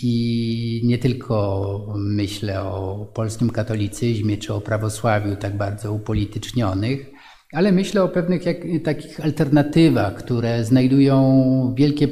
i 0.04 0.82
nie 0.86 0.98
tylko 0.98 1.95
myślę 1.98 2.64
o 2.64 3.06
polskim 3.14 3.50
katolicyzmie 3.50 4.38
czy 4.38 4.54
o 4.54 4.62
prawosławiu 4.62 5.36
tak 5.36 5.58
bardzo 5.58 5.93
upolitycznionych, 5.93 7.12
ale 7.54 7.72
myślę 7.72 8.04
o 8.04 8.10
pewnych 8.10 8.45
jak, 8.45 8.58
takich 8.84 9.26
alternatywach, 9.26 10.16
które 10.16 10.64
znajdują 10.64 11.74
wielkie 11.78 12.08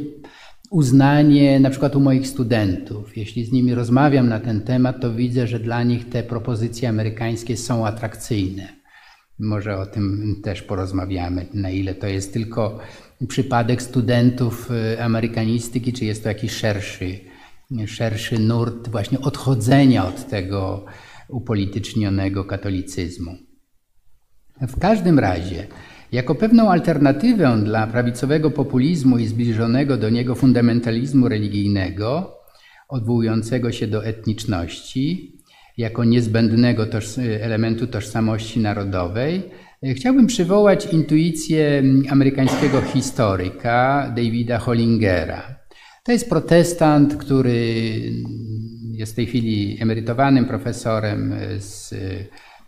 uznanie 0.72 1.60
na 1.60 1.70
przykład 1.70 1.96
u 1.96 2.00
moich 2.00 2.28
studentów. 2.28 3.18
Jeśli 3.18 3.46
z 3.46 3.52
nimi 3.52 3.74
rozmawiam 3.74 4.30
na 4.30 4.40
ten 4.40 4.62
temat, 4.62 5.02
to 5.02 5.14
widzę, 5.14 5.48
że 5.48 5.60
dla 5.60 5.84
nich 5.84 6.10
te 6.10 6.24
propozycje 6.24 6.90
amerykańskie 6.90 7.58
są 7.58 7.88
atrakcyjne. 7.88 8.85
Może 9.40 9.78
o 9.78 9.86
tym 9.86 10.36
też 10.44 10.62
porozmawiamy, 10.62 11.46
na 11.54 11.70
ile 11.70 11.96
to 11.96 12.08
jest 12.08 12.34
tylko 12.34 12.80
przypadek 13.28 13.82
studentów 13.82 14.72
y, 14.72 15.04
amerykanistyki, 15.04 15.94
czy 15.94 16.06
jest 16.06 16.24
to 16.24 16.30
jakiś 16.30 16.52
szerszy, 16.52 17.20
szerszy 17.86 18.40
nurt 18.40 18.88
właśnie 18.88 19.20
odchodzenia 19.20 20.08
od 20.08 20.28
tego 20.30 20.86
upolitycznionego 21.30 22.46
katolicyzmu. 22.46 23.32
W 24.62 24.80
każdym 24.80 25.20
razie, 25.20 25.68
jako 26.12 26.36
pewną 26.36 26.72
alternatywę 26.72 27.62
dla 27.64 27.88
prawicowego 27.88 28.52
populizmu 28.52 29.18
i 29.18 29.28
zbliżonego 29.28 29.98
do 29.98 30.10
niego 30.10 30.36
fundamentalizmu 30.36 31.28
religijnego, 31.30 32.38
odwołującego 32.90 33.72
się 33.72 33.88
do 33.88 34.06
etniczności, 34.06 35.35
jako 35.78 36.04
niezbędnego 36.04 36.86
toż 36.86 37.18
elementu 37.42 37.88
tożsamości 37.88 38.60
narodowej, 38.60 39.44
chciałbym 39.96 40.28
przywołać 40.28 40.94
intuicję 40.94 41.84
amerykańskiego 42.10 42.82
historyka 42.82 44.10
Davida 44.16 44.58
Hollingera. 44.58 45.56
To 46.04 46.12
jest 46.12 46.30
protestant, 46.30 47.16
który 47.16 47.74
jest 48.92 49.14
w 49.14 49.16
tej 49.16 49.26
chwili 49.26 49.78
emerytowanym 49.82 50.46
profesorem 50.46 51.34
z 51.60 51.94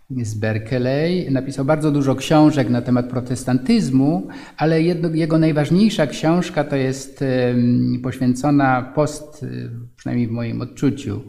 z 0.10 0.36
Berkeley. 0.36 1.32
Napisał 1.32 1.66
bardzo 1.66 1.92
dużo 1.92 2.16
książek 2.16 2.70
na 2.70 2.82
temat 2.82 3.10
protestantyzmu, 3.10 4.28
ale 4.58 4.82
jedno, 4.82 5.10
jego 5.10 5.38
najważniejsza 5.38 6.08
książka 6.08 6.64
to 6.64 6.76
jest 6.76 7.24
poświęcona 8.04 8.92
post, 8.96 9.46
przynajmniej 9.96 10.28
w 10.28 10.32
moim 10.32 10.62
odczuciu, 10.62 11.22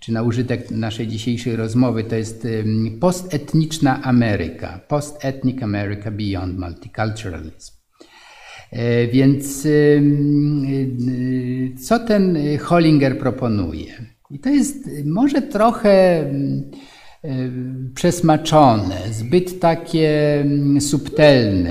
czy 0.00 0.12
na 0.12 0.22
użytek 0.22 0.70
naszej 0.70 1.06
dzisiejszej 1.06 1.56
rozmowy, 1.56 2.04
to 2.04 2.16
jest 2.16 2.46
postetniczna 3.00 4.02
Ameryka, 4.02 4.80
Post-Ethnic 4.88 5.62
America 5.62 6.10
Beyond 6.10 6.58
Multiculturalism. 6.58 7.72
E, 8.72 9.06
więc 9.06 9.68
co 11.82 11.98
ten 11.98 12.38
Hollinger 12.58 13.18
proponuje? 13.18 13.92
I 14.30 14.38
to 14.38 14.48
jest 14.48 14.88
może 15.04 15.42
trochę 15.42 16.24
E, 17.24 17.50
przesmaczone, 17.94 18.96
zbyt 19.10 19.60
takie 19.60 20.44
subtelne. 20.80 21.70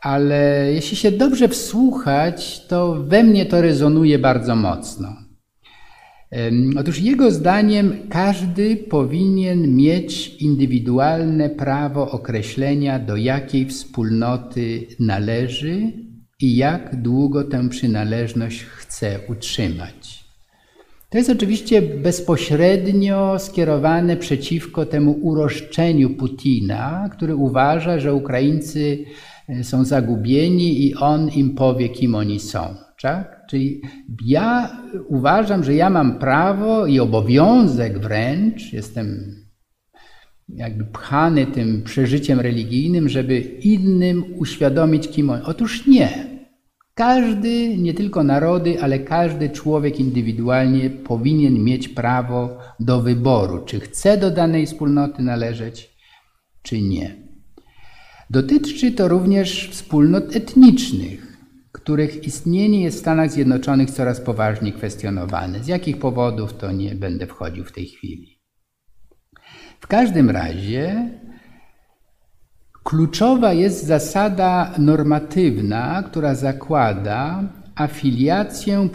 Ale 0.00 0.72
jeśli 0.72 0.96
się 0.96 1.12
dobrze 1.12 1.48
wsłuchać, 1.48 2.66
to 2.66 2.94
we 2.94 3.22
mnie 3.22 3.46
to 3.46 3.60
rezonuje 3.60 4.18
bardzo 4.18 4.56
mocno. 4.56 5.16
Otóż 6.76 7.00
jego 7.00 7.30
zdaniem 7.30 7.92
każdy 8.08 8.76
powinien 8.76 9.76
mieć 9.76 10.28
indywidualne 10.28 11.50
prawo 11.50 12.10
określenia, 12.10 12.98
do 12.98 13.16
jakiej 13.16 13.66
wspólnoty 13.66 14.86
należy 15.00 15.92
i 16.40 16.56
jak 16.56 17.02
długo 17.02 17.44
tę 17.44 17.68
przynależność 17.68 18.62
chce 18.62 19.18
utrzymać. 19.28 20.24
To 21.10 21.18
jest 21.18 21.30
oczywiście 21.30 21.82
bezpośrednio 21.82 23.38
skierowane 23.38 24.16
przeciwko 24.16 24.86
temu 24.86 25.12
uroszczeniu 25.22 26.10
Putina, 26.10 27.08
który 27.12 27.36
uważa, 27.36 27.98
że 27.98 28.14
Ukraińcy 28.14 29.04
e, 29.48 29.64
są 29.64 29.84
zagubieni 29.84 30.86
i 30.86 30.94
on 30.94 31.28
im 31.28 31.54
powie, 31.54 31.88
kim 31.88 32.14
oni 32.14 32.40
są. 32.40 32.74
Tak? 33.02 33.46
Czyli 33.50 33.82
ja 34.24 34.76
uważam, 35.08 35.64
że 35.64 35.74
ja 35.74 35.90
mam 35.90 36.18
prawo 36.18 36.86
i 36.86 37.00
obowiązek 37.00 37.98
wręcz, 37.98 38.72
jestem 38.72 39.36
jakby 40.48 40.84
pchany 40.84 41.46
tym 41.46 41.82
przeżyciem 41.82 42.40
religijnym, 42.40 43.08
żeby 43.08 43.40
innym 43.40 44.24
uświadomić, 44.36 45.08
kim 45.08 45.30
oni. 45.30 45.42
Otóż 45.44 45.86
nie. 45.86 46.32
Każdy, 46.94 47.76
nie 47.78 47.94
tylko 47.94 48.24
narody, 48.24 48.82
ale 48.82 48.98
każdy 48.98 49.50
człowiek 49.50 50.00
indywidualnie 50.00 50.90
powinien 50.90 51.64
mieć 51.64 51.88
prawo 51.88 52.58
do 52.80 53.02
wyboru, 53.02 53.64
czy 53.64 53.80
chce 53.80 54.18
do 54.18 54.30
danej 54.30 54.66
wspólnoty 54.66 55.22
należeć, 55.22 55.96
czy 56.62 56.82
nie. 56.82 57.16
Dotyczy 58.30 58.92
to 58.92 59.08
również 59.08 59.68
wspólnot 59.70 60.36
etnicznych, 60.36 61.31
których 61.82 62.24
istnienie 62.24 62.82
jest 62.82 62.96
w 62.96 63.00
Stanach 63.00 63.30
Zjednoczonych 63.30 63.90
coraz 63.90 64.20
poważniej 64.20 64.72
kwestionowane. 64.72 65.64
Z 65.64 65.66
jakich 65.66 65.98
powodów 65.98 66.54
to 66.54 66.72
nie 66.72 66.94
będę 66.94 67.26
wchodził 67.26 67.64
w 67.64 67.72
tej 67.72 67.86
chwili. 67.86 68.38
W 69.80 69.86
każdym 69.86 70.30
razie 70.30 71.10
Kluczowa 72.84 73.52
jest 73.52 73.86
zasada 73.86 74.74
normatywna, 74.78 76.02
która 76.02 76.34
zakłada 76.34 77.48
afiliację 77.74 78.88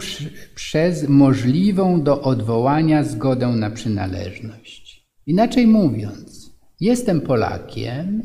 przez 0.54 1.08
możliwą 1.08 2.02
do 2.02 2.22
odwołania 2.22 3.04
zgodę 3.04 3.48
na 3.48 3.70
przynależność. 3.70 5.08
Inaczej 5.26 5.66
mówiąc, 5.66 6.52
jestem 6.80 7.20
Polakiem, 7.20 8.22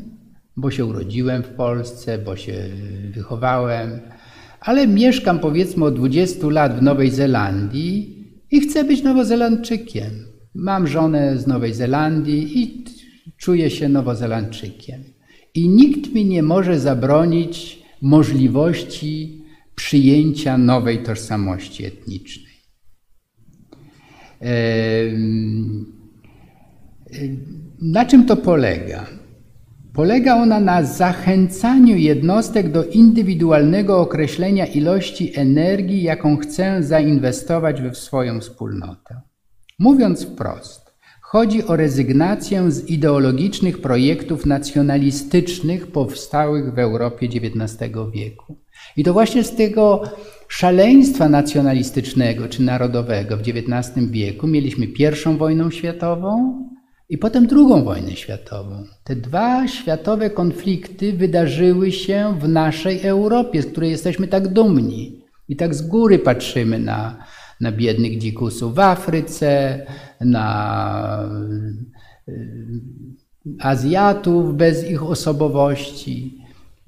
bo 0.56 0.70
się 0.70 0.84
urodziłem 0.84 1.42
w 1.42 1.48
Polsce, 1.48 2.18
bo 2.18 2.36
się 2.36 2.54
wychowałem, 3.10 4.00
ale 4.64 4.86
mieszkam 4.86 5.38
powiedzmy 5.38 5.84
od 5.84 5.94
20 5.94 6.46
lat 6.50 6.78
w 6.78 6.82
Nowej 6.82 7.10
Zelandii 7.10 8.24
i 8.50 8.60
chcę 8.60 8.84
być 8.84 9.02
Nowozelandczykiem. 9.02 10.10
Mam 10.54 10.86
żonę 10.86 11.38
z 11.38 11.46
Nowej 11.46 11.74
Zelandii 11.74 12.62
i 12.62 12.84
czuję 13.36 13.70
się 13.70 13.88
Nowozelandczykiem. 13.88 15.04
I 15.54 15.68
nikt 15.68 16.14
mi 16.14 16.24
nie 16.24 16.42
może 16.42 16.80
zabronić 16.80 17.82
możliwości 18.02 19.42
przyjęcia 19.74 20.58
nowej 20.58 21.02
tożsamości 21.02 21.84
etnicznej. 21.84 22.54
Na 27.82 28.04
czym 28.04 28.26
to 28.26 28.36
polega? 28.36 29.06
Polega 29.94 30.36
ona 30.36 30.60
na 30.60 30.84
zachęcaniu 30.84 31.96
jednostek 31.96 32.72
do 32.72 32.84
indywidualnego 32.84 34.00
określenia 34.00 34.66
ilości 34.66 35.32
energii, 35.34 36.02
jaką 36.02 36.36
chcę 36.36 36.82
zainwestować 36.82 37.82
we 37.82 37.94
swoją 37.94 38.40
wspólnotę. 38.40 39.20
Mówiąc 39.78 40.24
wprost, 40.24 40.84
Chodzi 41.34 41.66
o 41.66 41.76
rezygnację 41.76 42.70
z 42.70 42.90
ideologicznych 42.90 43.80
projektów 43.80 44.46
nacjonalistycznych 44.46 45.86
powstałych 45.86 46.74
w 46.74 46.78
Europie 46.78 47.26
XIX 47.26 47.92
wieku. 48.12 48.58
I 48.96 49.04
to 49.04 49.12
właśnie 49.12 49.44
z 49.44 49.56
tego 49.56 50.02
szaleństwa 50.48 51.28
nacjonalistycznego 51.28 52.48
czy 52.48 52.62
narodowego 52.62 53.36
w 53.36 53.40
XIX 53.40 54.10
wieku 54.10 54.46
mieliśmy 54.46 54.88
pierwszą 54.88 55.36
wojnę 55.36 55.72
światową 55.72 56.58
i 57.08 57.18
potem 57.18 57.46
drugą 57.46 57.84
wojnę 57.84 58.16
światową. 58.16 58.84
Te 59.04 59.16
dwa 59.16 59.68
światowe 59.68 60.30
konflikty 60.30 61.12
wydarzyły 61.12 61.92
się 61.92 62.38
w 62.40 62.48
naszej 62.48 63.00
Europie, 63.02 63.62
z 63.62 63.66
której 63.66 63.90
jesteśmy 63.90 64.28
tak 64.28 64.48
dumni 64.48 65.24
i 65.48 65.56
tak 65.56 65.74
z 65.74 65.82
góry 65.82 66.18
patrzymy 66.18 66.78
na, 66.78 67.26
na 67.60 67.72
biednych 67.72 68.18
dzikusów 68.18 68.74
w 68.74 68.78
Afryce, 68.78 69.86
na 70.20 71.28
y, 72.28 72.34
Azjatów 73.60 74.56
bez 74.56 74.90
ich 74.90 75.02
osobowości. 75.02 76.38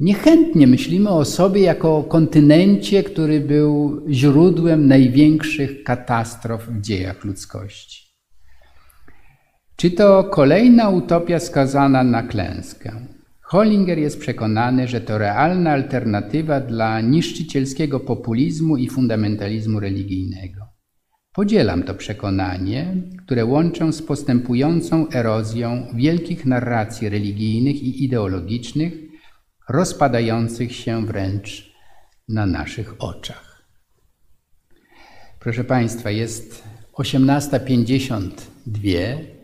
Niechętnie 0.00 0.66
myślimy 0.66 1.10
o 1.10 1.24
sobie 1.24 1.60
jako 1.60 1.96
o 1.96 2.02
kontynencie, 2.02 3.02
który 3.02 3.40
był 3.40 4.02
źródłem 4.10 4.88
największych 4.88 5.84
katastrof 5.84 6.68
w 6.68 6.80
dziejach 6.80 7.24
ludzkości. 7.24 8.05
Czy 9.76 9.90
to 9.90 10.24
kolejna 10.24 10.88
utopia 10.88 11.40
skazana 11.40 12.04
na 12.04 12.22
klęskę? 12.22 12.92
Hollinger 13.40 13.98
jest 13.98 14.20
przekonany, 14.20 14.88
że 14.88 15.00
to 15.00 15.18
realna 15.18 15.72
alternatywa 15.72 16.60
dla 16.60 17.00
niszczycielskiego 17.00 18.00
populizmu 18.00 18.76
i 18.76 18.88
fundamentalizmu 18.88 19.80
religijnego. 19.80 20.66
Podzielam 21.32 21.82
to 21.82 21.94
przekonanie, 21.94 22.94
które 23.24 23.44
łączę 23.44 23.92
z 23.92 24.02
postępującą 24.02 25.10
erozją 25.10 25.86
wielkich 25.94 26.46
narracji 26.46 27.08
religijnych 27.08 27.82
i 27.82 28.04
ideologicznych, 28.04 28.92
rozpadających 29.68 30.76
się 30.76 31.06
wręcz 31.06 31.72
na 32.28 32.46
naszych 32.46 32.94
oczach. 32.98 33.62
Proszę 35.40 35.64
Państwa, 35.64 36.10
jest 36.10 36.64
18.52, 36.92 39.35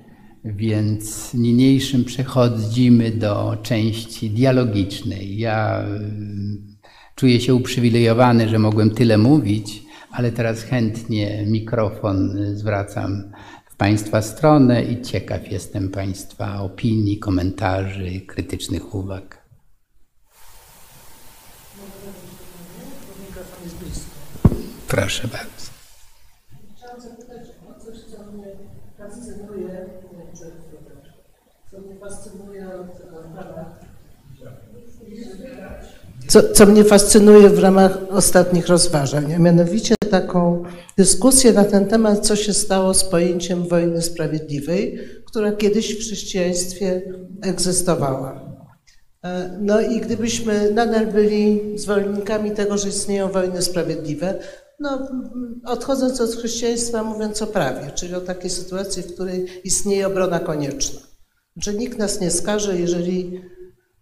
więc 0.44 1.34
niniejszym 1.34 2.04
przechodzimy 2.04 3.10
do 3.10 3.56
części 3.62 4.30
dialogicznej. 4.30 5.38
Ja 5.38 5.78
mm, 5.78 6.76
czuję 7.14 7.40
się 7.40 7.54
uprzywilejowany, 7.54 8.48
że 8.48 8.58
mogłem 8.58 8.90
tyle 8.90 9.18
mówić, 9.18 9.82
ale 10.10 10.32
teraz 10.32 10.62
chętnie 10.62 11.46
mikrofon 11.46 12.38
zwracam 12.54 13.32
w 13.70 13.76
Państwa 13.76 14.22
stronę 14.22 14.84
i 14.84 15.02
ciekaw 15.02 15.52
jestem 15.52 15.88
Państwa 15.88 16.60
opinii, 16.60 17.18
komentarzy, 17.18 18.20
krytycznych 18.20 18.94
uwag. 18.94 19.42
Proszę 24.88 25.28
bardzo. 25.28 25.72
Chciałam 26.76 27.00
zapytać 27.00 27.42
co 28.10 28.32
mnie 28.32 28.46
fascynuje, 28.98 30.01
co 31.72 31.80
mnie 31.80 31.96
fascynuje 31.96 32.66
co, 36.28 36.42
co 36.52 36.66
mnie 36.66 36.84
fascynuje 36.84 37.50
w 37.50 37.58
ramach 37.58 37.98
ostatnich 38.10 38.68
rozważań, 38.68 39.34
a 39.34 39.38
mianowicie 39.38 39.94
taką 40.10 40.64
dyskusję 40.98 41.52
na 41.52 41.64
ten 41.64 41.86
temat, 41.86 42.26
co 42.26 42.36
się 42.36 42.54
stało 42.54 42.94
z 42.94 43.04
pojęciem 43.04 43.68
wojny 43.68 44.02
sprawiedliwej, 44.02 44.98
która 45.24 45.52
kiedyś 45.52 45.94
w 45.94 46.00
chrześcijaństwie 46.00 47.02
egzystowała. 47.42 48.56
E, 49.24 49.58
no 49.60 49.80
i 49.80 50.00
gdybyśmy 50.00 50.70
nadal 50.70 51.06
byli 51.06 51.60
zwolennikami 51.78 52.50
tego, 52.50 52.78
że 52.78 52.88
istnieją 52.88 53.28
wojny 53.28 53.62
sprawiedliwe, 53.62 54.34
no, 54.80 55.08
odchodząc 55.64 56.20
od 56.20 56.30
chrześcijaństwa, 56.30 57.02
mówiąc 57.02 57.42
o 57.42 57.46
prawie, 57.46 57.90
czyli 57.90 58.14
o 58.14 58.20
takiej 58.20 58.50
sytuacji, 58.50 59.02
w 59.02 59.14
której 59.14 59.46
istnieje 59.64 60.06
obrona 60.06 60.40
konieczna. 60.40 61.11
Że 61.56 61.74
nikt 61.74 61.98
nas 61.98 62.20
nie 62.20 62.30
skaże, 62.30 62.80
jeżeli 62.80 63.42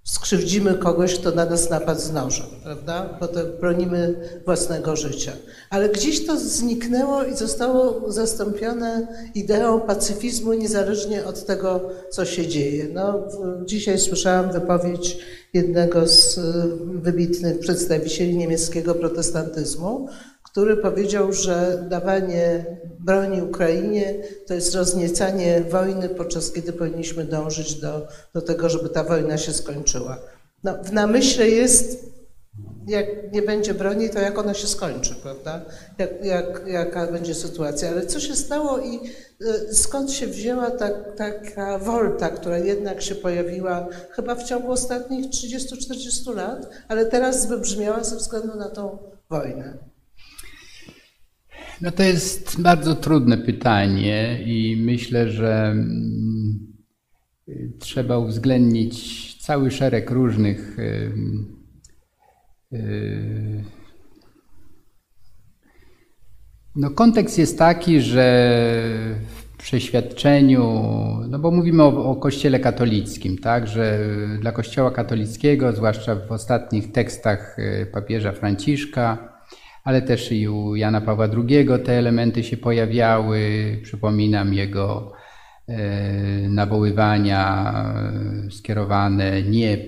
skrzywdzimy 0.04 0.74
kogoś, 0.74 1.14
kto 1.18 1.30
na 1.30 1.44
nas 1.44 1.70
napadł 1.70 2.00
z 2.00 2.12
nożem, 2.12 2.46
prawda? 2.62 3.16
Potem 3.20 3.46
bronimy 3.60 4.14
własnego 4.44 4.96
życia. 4.96 5.32
Ale 5.70 5.88
gdzieś 5.88 6.26
to 6.26 6.38
zniknęło 6.38 7.24
i 7.24 7.36
zostało 7.36 8.12
zastąpione 8.12 9.06
ideą 9.34 9.80
pacyfizmu 9.80 10.52
niezależnie 10.52 11.24
od 11.24 11.46
tego, 11.46 11.90
co 12.10 12.24
się 12.24 12.46
dzieje. 12.46 12.88
No, 12.92 13.28
dzisiaj 13.64 13.98
słyszałam 13.98 14.52
wypowiedź 14.52 15.18
jednego 15.52 16.08
z 16.08 16.38
y, 16.38 16.42
wybitnych 16.84 17.58
przedstawicieli 17.58 18.36
niemieckiego 18.36 18.94
protestantyzmu, 18.94 20.08
który 20.50 20.76
powiedział, 20.76 21.32
że 21.32 21.84
dawanie 21.88 22.64
broni 23.00 23.42
Ukrainie 23.42 24.14
to 24.46 24.54
jest 24.54 24.74
rozniecanie 24.74 25.64
wojny, 25.70 26.08
podczas 26.08 26.52
kiedy 26.52 26.72
powinniśmy 26.72 27.24
dążyć 27.24 27.74
do, 27.74 28.06
do 28.34 28.42
tego, 28.42 28.68
żeby 28.68 28.88
ta 28.88 29.04
wojna 29.04 29.38
się 29.38 29.52
skończyła. 29.52 30.18
No, 30.64 30.78
w 30.84 30.92
namyśle 30.92 31.48
jest, 31.48 32.06
jak 32.86 33.32
nie 33.32 33.42
będzie 33.42 33.74
broni, 33.74 34.10
to 34.10 34.18
jak 34.18 34.38
ona 34.38 34.54
się 34.54 34.66
skończy, 34.66 35.14
prawda? 35.14 35.64
Jak, 35.98 36.24
jak, 36.24 36.66
jaka 36.66 37.06
będzie 37.06 37.34
sytuacja. 37.34 37.90
Ale 37.90 38.06
co 38.06 38.20
się 38.20 38.36
stało 38.36 38.78
i 38.78 39.00
y, 39.42 39.74
skąd 39.74 40.12
się 40.12 40.26
wzięła 40.26 40.70
ta, 40.70 40.88
taka 41.16 41.78
wolta, 41.78 42.28
która 42.28 42.58
jednak 42.58 43.02
się 43.02 43.14
pojawiła 43.14 43.86
chyba 44.10 44.34
w 44.34 44.44
ciągu 44.44 44.72
ostatnich 44.72 45.26
30-40 45.26 46.36
lat, 46.36 46.68
ale 46.88 47.06
teraz 47.06 47.46
wybrzmiała 47.46 48.04
ze 48.04 48.16
względu 48.16 48.56
na 48.56 48.68
tą 48.70 48.98
wojnę? 49.30 49.89
No 51.82 51.90
to 51.90 52.02
jest 52.02 52.60
bardzo 52.60 52.94
trudne 52.94 53.38
pytanie 53.38 54.42
i 54.46 54.82
myślę, 54.84 55.30
że 55.30 55.66
mm, 55.66 56.70
trzeba 57.78 58.18
uwzględnić 58.18 59.36
cały 59.42 59.70
szereg 59.70 60.10
różnych 60.10 60.78
y, 60.78 61.12
y, 62.72 63.64
no 66.76 66.90
kontekst 66.90 67.38
jest 67.38 67.58
taki, 67.58 68.00
że 68.00 68.54
w 69.22 69.56
przeświadczeniu, 69.58 70.82
no 71.28 71.38
bo 71.38 71.50
mówimy 71.50 71.82
o, 71.82 72.10
o 72.10 72.16
Kościele 72.16 72.60
katolickim, 72.60 73.38
tak, 73.38 73.66
że 73.66 73.98
dla 74.40 74.52
Kościoła 74.52 74.90
katolickiego, 74.90 75.72
zwłaszcza 75.72 76.16
w 76.16 76.32
ostatnich 76.32 76.92
tekstach 76.92 77.58
y, 77.58 77.86
papieża 77.92 78.32
Franciszka, 78.32 79.29
ale 79.84 80.02
też 80.02 80.32
i 80.32 80.48
u 80.48 80.76
Jana 80.76 81.00
Pawła 81.00 81.28
II 81.48 81.68
te 81.84 81.92
elementy 81.92 82.44
się 82.44 82.56
pojawiały. 82.56 83.40
Przypominam 83.82 84.54
jego 84.54 85.12
e, 85.68 86.48
nawoływania 86.48 87.72
e, 88.46 88.50
skierowane 88.50 89.42
nie 89.42 89.78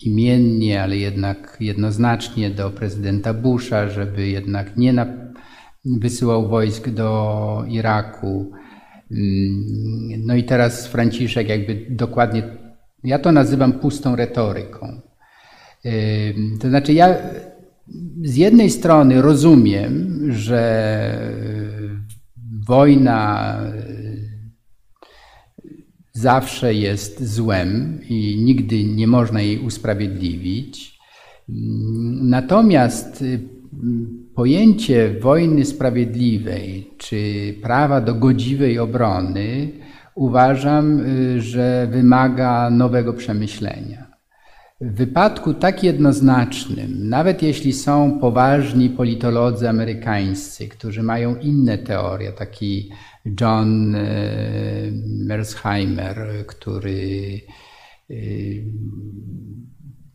imiennie, 0.00 0.82
ale 0.82 0.96
jednak 0.96 1.56
jednoznacznie 1.60 2.50
do 2.50 2.70
prezydenta 2.70 3.34
Busha, 3.34 3.88
żeby 3.88 4.28
jednak 4.28 4.76
nie 4.76 5.06
wysyłał 5.84 6.48
wojsk 6.48 6.88
do 6.88 7.64
Iraku. 7.68 8.52
Mm, 9.10 10.26
no 10.26 10.34
i 10.34 10.44
teraz 10.44 10.86
Franciszek 10.86 11.48
jakby 11.48 11.86
dokładnie, 11.90 12.42
ja 13.04 13.18
to 13.18 13.32
nazywam 13.32 13.72
pustą 13.72 14.16
retoryką. 14.16 15.00
E, 15.84 15.90
to 16.60 16.68
znaczy 16.68 16.92
ja 16.92 17.16
z 18.22 18.36
jednej 18.36 18.70
strony 18.70 19.22
rozumiem, 19.22 20.18
że 20.32 20.66
wojna 22.66 23.56
zawsze 26.12 26.74
jest 26.74 27.24
złem 27.24 28.00
i 28.08 28.36
nigdy 28.44 28.84
nie 28.84 29.06
można 29.06 29.40
jej 29.40 29.58
usprawiedliwić. 29.58 30.98
Natomiast 32.22 33.24
pojęcie 34.34 35.14
wojny 35.20 35.64
sprawiedliwej 35.64 36.90
czy 36.98 37.54
prawa 37.62 38.00
do 38.00 38.14
godziwej 38.14 38.78
obrony 38.78 39.70
uważam, 40.14 41.02
że 41.38 41.88
wymaga 41.90 42.70
nowego 42.70 43.12
przemyślenia. 43.12 44.05
W 44.80 44.94
wypadku 44.94 45.54
tak 45.54 45.84
jednoznacznym, 45.84 47.08
nawet 47.08 47.42
jeśli 47.42 47.72
są 47.72 48.18
poważni 48.20 48.90
politolodzy 48.90 49.68
amerykańscy, 49.68 50.68
którzy 50.68 51.02
mają 51.02 51.36
inne 51.36 51.78
teorie, 51.78 52.32
taki 52.32 52.90
John 53.40 53.94
e, 53.94 54.00
Mersheimer, 55.06 56.28
który 56.46 57.40
e, 58.10 58.14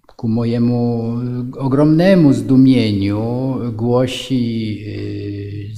ku 0.05 0.27
mojemu 0.27 1.13
ogromnemu 1.57 2.33
zdumieniu 2.33 3.55
głosi, 3.73 4.83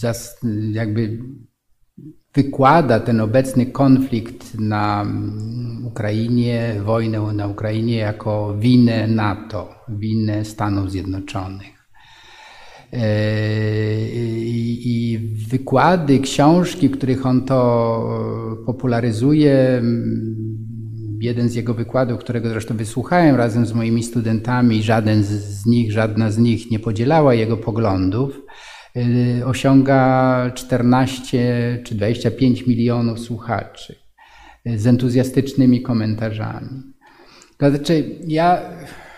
e, 0.03 0.71
jakby 0.71 1.19
wykłada 2.33 2.99
ten 2.99 3.21
obecny 3.21 3.65
konflikt 3.65 4.59
na 4.59 5.01
mm, 5.01 5.85
Ukrainie, 5.85 6.75
wojnę 6.85 7.21
na 7.33 7.47
Ukrainie 7.47 7.97
jako 7.97 8.55
winę 8.57 9.07
NATO, 9.07 9.75
winę 9.89 10.45
Stanów 10.45 10.91
Zjednoczonych. 10.91 11.73
I 14.85 15.19
wykłady, 15.49 16.19
książki, 16.19 16.89
w 16.89 16.91
których 16.91 17.25
on 17.25 17.45
to 17.45 18.59
popularyzuje, 18.65 19.81
jeden 21.19 21.49
z 21.49 21.55
jego 21.55 21.73
wykładów, 21.73 22.19
którego 22.19 22.49
zresztą 22.49 22.77
wysłuchałem 22.77 23.35
razem 23.35 23.65
z 23.65 23.73
moimi 23.73 24.03
studentami, 24.03 24.83
żaden 24.83 25.23
z 25.23 25.65
nich, 25.65 25.91
żadna 25.91 26.31
z 26.31 26.37
nich 26.37 26.71
nie 26.71 26.79
podzielała 26.79 27.33
jego 27.33 27.57
poglądów, 27.57 28.41
osiąga 29.45 30.51
14 30.55 31.79
czy 31.83 31.95
25 31.95 32.67
milionów 32.67 33.19
słuchaczy 33.19 33.95
y, 34.67 34.79
z 34.79 34.87
entuzjastycznymi 34.87 35.81
komentarzami. 35.81 36.69
Znaczy, 37.59 38.19
ja 38.27 38.61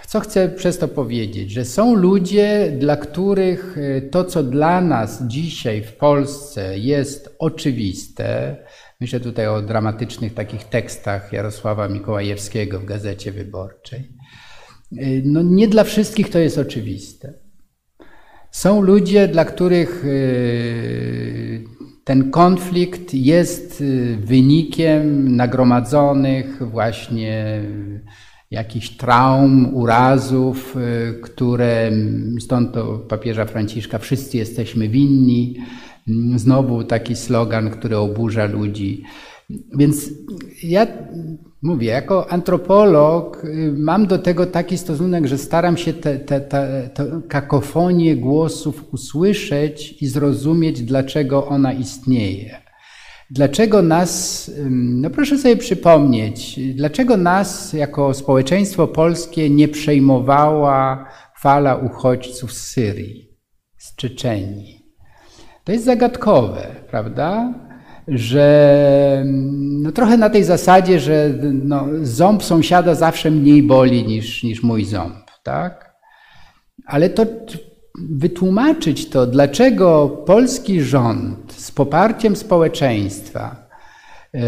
co 0.08 0.20
chcę 0.20 0.50
przez 0.50 0.78
to 0.78 0.88
powiedzieć? 0.88 1.52
Że 1.52 1.66
są 1.66 1.96
ludzie, 1.96 2.78
dla 2.80 2.98
których 2.98 3.78
y, 3.78 4.10
to, 4.12 4.24
co 4.24 4.44
dla 4.44 4.82
nas 4.82 5.24
dzisiaj 5.28 5.84
w 5.84 5.94
Polsce 5.94 6.80
jest 6.80 7.36
oczywiste, 7.40 8.58
Myślę 9.02 9.20
tutaj 9.20 9.48
o 9.48 9.62
dramatycznych 9.62 10.34
takich 10.34 10.64
tekstach 10.64 11.34
Jarosława 11.34 11.88
Mikołajewskiego 11.88 12.80
w 12.80 12.86
Gazecie 12.86 13.32
Wyborczej. 13.32 14.12
Y, 14.94 15.22
no 15.26 15.42
nie 15.44 15.68
dla 15.68 15.84
wszystkich 15.84 16.30
to 16.30 16.40
jest 16.40 16.58
oczywiste. 16.58 17.45
Są 18.56 18.82
ludzie, 18.82 19.28
dla 19.28 19.46
których 19.46 20.06
y, 20.06 21.64
ten 22.04 22.32
konflikt 22.32 23.14
jest 23.14 23.82
y, 23.82 24.18
wynikiem 24.18 25.36
nagromadzonych 25.36 26.70
właśnie 26.70 27.62
jakichś 28.52 28.90
traum, 28.90 29.76
urazów, 29.76 30.76
które 31.24 31.92
stąd 32.40 32.74
to 32.74 32.98
papieża 32.98 33.46
Franciszka 33.46 34.00
wszyscy 34.00 34.38
jesteśmy 34.38 34.90
winni. 34.90 35.56
Znowu 36.36 36.84
taki 36.84 37.16
slogan, 37.16 37.70
który 37.70 37.98
oburza 37.98 38.46
ludzi. 38.46 39.04
Więc 39.50 40.10
ja 40.64 40.88
mówię, 41.62 41.88
jako 41.88 42.32
antropolog 42.32 43.44
y, 43.44 43.74
mam 43.78 44.08
do 44.08 44.18
tego 44.18 44.46
taki 44.46 44.78
stosunek, 44.78 45.28
że 45.28 45.38
staram 45.38 45.78
się 45.78 45.94
tę 45.94 47.22
kakofonię 47.30 48.16
głosów 48.16 48.84
usłyszeć 48.94 50.02
i 50.02 50.08
zrozumieć, 50.08 50.82
dlaczego 50.82 51.48
ona 51.48 51.74
istnieje. 51.74 52.66
Dlaczego 53.30 53.82
nas, 53.82 54.52
no 54.72 55.10
proszę 55.10 55.38
sobie 55.38 55.58
przypomnieć, 55.58 56.60
dlaczego 56.76 57.18
nas 57.18 57.74
jako 57.74 58.14
społeczeństwo 58.14 58.88
polskie 58.88 59.50
nie 59.50 59.68
przejmowała 59.68 61.10
fala 61.40 61.76
uchodźców 61.76 62.54
z 62.54 62.68
Syrii, 62.68 63.30
z 63.78 63.96
Czeczenii? 63.96 64.86
To 65.64 65.72
jest 65.72 65.86
zagadkowe, 65.86 66.76
prawda? 66.90 67.54
Że 68.08 69.24
no 69.82 69.92
trochę 69.92 70.18
na 70.18 70.30
tej 70.30 70.44
zasadzie, 70.44 71.00
że 71.00 71.34
no, 71.44 71.86
ząb 72.02 72.44
sąsiada 72.44 72.96
zawsze 72.96 73.32
mniej 73.32 73.64
boli 73.64 74.04
niż, 74.04 74.44
niż 74.44 74.64
mój 74.64 74.86
ząb, 74.86 75.26
tak? 75.44 75.96
Ale 76.86 77.10
to 77.10 77.26
wytłumaczyć 78.10 79.10
to, 79.10 79.28
dlaczego 79.28 80.10
polski 80.26 80.82
rząd 80.82 81.54
z 81.54 81.72
poparciem 81.72 82.36
społeczeństwa 82.36 83.70
e, 84.34 84.40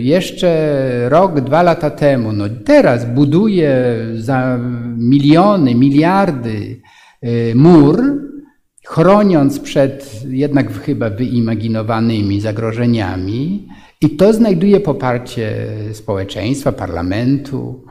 jeszcze 0.00 1.08
rok, 1.08 1.40
dwa 1.40 1.62
lata 1.62 1.90
temu, 1.90 2.32
no 2.32 2.44
teraz 2.64 3.04
buduje 3.04 3.96
za 4.14 4.58
miliony, 4.96 5.74
miliardy 5.74 6.80
e, 7.22 7.54
mur, 7.54 8.21
chroniąc 8.92 9.60
przed 9.60 10.24
jednak 10.28 10.72
chyba 10.72 11.10
wyimaginowanymi 11.10 12.40
zagrożeniami, 12.40 13.68
i 14.00 14.10
to 14.10 14.32
znajduje 14.32 14.80
poparcie 14.80 15.66
społeczeństwa, 15.92 16.72
parlamentu, 16.72 17.84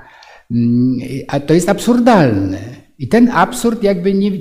mm, 0.52 1.00
a 1.28 1.40
to 1.40 1.54
jest 1.54 1.70
absurdalne. 1.70 2.60
I 3.00 3.08
ten 3.08 3.30
absurd 3.30 3.84
jakby 3.84 4.14
nie, 4.14 4.32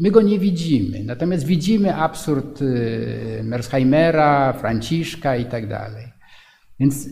my 0.00 0.10
go 0.10 0.22
nie 0.22 0.38
widzimy. 0.38 1.04
Natomiast 1.04 1.46
widzimy 1.46 1.94
absurd 1.94 2.62
y, 2.62 3.40
Mersheimera, 3.44 4.52
Franciszka 4.52 5.36
i 5.36 5.44
tak 5.44 5.68
dalej. 5.68 6.04
Więc 6.80 7.08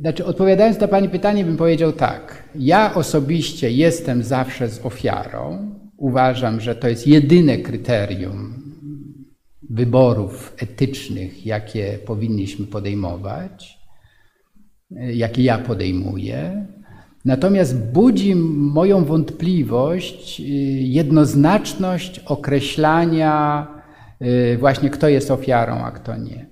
znaczy, 0.00 0.24
odpowiadając 0.24 0.80
na 0.80 0.88
Pani 0.88 1.08
pytanie, 1.08 1.44
bym 1.44 1.56
powiedział 1.56 1.92
tak. 1.92 2.48
Ja 2.54 2.94
osobiście 2.94 3.70
jestem 3.70 4.22
zawsze 4.22 4.68
z 4.68 4.86
ofiarą, 4.86 5.74
uważam, 6.04 6.60
że 6.60 6.74
to 6.74 6.88
jest 6.88 7.06
jedyne 7.06 7.58
kryterium 7.58 8.54
wyborów 9.70 10.54
etycznych, 10.58 11.46
jakie 11.46 11.98
powinniśmy 12.06 12.66
podejmować, 12.66 13.78
jakie 14.90 15.42
ja 15.42 15.58
podejmuję. 15.58 16.66
Natomiast 17.24 17.78
budzi 17.78 18.34
moją 18.34 19.04
wątpliwość 19.04 20.40
y, 20.40 20.44
jednoznaczność 21.00 22.18
określania 22.18 23.66
y, 24.22 24.58
właśnie, 24.58 24.90
kto 24.90 25.08
jest 25.08 25.30
ofiarą, 25.30 25.74
a 25.74 25.90
kto 25.90 26.16
nie. 26.16 26.46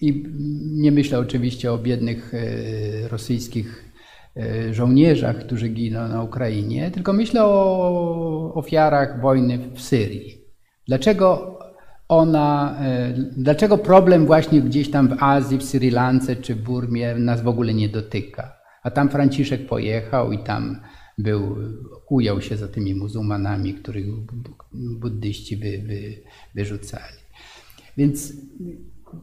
I 0.00 0.24
nie 0.72 0.92
myślę 0.92 1.18
oczywiście 1.18 1.72
o 1.72 1.78
biednych 1.78 2.34
y, 2.34 3.08
rosyjskich 3.08 3.85
żołnierzach, 4.70 5.38
którzy 5.38 5.68
giną 5.68 6.08
na 6.08 6.22
Ukrainie, 6.22 6.90
tylko 6.90 7.12
myślę 7.12 7.44
o 7.44 8.54
ofiarach 8.54 9.20
wojny 9.20 9.58
w 9.74 9.80
Syrii. 9.80 10.40
Dlaczego 10.86 11.58
ona, 12.08 12.78
e, 12.80 13.14
dlaczego 13.36 13.78
problem 13.78 14.26
właśnie 14.26 14.62
gdzieś 14.62 14.90
tam 14.90 15.08
w 15.08 15.22
Azji, 15.22 15.58
w 15.58 15.64
Sri 15.64 15.90
Lance 15.90 16.36
czy 16.36 16.54
w 16.54 16.62
Burmie 16.62 17.14
nas 17.14 17.42
w 17.42 17.48
ogóle 17.48 17.74
nie 17.74 17.88
dotyka? 17.88 18.52
A 18.82 18.90
tam 18.90 19.08
Franciszek 19.08 19.66
pojechał 19.66 20.32
i 20.32 20.38
tam 20.38 20.80
był, 21.18 21.56
ujął 22.10 22.40
się 22.40 22.56
za 22.56 22.68
tymi 22.68 22.94
muzułmanami, 22.94 23.74
których 23.74 24.06
buddyści 25.00 25.56
wy, 25.56 25.82
wy, 25.86 26.22
wyrzucali. 26.54 27.18
Więc 27.96 28.32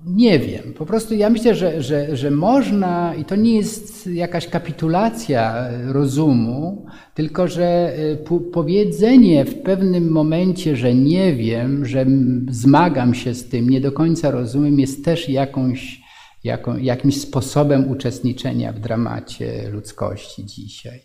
nie 0.05 0.39
wiem. 0.39 0.73
Po 0.77 0.85
prostu 0.85 1.15
ja 1.15 1.29
myślę, 1.29 1.55
że, 1.55 1.81
że, 1.81 2.17
że 2.17 2.31
można, 2.31 3.15
i 3.15 3.25
to 3.25 3.35
nie 3.35 3.55
jest 3.55 4.07
jakaś 4.07 4.47
kapitulacja 4.47 5.69
rozumu, 5.87 6.85
tylko 7.13 7.47
że 7.47 7.93
y, 7.99 8.41
powiedzenie 8.53 9.45
w 9.45 9.61
pewnym 9.61 10.11
momencie, 10.11 10.75
że 10.75 10.95
nie 10.95 11.35
wiem, 11.35 11.85
że 11.85 12.05
zmagam 12.49 13.13
się 13.13 13.33
z 13.33 13.49
tym, 13.49 13.69
nie 13.69 13.81
do 13.81 13.91
końca 13.91 14.31
rozumiem, 14.31 14.79
jest 14.79 15.05
też 15.05 15.29
jakąś, 15.29 16.01
jaką, 16.43 16.77
jakimś 16.77 17.21
sposobem 17.21 17.89
uczestniczenia 17.91 18.73
w 18.73 18.79
dramacie 18.79 19.69
ludzkości 19.71 20.45
dzisiaj. 20.45 20.99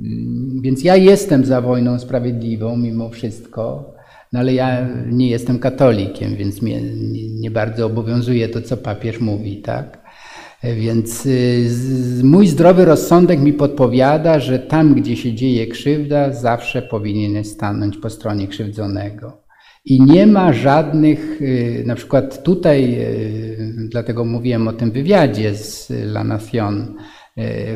Mm, 0.00 0.60
więc 0.62 0.84
ja 0.84 0.96
jestem 0.96 1.44
za 1.44 1.60
wojną 1.60 1.98
sprawiedliwą 1.98 2.76
mimo 2.76 3.10
wszystko. 3.10 3.95
No 4.32 4.40
ale 4.40 4.54
ja 4.54 4.88
nie 5.06 5.28
jestem 5.28 5.58
katolikiem, 5.58 6.36
więc 6.36 6.62
mnie 6.62 6.80
nie 7.40 7.50
bardzo 7.50 7.86
obowiązuje 7.86 8.48
to, 8.48 8.62
co 8.62 8.76
papież 8.76 9.20
mówi, 9.20 9.62
tak? 9.62 10.06
Więc 10.62 11.26
y, 11.26 12.20
mój 12.22 12.46
zdrowy 12.46 12.84
rozsądek 12.84 13.40
mi 13.40 13.52
podpowiada, 13.52 14.40
że 14.40 14.58
tam, 14.58 14.94
gdzie 14.94 15.16
się 15.16 15.34
dzieje 15.34 15.66
krzywda, 15.66 16.32
zawsze 16.32 16.82
powinien 16.82 17.44
stanąć 17.44 17.96
po 17.96 18.10
stronie 18.10 18.48
krzywdzonego. 18.48 19.42
I 19.84 20.02
nie 20.02 20.26
ma 20.26 20.52
żadnych, 20.52 21.42
y, 21.42 21.84
na 21.86 21.94
przykład 21.94 22.42
tutaj, 22.42 22.94
y, 23.00 23.88
dlatego 23.88 24.24
mówiłem 24.24 24.68
o 24.68 24.72
tym 24.72 24.90
wywiadzie 24.90 25.54
z 25.54 25.90
La 25.90 26.24
Nation, 26.24 26.94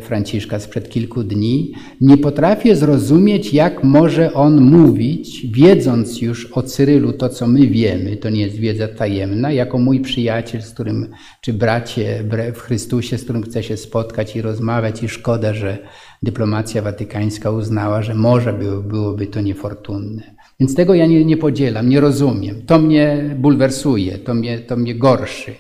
Franciszka 0.00 0.61
sprzed 0.61 0.88
kilku 0.88 1.24
dni, 1.24 1.72
nie 2.00 2.18
potrafię 2.18 2.76
zrozumieć, 2.76 3.54
jak 3.54 3.84
może 3.84 4.32
on 4.32 4.61
mówić, 4.61 5.46
wiedząc 5.52 6.20
już 6.22 6.52
o 6.52 6.62
Cyrylu 6.62 7.12
to, 7.12 7.28
co 7.28 7.46
my 7.46 7.66
wiemy, 7.66 8.16
to 8.16 8.30
nie 8.30 8.40
jest 8.40 8.56
wiedza 8.56 8.88
tajemna, 8.88 9.52
jako 9.52 9.78
mój 9.78 10.00
przyjaciel, 10.00 10.62
z 10.62 10.70
którym, 10.70 11.08
czy 11.40 11.52
bracie 11.52 12.24
w 12.54 12.58
Chrystusie, 12.58 13.18
z 13.18 13.24
którym 13.24 13.42
chcę 13.42 13.62
się 13.62 13.76
spotkać 13.76 14.36
i 14.36 14.42
rozmawiać, 14.42 15.02
i 15.02 15.08
szkoda, 15.08 15.54
że 15.54 15.78
dyplomacja 16.22 16.82
watykańska 16.82 17.50
uznała, 17.50 18.02
że 18.02 18.14
może 18.14 18.52
byłoby 18.88 19.26
to 19.26 19.40
niefortunne. 19.40 20.22
Więc 20.61 20.74
tego 20.74 20.94
ja 20.94 21.06
nie, 21.06 21.24
nie 21.24 21.36
podzielam, 21.36 21.88
nie 21.88 22.00
rozumiem. 22.00 22.62
To 22.66 22.78
mnie 22.78 23.34
bulwersuje, 23.38 24.18
to 24.18 24.34
mnie, 24.34 24.58
to 24.58 24.76
mnie 24.76 24.94
gorszy. 24.94 25.54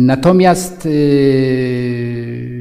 Natomiast 0.00 0.84
yy, 0.84 2.53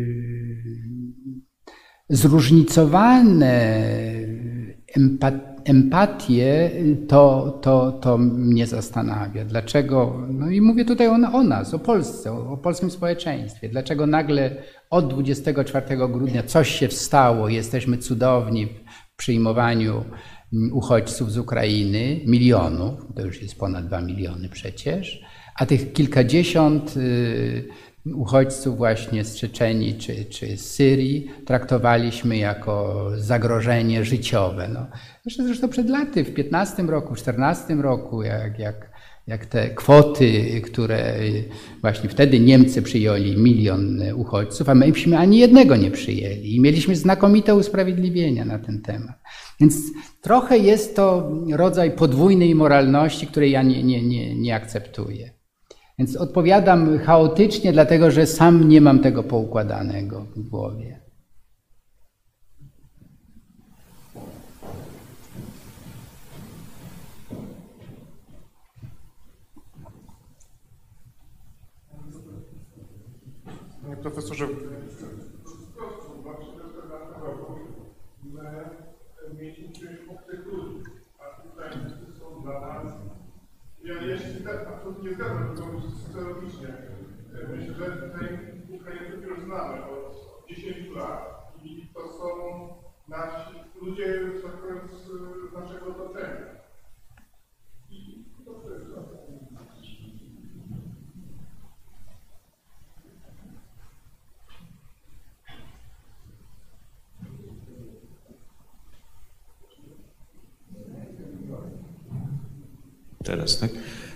zróżnicowane 2.14 3.84
empatię, 5.66 6.72
to, 7.07 7.51
to, 7.61 7.91
to 7.91 8.18
mnie 8.18 8.68
zastanawia. 8.68 9.45
Dlaczego, 9.45 10.28
no 10.30 10.49
i 10.49 10.61
mówię 10.61 10.86
tutaj 10.86 11.07
o, 11.07 11.14
o 11.14 11.43
nas, 11.43 11.74
o 11.74 11.80
Polsce, 11.80 12.32
o, 12.32 12.51
o 12.51 12.57
polskim 12.57 12.91
społeczeństwie. 12.91 13.70
Dlaczego 13.70 14.07
nagle 14.07 14.55
od 14.89 15.07
24 15.07 15.97
grudnia 15.97 16.43
coś 16.43 16.80
się 16.80 16.88
stało, 16.89 17.49
jesteśmy 17.49 17.97
cudowni 17.97 18.66
w 18.66 19.16
przyjmowaniu 19.16 20.03
uchodźców 20.72 21.32
z 21.32 21.38
Ukrainy, 21.38 22.22
milionów, 22.28 22.99
to 23.16 23.26
już 23.26 23.41
jest 23.41 23.59
ponad 23.59 23.88
2 23.88 24.01
miliony 24.01 24.49
przecież, 24.49 25.22
a 25.55 25.66
tych 25.66 25.93
kilkadziesiąt 25.93 26.97
y, 26.97 27.68
uchodźców 28.06 28.78
właśnie 28.78 29.26
z 29.26 29.36
Czeczenii 29.36 29.95
czy, 29.95 30.26
czy 30.26 30.58
z 30.58 30.72
Syrii 30.72 31.32
traktowaliśmy 31.45 32.38
jako 32.38 33.06
zagrożenie 33.18 34.06
życiowe. 34.06 34.70
No, 34.74 34.88
zresztą 35.26 35.70
przed 35.70 35.89
laty, 35.89 36.24
w 36.24 36.34
15 36.34 36.84
roku, 36.84 37.16
w 37.16 37.18
14 37.18 37.76
roku, 37.76 38.24
jak, 38.24 38.60
jak, 38.60 38.89
jak 39.28 39.45
te 39.45 39.70
kwoty, 39.70 40.62
które 40.62 41.16
właśnie 41.82 42.10
wtedy 42.10 42.39
Niemcy 42.39 42.82
przyjęli 42.82 43.38
milion 43.38 44.01
uchodźców, 44.16 44.70
a 44.70 44.76
myśmy 44.76 45.18
ani 45.18 45.38
jednego 45.38 45.76
nie 45.76 45.91
przyjęli 45.91 46.56
i 46.56 46.62
mieliśmy 46.62 46.95
znakomite 46.95 47.56
usprawiedliwienia 47.56 48.45
na 48.45 48.60
ten 48.60 48.82
temat. 48.82 49.16
Więc 49.60 49.76
trochę 50.22 50.58
jest 50.58 50.95
to 50.95 51.32
rodzaj 51.51 51.91
podwójnej 51.91 52.56
moralności, 52.56 53.28
której 53.28 53.51
ja 53.51 53.64
nie, 53.64 53.84
nie, 53.84 54.08
nie, 54.08 54.36
nie 54.36 54.56
akceptuję. 54.56 55.42
Więc 55.99 56.15
odpowiadam 56.15 56.99
chaotycznie, 56.99 57.73
dlatego 57.73 58.11
że 58.11 58.27
sam 58.27 58.69
nie 58.69 58.81
mam 58.81 58.99
tego 58.99 59.23
poukładanego 59.23 60.25
w 60.35 60.49
głowie. 60.49 60.99
Profesorze, 74.01 74.47
Ja, 83.93 84.01
ja 84.01 84.17
się 84.17 84.27
absolutnie 84.75 85.09
nie 85.09 85.15
zgadzam, 85.15 85.55
tylko 85.55 85.81
socjologicznie. 85.81 86.67
Myślę, 87.49 87.73
że 87.73 87.85
tutaj 87.85 88.39
Ukraińców 88.69 89.23
już 89.23 89.39
znamy 89.39 89.85
od 89.85 90.43
10 90.49 90.95
lat 90.95 91.51
i 91.63 91.87
to 91.93 91.99
są 92.07 92.27
nasi 93.07 93.53
ludzie, 93.81 94.19
tak 94.43 94.51
powiem, 94.51 94.79
z 94.87 95.53
naszego 95.53 95.87
otoczenia. 95.87 96.45
I 97.89 98.25
to 98.45 98.59
wszystko. 98.59 99.12
Teraz, 113.24 113.59
tak? 113.59 113.71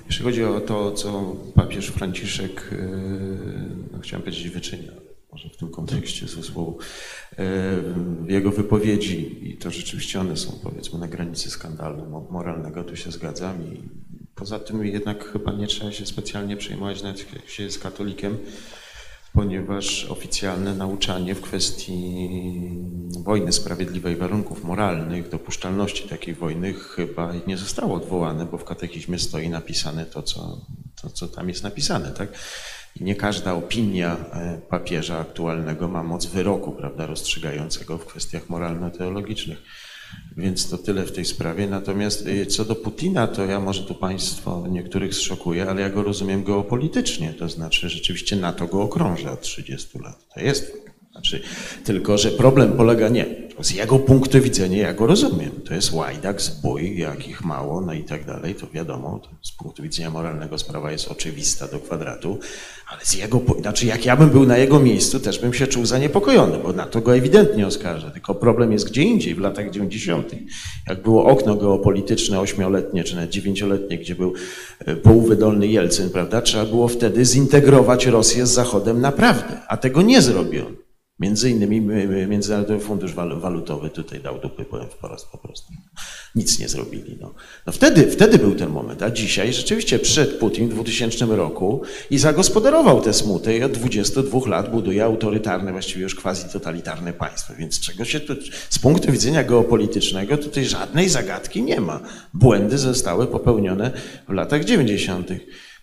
Jeśli 0.05 0.25
chodzi 0.25 0.43
o 0.43 0.61
to, 0.61 0.91
co 0.91 1.35
papież 1.55 1.87
Franciszek, 1.87 2.69
yy, 2.71 2.77
no 3.91 3.99
chciałem 3.99 4.23
powiedzieć, 4.23 4.49
wyczynia, 4.49 4.91
może 5.31 5.49
w 5.49 5.57
tym 5.57 5.69
kontekście 5.69 6.27
ze 6.27 6.43
słowu, 6.43 6.77
w 8.25 8.29
jego 8.29 8.51
wypowiedzi, 8.51 9.49
i 9.49 9.57
to 9.57 9.71
rzeczywiście 9.71 10.19
one 10.19 10.37
są, 10.37 10.59
powiedzmy, 10.63 10.99
na 10.99 11.07
granicy 11.07 11.49
skandalu 11.49 12.27
moralnego, 12.31 12.83
tu 12.83 12.95
się 12.95 13.11
zgadzam. 13.11 13.63
I 13.63 13.81
poza 14.35 14.59
tym 14.59 14.85
jednak 14.85 15.31
chyba 15.31 15.51
nie 15.51 15.67
trzeba 15.67 15.91
się 15.91 16.05
specjalnie 16.05 16.57
przejmować, 16.57 17.03
nawet 17.03 17.33
jak 17.33 17.49
się 17.49 17.63
jest 17.63 17.79
katolikiem, 17.79 18.37
ponieważ 19.37 20.05
oficjalne 20.05 20.73
nauczanie 20.75 21.35
w 21.35 21.41
kwestii 21.41 22.29
wojny 23.23 23.53
sprawiedliwej, 23.53 24.15
warunków 24.15 24.63
moralnych, 24.63 25.29
dopuszczalności 25.29 26.09
takiej 26.09 26.33
wojny 26.33 26.73
chyba 26.73 27.33
nie 27.47 27.57
zostało 27.57 27.95
odwołane, 27.95 28.45
bo 28.45 28.57
w 28.57 28.63
katechizmie 28.63 29.19
stoi 29.19 29.49
napisane 29.49 30.05
to, 30.05 30.23
co, 30.23 30.65
to, 31.01 31.09
co 31.09 31.27
tam 31.27 31.49
jest 31.49 31.63
napisane. 31.63 32.11
Tak? 32.11 32.29
I 32.95 33.03
nie 33.03 33.15
każda 33.15 33.53
opinia 33.53 34.17
e, 34.33 34.61
papieża 34.69 35.19
aktualnego 35.19 35.87
ma 35.87 36.03
moc 36.03 36.25
wyroku 36.25 36.71
prawda, 36.71 37.05
rozstrzygającego 37.05 37.97
w 37.97 38.05
kwestiach 38.05 38.49
moralno-teologicznych. 38.49 39.57
Więc 40.37 40.69
to 40.69 40.77
tyle 40.77 41.05
w 41.05 41.11
tej 41.11 41.25
sprawie. 41.25 41.67
Natomiast 41.67 42.27
y, 42.27 42.45
co 42.45 42.65
do 42.65 42.75
Putina, 42.75 43.27
to 43.27 43.45
ja 43.45 43.59
może 43.59 43.83
tu 43.83 43.95
Państwo 43.95 44.67
niektórych 44.69 45.15
zszokuję, 45.15 45.69
ale 45.69 45.81
ja 45.81 45.89
go 45.89 46.03
rozumiem 46.03 46.43
geopolitycznie. 46.43 47.33
To 47.33 47.49
znaczy 47.49 47.89
rzeczywiście 47.89 48.35
NATO 48.35 48.67
go 48.67 48.81
okrąża 48.81 49.31
od 49.31 49.41
30 49.41 49.99
lat. 49.99 50.33
To 50.33 50.39
jest 50.39 50.86
znaczy, 51.17 51.41
tylko, 51.83 52.17
że 52.17 52.31
problem 52.31 52.71
polega 52.71 53.09
nie. 53.09 53.25
Z 53.61 53.71
jego 53.71 53.99
punktu 53.99 54.41
widzenia 54.41 54.77
ja 54.77 54.93
go 54.93 55.07
rozumiem. 55.07 55.51
To 55.65 55.73
jest 55.73 55.93
łajdak, 55.93 56.41
zbój, 56.41 56.97
jakich 56.97 57.45
mało, 57.45 57.81
no 57.81 57.93
i 57.93 58.03
tak 58.03 58.25
dalej, 58.25 58.55
to 58.55 58.67
wiadomo. 58.73 59.19
To 59.23 59.29
z 59.41 59.51
punktu 59.51 59.83
widzenia 59.83 60.09
moralnego 60.09 60.57
sprawa 60.57 60.91
jest 60.91 61.07
oczywista 61.07 61.67
do 61.67 61.79
kwadratu, 61.79 62.39
ale 62.87 63.05
z 63.05 63.13
jego, 63.13 63.41
znaczy 63.61 63.85
jak 63.85 64.05
ja 64.05 64.15
bym 64.15 64.29
był 64.29 64.45
na 64.45 64.57
jego 64.57 64.79
miejscu, 64.79 65.19
też 65.19 65.39
bym 65.39 65.53
się 65.53 65.67
czuł 65.67 65.85
zaniepokojony, 65.85 66.57
bo 66.57 66.73
na 66.73 66.85
to 66.85 67.01
go 67.01 67.15
ewidentnie 67.15 67.67
oskarża. 67.67 68.11
Tylko 68.11 68.35
problem 68.35 68.71
jest 68.71 68.89
gdzie 68.89 69.01
indziej, 69.01 69.35
w 69.35 69.39
latach 69.39 69.71
90. 69.71 70.31
Jak 70.89 71.01
było 71.01 71.25
okno 71.25 71.55
geopolityczne 71.55 72.39
ośmioletnie, 72.39 73.03
czy 73.03 73.15
nawet 73.15 73.29
dziewięcioletnie, 73.29 73.97
gdzie 73.97 74.15
był 74.15 74.33
e, 74.79 74.95
półwydolny 74.95 75.67
Jelcyn, 75.67 76.09
prawda, 76.09 76.41
trzeba 76.41 76.65
było 76.65 76.87
wtedy 76.87 77.25
zintegrować 77.25 78.05
Rosję 78.05 78.45
z 78.45 78.51
Zachodem 78.51 79.01
naprawdę, 79.01 79.61
a 79.67 79.77
tego 79.77 80.01
nie 80.01 80.21
zrobiono. 80.21 80.86
Między 81.19 81.49
innymi 81.49 81.81
Międzynarodowy 82.27 82.79
Fundusz 82.79 83.13
Walutowy 83.13 83.89
tutaj 83.89 84.19
dał 84.19 84.39
dupy, 84.39 84.65
powiem 84.65 84.89
wprost 84.89 85.27
po 85.31 85.37
prostu. 85.37 85.73
Nic 86.35 86.59
nie 86.59 86.69
zrobili. 86.69 87.17
No. 87.21 87.33
no 87.65 87.73
wtedy, 87.73 88.11
wtedy 88.11 88.37
był 88.37 88.55
ten 88.55 88.69
moment, 88.69 89.03
a 89.03 89.11
dzisiaj 89.11 89.53
rzeczywiście 89.53 89.99
przyszedł 89.99 90.37
Putin 90.37 90.69
w 90.69 90.73
2000 90.73 91.25
roku 91.25 91.81
i 92.09 92.17
zagospodarował 92.17 93.01
te 93.01 93.13
smuty 93.13 93.57
i 93.57 93.63
od 93.63 93.71
22 93.71 94.39
lat 94.49 94.71
buduje 94.71 95.03
autorytarne, 95.03 95.71
właściwie 95.71 96.01
już 96.01 96.15
quasi-totalitarne 96.15 97.13
państwo. 97.13 97.53
Więc 97.59 97.79
czego 97.79 98.05
się 98.05 98.19
tu, 98.19 98.33
z 98.69 98.79
punktu 98.79 99.11
widzenia 99.11 99.43
geopolitycznego 99.43 100.37
tutaj 100.37 100.65
żadnej 100.65 101.09
zagadki 101.09 101.63
nie 101.63 101.81
ma. 101.81 101.99
Błędy 102.33 102.77
zostały 102.77 103.27
popełnione 103.27 103.91
w 104.29 104.33
latach 104.33 104.65
90. 104.65 105.29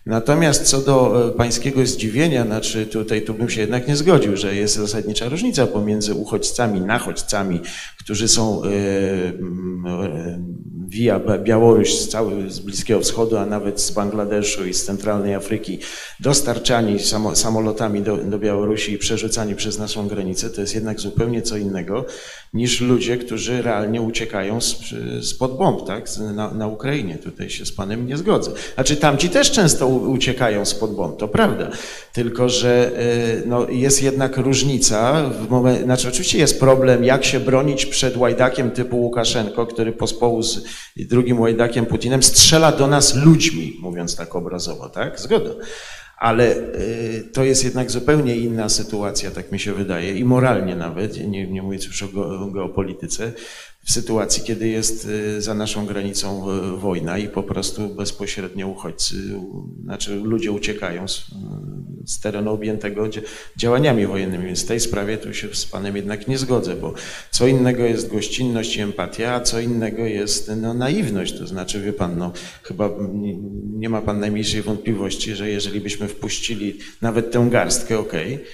Natomiast 0.05 0.63
co 0.63 0.81
do 0.81 1.27
e, 1.27 1.31
pańskiego 1.31 1.85
zdziwienia, 1.85 2.45
znaczy 2.45 2.85
tutaj 2.85 3.21
tu 3.21 3.33
bym 3.33 3.49
się 3.49 3.61
jednak 3.61 3.87
nie 3.87 3.95
zgodził, 3.95 4.37
że 4.37 4.55
jest 4.55 4.75
zasadnicza 4.75 5.29
różnica 5.29 5.67
pomiędzy 5.67 6.13
uchodźcami, 6.13 6.81
nachodźcami, 6.81 7.61
którzy 7.99 8.27
są 8.27 8.63
e, 8.63 8.67
e, 8.67 10.39
via 10.87 11.19
Białoruś 11.43 11.93
z, 11.93 12.09
cały, 12.09 12.49
z 12.49 12.59
Bliskiego 12.59 12.99
Wschodu, 12.99 13.37
a 13.37 13.45
nawet 13.45 13.81
z 13.81 13.91
Bangladeszu 13.91 14.65
i 14.65 14.73
z 14.73 14.85
centralnej 14.85 15.35
Afryki, 15.35 15.79
dostarczani 16.19 16.97
samolotami 17.33 18.01
do, 18.01 18.17
do 18.17 18.39
Białorusi 18.39 18.93
i 18.93 18.97
przerzucani 18.97 19.55
przez 19.55 19.79
naszą 19.79 20.07
granicę, 20.07 20.49
to 20.49 20.61
jest 20.61 20.75
jednak 20.75 20.99
zupełnie 20.99 21.41
co 21.41 21.57
innego 21.57 22.05
niż 22.53 22.81
ludzie, 22.81 23.17
którzy 23.17 23.61
realnie 23.61 24.01
uciekają 24.01 24.59
spod 25.21 25.57
bomb, 25.57 25.87
tak, 25.87 26.17
na, 26.35 26.51
na 26.51 26.67
Ukrainie. 26.67 27.17
Tutaj 27.17 27.49
się 27.49 27.65
z 27.65 27.71
panem 27.71 28.07
nie 28.07 28.17
zgodzę. 28.17 28.51
Znaczy 28.75 28.97
tamci 28.97 29.29
też 29.29 29.51
często 29.51 29.87
uciekają 29.87 30.65
spod 30.65 30.95
bomb, 30.95 31.17
to 31.17 31.27
prawda. 31.27 31.69
Tylko, 32.13 32.49
że 32.49 32.91
y, 33.43 33.43
no, 33.45 33.69
jest 33.69 34.03
jednak 34.03 34.37
różnica, 34.37 35.29
w 35.29 35.49
moment, 35.49 35.83
znaczy 35.83 36.07
oczywiście 36.07 36.37
jest 36.37 36.59
problem, 36.59 37.03
jak 37.03 37.25
się 37.25 37.39
bronić 37.39 37.85
przed 37.85 38.17
łajdakiem 38.17 38.71
typu 38.71 39.01
Łukaszenko, 39.01 39.67
który 39.67 39.91
pospołu 39.91 40.43
z 40.43 40.63
drugim 40.97 41.39
łajdakiem 41.39 41.85
Putinem 41.85 42.23
strzela 42.23 42.71
do 42.71 42.87
nas 42.87 43.15
ludźmi, 43.15 43.77
mówiąc 43.81 44.15
tak 44.15 44.35
obrazowo, 44.35 44.89
tak? 44.89 45.19
Zgoda. 45.19 45.49
Ale 46.17 46.57
y, 46.57 47.29
to 47.33 47.43
jest 47.43 47.63
jednak 47.63 47.91
zupełnie 47.91 48.35
inna 48.35 48.69
sytuacja, 48.69 49.31
tak 49.31 49.51
mi 49.51 49.59
się 49.59 49.73
wydaje, 49.73 50.17
i 50.17 50.23
moralnie 50.23 50.75
nawet, 50.75 51.27
nie, 51.27 51.47
nie 51.47 51.61
mówiąc 51.61 51.85
już 51.85 52.03
o 52.03 52.51
geopolityce, 52.53 53.33
w 53.85 53.91
sytuacji, 53.91 54.43
kiedy 54.43 54.67
jest 54.67 55.05
y, 55.05 55.41
za 55.41 55.53
naszą 55.53 55.85
granicą 55.85 56.51
y, 56.51 56.77
wojna 56.77 57.17
i 57.17 57.27
po 57.27 57.43
prostu 57.43 57.89
bezpośrednio 57.89 58.67
uchodźcy, 58.67 59.15
znaczy 59.83 60.15
ludzie 60.15 60.51
uciekają 60.51 61.07
z, 61.07 61.25
z 62.05 62.19
terenu 62.19 62.51
objętego 62.51 63.09
działaniami 63.57 64.07
wojennymi. 64.07 64.45
Więc 64.45 64.63
w 64.63 64.67
tej 64.67 64.79
sprawie 64.79 65.17
tu 65.17 65.33
się 65.33 65.47
z 65.53 65.65
Panem 65.65 65.95
jednak 65.95 66.27
nie 66.27 66.37
zgodzę, 66.37 66.75
bo 66.75 66.93
co 67.31 67.47
innego 67.47 67.83
jest 67.83 68.11
gościnność 68.11 68.77
i 68.77 68.81
empatia, 68.81 69.33
a 69.33 69.41
co 69.41 69.59
innego 69.59 70.05
jest 70.05 70.51
no, 70.57 70.73
naiwność. 70.73 71.37
To 71.37 71.47
znaczy, 71.47 71.81
wie 71.81 71.93
Pan, 71.93 72.17
no, 72.17 72.31
chyba 72.63 72.89
nie 73.73 73.89
ma 73.89 74.01
Pan 74.01 74.19
najmniejszej 74.19 74.61
wątpliwości, 74.61 75.35
że 75.35 75.49
jeżeli 75.49 75.81
byśmy 75.81 76.07
wpuścili 76.07 76.79
nawet 77.01 77.31
tę 77.31 77.47
garstkę, 77.51 77.99
okej, 77.99 78.33
okay, 78.33 78.45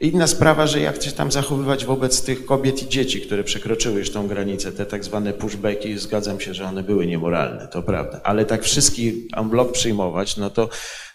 Inna 0.00 0.26
sprawa, 0.26 0.66
że 0.66 0.80
jak 0.80 1.02
się 1.02 1.12
tam 1.12 1.32
zachowywać 1.32 1.84
wobec 1.84 2.22
tych 2.22 2.46
kobiet 2.46 2.82
i 2.82 2.88
dzieci, 2.88 3.20
które 3.20 3.44
przekroczyły 3.44 3.98
już 3.98 4.10
tą 4.10 4.28
granicę, 4.28 4.72
te 4.72 4.86
tak 4.86 5.04
zwane 5.04 5.32
pushbacki, 5.32 5.98
zgadzam 5.98 6.40
się, 6.40 6.54
że 6.54 6.64
one 6.64 6.82
były 6.82 7.06
niemoralne, 7.06 7.68
to 7.68 7.82
prawda. 7.82 8.20
Ale 8.24 8.44
tak 8.44 8.64
wszystkich 8.64 9.14
en 9.36 9.50
przyjmować, 9.72 10.36
no 10.36 10.50
to 10.50 10.68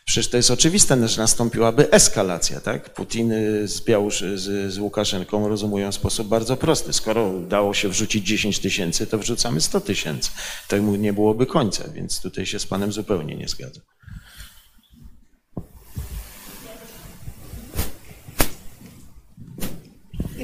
przecież 0.06 0.30
to 0.30 0.38
jest 0.38 0.52
oczywiste, 0.52 1.08
że 1.08 1.22
nastąpiłaby 1.22 1.92
eskalacja, 1.92 2.60
tak? 2.60 2.94
Putin 2.94 3.34
z, 3.66 3.82
Białusz, 3.82 4.24
z, 4.36 4.74
z 4.74 4.80
Łukaszenką 4.80 5.48
rozumują 5.48 5.92
w 5.92 5.96
sposób 5.96 6.28
bardzo 6.28 6.58
prosty. 6.58 6.94
Skoro 6.94 7.28
udało 7.28 7.74
się 7.74 7.90
wrzucić 7.90 8.28
10 8.28 8.60
tysięcy, 8.60 9.08
to 9.08 9.18
wrzucamy 9.18 9.62
100 9.62 9.82
tysięcy. 9.82 10.32
Temu 10.68 10.96
nie 10.96 11.14
byłoby 11.14 11.46
końca, 11.46 11.84
więc 11.94 12.22
tutaj 12.22 12.46
się 12.46 12.60
z 12.60 12.66
panem 12.66 12.92
zupełnie 12.92 13.36
nie 13.36 13.48
zgadzam. 13.48 13.84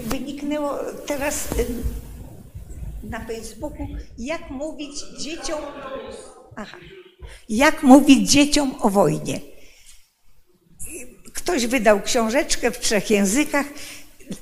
Wyniknęło 0.01 0.79
teraz 1.05 1.51
y, 1.51 1.65
na 3.03 3.25
Facebooku, 3.25 3.87
jak 4.17 4.49
mówić 4.49 4.95
dzieciom, 5.19 5.61
aha, 6.55 6.77
jak 7.49 7.83
mówić 7.83 8.31
dzieciom 8.31 8.75
o 8.81 8.89
wojnie. 8.89 9.39
Ktoś 11.33 11.67
wydał 11.67 12.01
książeczkę 12.01 12.71
w 12.71 12.79
trzech 12.79 13.09
językach, 13.09 13.65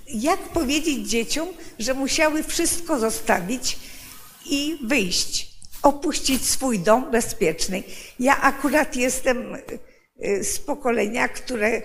jak 0.07 0.39
powiedzieć 0.39 1.09
dzieciom, 1.09 1.47
że 1.79 1.93
musiały 1.93 2.43
wszystko 2.43 2.99
zostawić 2.99 3.79
i 4.45 4.77
wyjść, 4.83 5.55
opuścić 5.81 6.45
swój 6.45 6.79
dom 6.79 7.11
bezpieczny. 7.11 7.83
Ja 8.19 8.41
akurat 8.41 8.95
jestem 8.95 9.55
y, 10.25 10.43
z 10.43 10.59
pokolenia, 10.59 11.27
które 11.27 11.69
y, 11.77 11.81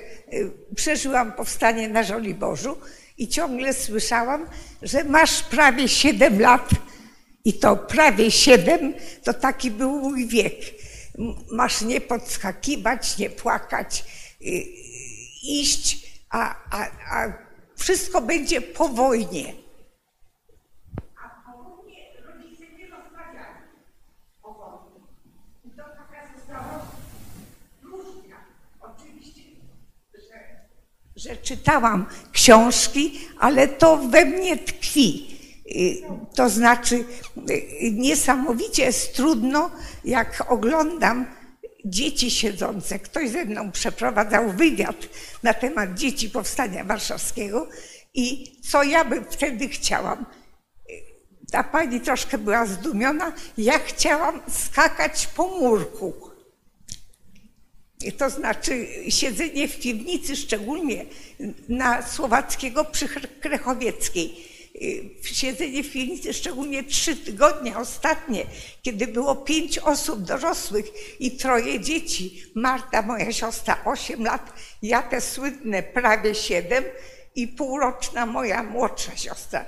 przeżyłam 0.77 1.33
powstanie 1.33 1.89
na 1.89 2.03
Żoliborzu 2.03 2.77
i 3.21 3.29
ciągle 3.29 3.75
słyszałam, 3.75 4.47
że 4.83 5.05
masz 5.05 5.43
prawie 5.43 5.89
7 5.89 6.41
lat 6.41 6.71
i 7.45 7.55
to 7.55 7.77
prawie 7.77 8.31
7 8.31 8.95
to 9.25 9.35
taki 9.35 9.71
był 9.71 10.01
mój 10.01 10.27
wiek. 10.27 10.55
Masz 11.53 11.81
nie 11.81 12.01
podskakiwać, 12.01 13.19
nie 13.19 13.31
płakać, 13.31 14.05
y, 14.41 14.45
iść, 15.43 16.11
a, 16.31 16.55
a, 16.71 16.87
a 17.11 17.33
wszystko 17.77 18.21
będzie 18.21 18.61
po 18.61 18.89
wojnie. 18.89 19.55
A 21.17 21.53
po 21.53 21.65
wojnie 21.65 22.07
rodzice 22.25 22.65
nie 22.79 22.87
rozmawiali 22.87 23.65
o 24.43 24.53
wojnie. 24.55 25.07
I 25.65 25.71
to 25.71 25.83
taka 25.83 26.37
została 26.37 26.87
różnia. 27.83 28.37
Oczywiście, 28.81 29.43
że, 30.15 30.61
że 31.21 31.37
czytałam 31.37 32.07
książki, 32.33 33.21
ale 33.39 33.69
to 33.69 33.97
we 33.97 34.25
mnie 34.25 34.57
tkwi. 34.57 35.37
Y, 35.67 36.03
To 36.35 36.51
znaczy, 36.51 37.05
y, 37.51 37.91
niesamowicie 37.93 38.85
jest 38.85 39.15
trudno, 39.17 39.71
jak 40.05 40.45
oglądam 40.49 41.27
dzieci 41.85 42.31
siedzące. 42.31 42.99
Ktoś 42.99 43.31
ze 43.31 43.45
mną 43.45 43.73
przeprowadzał 43.73 44.53
wywiad 44.53 44.97
na 45.43 45.55
temat 45.55 45.95
dzieci 45.95 46.31
Powstania 46.31 46.85
Warszawskiego 46.85 47.69
i 48.15 48.53
co 48.71 48.83
ja 48.83 49.05
bym 49.05 49.25
wtedy 49.31 49.69
chciałam. 49.69 50.27
Ta 51.53 51.65
pani 51.65 52.01
troszkę 52.01 52.39
była 52.39 52.67
zdumiona. 52.67 53.33
Ja 53.59 53.79
chciałam 53.79 54.41
skakać 54.49 55.27
po 55.27 55.49
murku. 55.49 56.30
To 58.19 58.31
znaczy 58.31 58.87
siedzenie 59.09 59.69
w 59.69 59.81
piwnicy, 59.81 60.37
szczególnie 60.37 61.05
na 61.69 62.09
Słowackiego 62.09 62.85
przy 62.85 63.09
Krechowieckiej. 63.41 64.51
Siedzenie 65.23 65.83
w 65.83 65.93
piwnicy, 65.93 66.33
szczególnie 66.35 66.85
trzy 66.85 67.17
tygodnie 67.17 67.79
ostatnie, 67.79 68.47
kiedy 68.83 69.07
było 69.07 69.37
pięć 69.37 69.79
osób 69.79 70.23
dorosłych 70.23 70.87
i 71.21 71.31
troje 71.31 71.81
dzieci. 71.81 72.43
Marta, 72.55 73.03
moja 73.03 73.33
siostra, 73.33 73.85
osiem 73.85 74.25
lat, 74.25 74.53
ja 74.83 75.03
te 75.03 75.21
słynne 75.21 75.83
prawie 75.83 76.35
siedem 76.35 76.85
i 77.35 77.49
półroczna 77.49 78.27
moja 78.27 78.63
młodsza 78.63 79.17
siostra. 79.17 79.65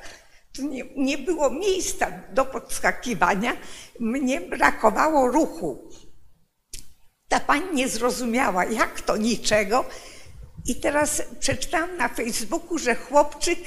To 0.56 0.62
nie, 0.62 0.84
nie 0.96 1.18
było 1.18 1.50
miejsca 1.50 2.12
do 2.32 2.44
podskakiwania. 2.44 3.56
Mnie 4.00 4.40
brakowało 4.40 5.28
ruchu. 5.28 5.90
Ta 7.32 7.40
pani 7.40 7.74
nie 7.74 7.88
zrozumiała, 7.88 8.64
jak 8.64 9.00
to 9.00 9.16
niczego. 9.16 9.84
I 10.66 10.76
teraz 10.76 11.22
przeczytałam 11.40 11.96
na 11.96 12.08
Facebooku, 12.08 12.78
że 12.78 12.94
chłopczyk 12.94 13.58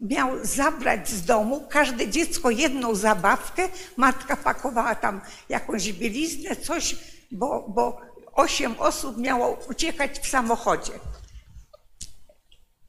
miał 0.00 0.44
zabrać 0.44 1.08
z 1.08 1.24
domu 1.24 1.66
każde 1.70 2.08
dziecko 2.08 2.50
jedną 2.50 2.94
zabawkę. 2.94 3.68
Matka 3.96 4.36
pakowała 4.36 4.94
tam 4.94 5.20
jakąś 5.48 5.92
bieliznę, 5.92 6.56
coś, 6.56 6.96
bo, 7.32 7.66
bo 7.68 8.00
osiem 8.32 8.74
osób 8.78 9.18
miało 9.18 9.58
uciekać 9.70 10.18
w 10.18 10.28
samochodzie. 10.28 10.92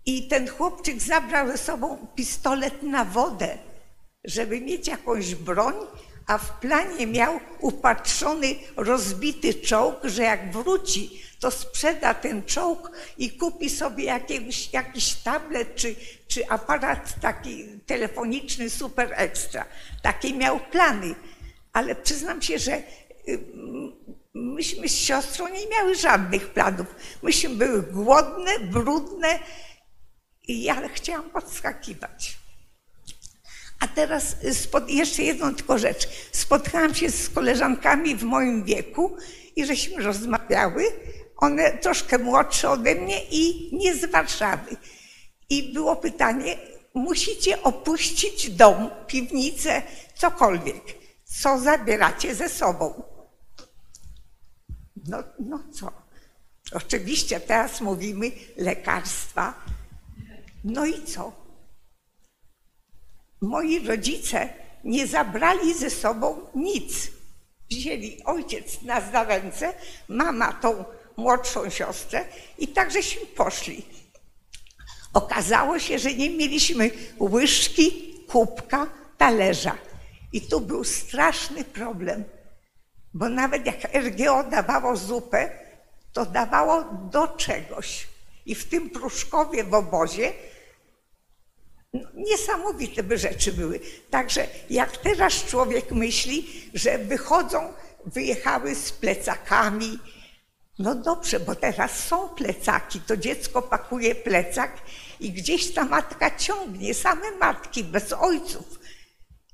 I 0.06 0.28
ten 0.28 0.48
chłopczyk 0.48 1.02
zabrał 1.02 1.48
ze 1.48 1.58
sobą 1.58 2.08
pistolet 2.16 2.84
na 2.84 3.06
wodę, 3.06 3.58
żeby 4.24 4.62
mieć 4.62 4.88
jakąś 4.88 5.36
broń, 5.36 5.76
a 6.28 6.38
w 6.38 6.60
planie 6.60 7.08
miał 7.08 7.40
upatrzony 7.60 8.56
rozbity 8.76 9.54
czołg, 9.54 10.00
że 10.04 10.24
jak 10.24 10.52
wróci, 10.52 11.22
to 11.40 11.52
sprzeda 11.52 12.14
ten 12.14 12.46
czołg 12.46 12.92
i 13.18 13.32
kupi 13.32 13.70
sobie 13.70 14.04
jakiegoś, 14.04 14.74
jakiś 14.74 15.14
tablet 15.14 15.76
czy, 15.76 15.96
czy 16.28 16.50
aparat 16.50 17.16
taki 17.22 17.66
telefoniczny 17.86 18.70
super 18.70 19.14
ekstra. 19.16 19.66
Takie 20.02 20.34
miał 20.34 20.60
plany. 20.60 21.16
Ale 21.74 21.96
przyznam 21.96 22.42
się, 22.42 22.60
że 22.60 22.78
y, 23.28 23.40
myśmy 24.34 24.90
z 24.90 24.96
siostrą 24.96 25.48
nie 25.48 25.68
miały 25.68 25.96
żadnych 25.96 26.54
planów. 26.54 26.88
Myśmy 27.24 27.50
były 27.50 27.82
głodne, 27.82 28.60
brudne 28.60 29.40
i 30.48 30.64
ja 30.64 30.90
chciałam 30.90 31.30
podskakiwać. 31.30 32.41
A 33.82 33.88
teraz 33.88 34.36
spod, 34.54 34.90
jeszcze 34.90 35.24
jedną 35.24 35.56
tylko 35.56 35.80
rzecz. 35.80 36.10
Spotkałam 36.32 36.96
się 36.96 37.12
z 37.12 37.30
koleżankami 37.30 38.16
w 38.16 38.24
moim 38.24 38.64
wieku 38.64 39.18
i 39.56 39.66
żeśmy 39.66 40.04
rozmawiały. 40.04 40.84
One 41.38 41.78
troszkę 41.78 42.18
młodsze 42.18 42.70
ode 42.70 42.96
mnie 42.96 43.24
i 43.32 43.70
nie 43.76 43.96
z 43.96 44.12
Warszawy. 44.12 44.76
I 45.50 45.74
było 45.74 45.96
pytanie, 45.96 46.58
musicie 46.94 47.64
opuścić 47.64 48.50
dom, 48.50 48.90
piwnicę, 49.08 49.82
cokolwiek. 50.16 50.84
Co 51.26 51.60
zabieracie 51.60 52.36
ze 52.36 52.50
sobą? 52.50 53.04
No, 55.08 55.24
no 55.40 55.64
co? 55.72 55.92
Oczywiście 56.74 57.40
teraz 57.40 57.82
mówimy 57.82 58.32
lekarstwa. 58.58 59.54
No 60.64 60.86
i 60.86 61.04
co? 61.04 61.41
Moi 63.42 63.88
rodzice 63.88 64.50
nie 64.84 65.08
zabrali 65.08 65.74
ze 65.74 65.90
sobą 65.90 66.40
nic. 66.56 67.12
Wzięli 67.72 68.24
ojciec 68.24 68.82
nas 68.82 69.12
za 69.12 69.24
ręce, 69.24 69.74
mama 70.08 70.54
tą 70.54 70.86
młodszą 71.18 71.70
siostrę 71.70 72.26
i 72.58 72.68
tak 72.68 72.92
żeśmy 72.92 73.26
poszli. 73.26 73.86
Okazało 75.14 75.80
się, 75.80 76.00
że 76.00 76.14
nie 76.14 76.30
mieliśmy 76.30 76.92
łyżki, 77.20 78.16
kubka, 78.28 78.88
talerza. 79.18 79.78
I 80.34 80.42
tu 80.42 80.62
był 80.62 80.84
straszny 80.84 81.64
problem, 81.64 82.24
bo 83.14 83.30
nawet 83.30 83.66
jak 83.66 83.96
RGO 83.96 84.44
dawało 84.44 84.96
zupę, 84.96 85.50
to 86.14 86.26
dawało 86.26 86.84
do 87.12 87.28
czegoś. 87.28 88.08
I 88.46 88.56
w 88.56 88.70
tym 88.70 88.90
Pruszkowie 88.90 89.64
w 89.64 89.74
obozie 89.74 90.34
niesamowite 92.14 93.04
by 93.04 93.18
rzeczy 93.18 93.54
były. 93.54 93.80
Także 94.10 94.48
jak 94.70 94.98
teraz 94.98 95.34
człowiek 95.34 95.92
myśli, 95.92 96.48
że 96.74 96.98
wychodzą, 96.98 97.74
wyjechały 98.06 98.76
z 98.76 98.92
plecakami, 98.92 100.00
no 100.80 100.96
dobrze, 100.96 101.40
bo 101.40 101.56
teraz 101.56 102.08
są 102.08 102.30
plecaki, 102.30 103.00
to 103.00 103.18
dziecko 103.18 103.62
pakuje 103.62 104.16
plecak 104.16 104.82
i 105.20 105.32
gdzieś 105.32 105.74
ta 105.74 105.86
matka 105.86 106.38
ciągnie, 106.38 106.94
same 106.94 107.32
matki 107.32 107.84
bez 107.84 108.14
ojców. 108.14 108.80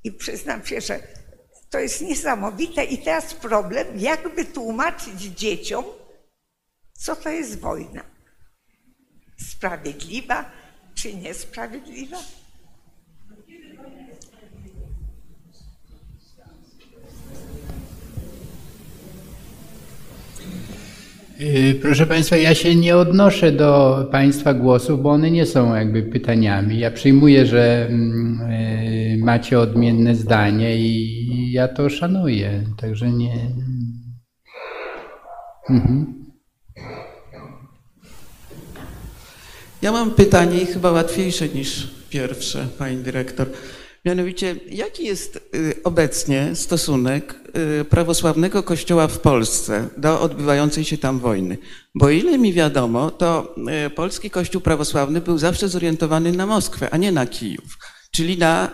I 0.04 0.12
przyznam 0.12 0.66
się, 0.66 0.80
że 0.80 1.00
to 1.70 1.78
jest 1.78 2.00
niesamowite. 2.00 2.84
I 2.84 2.98
teraz 2.98 3.34
problem, 3.34 3.86
jak 3.96 4.34
wytłumaczyć 4.34 5.20
dzieciom, 5.20 5.84
co 6.92 7.16
to 7.16 7.28
jest 7.28 7.60
wojna. 7.60 8.04
Sprawiedliwa 9.50 10.50
czy 10.98 11.14
niesprawiedliwa? 11.14 12.16
Y, 21.40 21.78
proszę 21.82 22.06
Państwa, 22.06 22.36
ja 22.36 22.54
się 22.54 22.76
nie 22.76 22.96
odnoszę 22.96 23.52
do 23.52 24.04
Państwa 24.12 24.54
głosów, 24.54 25.02
bo 25.02 25.10
one 25.10 25.30
nie 25.30 25.46
są 25.46 25.74
jakby 25.74 26.02
pytaniami. 26.02 26.78
Ja 26.78 26.90
przyjmuję, 26.90 27.46
że 27.46 27.86
mm, 27.86 28.40
y, 28.50 29.18
macie 29.24 29.60
odmienne 29.60 30.14
zdanie 30.14 30.76
i 30.76 31.52
ja 31.52 31.68
to 31.68 31.90
szanuję, 31.90 32.64
także 32.76 33.12
nie. 33.12 33.34
Mhm. 35.70 36.27
Ja 39.88 39.92
mam 39.92 40.10
pytanie 40.10 40.66
chyba 40.66 40.90
łatwiejsze 40.90 41.48
niż 41.48 41.86
pierwsze, 42.10 42.68
pani 42.78 42.96
dyrektor. 42.96 43.46
Mianowicie, 44.04 44.56
jaki 44.70 45.04
jest 45.04 45.36
y, 45.54 45.74
obecnie 45.84 46.50
stosunek 46.54 47.34
y, 47.80 47.84
prawosławnego 47.84 48.62
kościoła 48.62 49.08
w 49.08 49.18
Polsce 49.18 49.88
do 49.96 50.20
odbywającej 50.20 50.84
się 50.84 50.98
tam 50.98 51.18
wojny? 51.18 51.58
Bo 51.94 52.10
ile 52.10 52.38
mi 52.38 52.52
wiadomo, 52.52 53.10
to 53.10 53.54
y, 53.86 53.90
polski 53.90 54.30
kościół 54.30 54.60
prawosławny 54.60 55.20
był 55.20 55.38
zawsze 55.38 55.68
zorientowany 55.68 56.32
na 56.32 56.46
Moskwę, 56.46 56.90
a 56.90 56.96
nie 56.96 57.12
na 57.12 57.26
Kijów, 57.26 57.78
czyli 58.10 58.38
na 58.38 58.70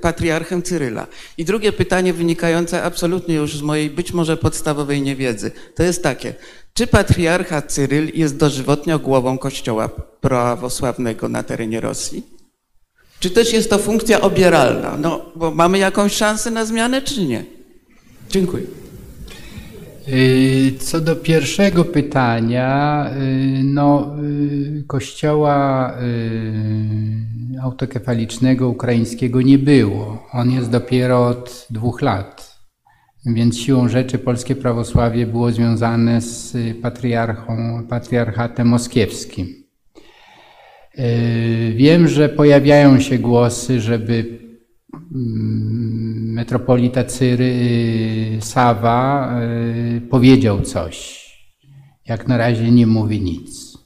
patriarchę 0.00 0.62
Cyryla. 0.62 1.06
I 1.38 1.44
drugie 1.44 1.72
pytanie 1.72 2.12
wynikające 2.12 2.82
absolutnie 2.82 3.34
już 3.34 3.56
z 3.56 3.62
mojej 3.62 3.90
być 3.90 4.12
może 4.12 4.36
podstawowej 4.36 5.02
niewiedzy, 5.02 5.50
to 5.74 5.82
jest 5.82 6.02
takie, 6.02 6.34
czy 6.76 6.86
patriarcha 6.86 7.62
Cyryl 7.62 8.10
jest 8.14 8.36
dożywotnio 8.36 8.98
głową 8.98 9.38
kościoła 9.38 9.88
prawosławnego 10.20 11.28
na 11.28 11.42
terenie 11.42 11.80
Rosji? 11.80 12.22
Czy 13.20 13.30
też 13.30 13.52
jest 13.52 13.70
to 13.70 13.78
funkcja 13.78 14.20
obieralna? 14.20 14.96
No, 14.96 15.24
bo 15.36 15.50
mamy 15.50 15.78
jakąś 15.78 16.12
szansę 16.12 16.50
na 16.50 16.64
zmianę, 16.64 17.02
czy 17.02 17.26
nie? 17.26 17.44
Dziękuję. 18.30 18.64
Y, 20.08 20.72
co 20.78 21.00
do 21.00 21.16
pierwszego 21.16 21.84
pytania, 21.84 23.10
y, 23.16 23.64
no, 23.64 24.16
y, 24.22 24.84
kościoła 24.86 25.94
autokefalicznego 27.62 28.68
ukraińskiego 28.68 29.42
nie 29.42 29.58
było. 29.58 30.26
On 30.32 30.50
jest 30.50 30.70
dopiero 30.70 31.26
od 31.26 31.66
dwóch 31.70 32.02
lat. 32.02 32.55
Więc 33.26 33.58
siłą 33.58 33.88
rzeczy 33.88 34.18
polskie 34.18 34.56
prawosławie 34.56 35.26
było 35.26 35.52
związane 35.52 36.20
z 36.20 36.56
patriarchą, 36.82 37.82
patriarchatem 37.88 38.68
moskiewskim. 38.68 39.46
Yy, 40.96 41.04
wiem, 41.74 42.08
że 42.08 42.28
pojawiają 42.28 43.00
się 43.00 43.18
głosy, 43.18 43.80
żeby 43.80 44.38
mm, 44.94 46.32
metropolita 46.32 47.04
Cyry 47.04 47.54
Sawa 48.40 49.32
yy, 49.92 50.00
powiedział 50.00 50.62
coś. 50.62 51.26
Jak 52.06 52.28
na 52.28 52.36
razie 52.36 52.70
nie 52.70 52.86
mówi 52.86 53.20
nic. 53.20 53.76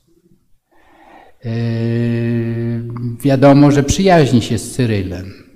Wiadomo, 3.22 3.70
że 3.70 3.82
przyjaźni 3.82 4.42
się 4.42 4.58
z 4.58 4.72
Cyrylem. 4.72 5.49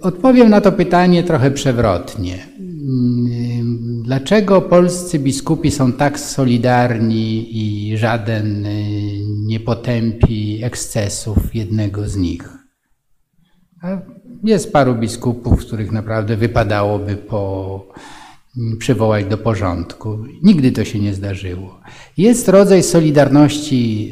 Odpowiem 0.00 0.48
na 0.48 0.60
to 0.60 0.72
pytanie 0.72 1.22
trochę 1.22 1.50
przewrotnie. 1.50 2.46
Dlaczego 4.02 4.62
polscy 4.62 5.18
biskupi 5.18 5.70
są 5.70 5.92
tak 5.92 6.20
solidarni 6.20 7.48
i 7.50 7.96
żaden 7.96 8.66
y, 8.66 8.70
nie 9.46 9.60
potępi 9.60 10.64
ekscesów 10.64 11.54
jednego 11.54 12.08
z 12.08 12.16
nich? 12.16 12.48
Jest 14.44 14.72
paru 14.72 14.94
biskupów, 14.94 15.60
których 15.60 15.92
naprawdę 15.92 16.36
wypadałoby 16.36 17.16
po, 17.16 17.86
mm, 18.56 18.78
przywołać 18.78 19.24
do 19.24 19.38
porządku. 19.38 20.18
Nigdy 20.42 20.72
to 20.72 20.84
się 20.84 20.98
nie 20.98 21.14
zdarzyło. 21.14 21.80
Jest 22.16 22.48
rodzaj 22.48 22.82
solidarności 22.82 24.10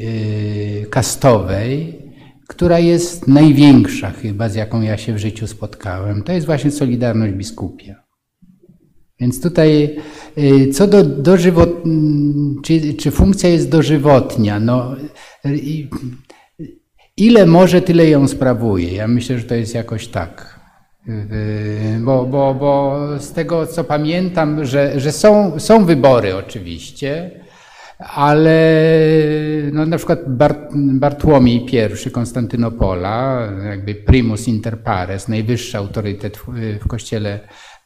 y, 0.83 0.89
kastowej, 0.89 2.00
która 2.51 2.79
jest 2.79 3.27
największa 3.27 4.11
chyba, 4.11 4.49
z 4.49 4.55
jaką 4.55 4.81
ja 4.81 4.97
się 4.97 5.13
w 5.13 5.17
życiu 5.17 5.47
spotkałem. 5.47 6.23
To 6.23 6.31
jest 6.31 6.45
właśnie 6.45 6.71
solidarność 6.71 7.33
biskupia. 7.33 7.95
Więc 9.19 9.41
tutaj 9.41 9.97
y, 10.37 10.71
co 10.73 10.87
do 10.87 11.03
dożywot... 11.03 11.69
Mm, 11.85 12.61
czy, 12.63 12.93
czy 12.93 13.11
funkcja 13.11 13.49
jest 13.49 13.69
dożywotnia? 13.69 14.59
No, 14.59 14.95
ile 17.17 17.45
może, 17.45 17.81
tyle 17.81 18.09
ją 18.09 18.27
sprawuje. 18.27 18.93
Ja 18.93 19.07
myślę, 19.07 19.39
że 19.39 19.43
to 19.43 19.55
jest 19.55 19.75
jakoś 19.75 20.07
tak. 20.07 20.59
Bo, 21.99 22.25
bo, 22.25 22.55
bo 22.55 22.99
z 23.19 23.31
tego 23.31 23.67
co 23.67 23.83
pamiętam, 23.83 24.65
że, 24.65 24.99
że 24.99 25.11
są, 25.11 25.59
są 25.59 25.85
wybory 25.85 26.35
oczywiście, 26.35 27.31
ale 28.09 28.75
no, 29.73 29.85
na 29.85 29.97
przykład 29.97 30.19
Bart, 30.27 30.69
Bartłomiej 30.75 31.65
I 32.07 32.11
Konstantynopola, 32.11 33.47
jakby 33.65 33.95
primus 33.95 34.47
inter 34.47 34.83
pares, 34.83 35.27
najwyższy 35.27 35.77
autorytet 35.77 36.37
w, 36.37 36.87
kościele 36.87 37.39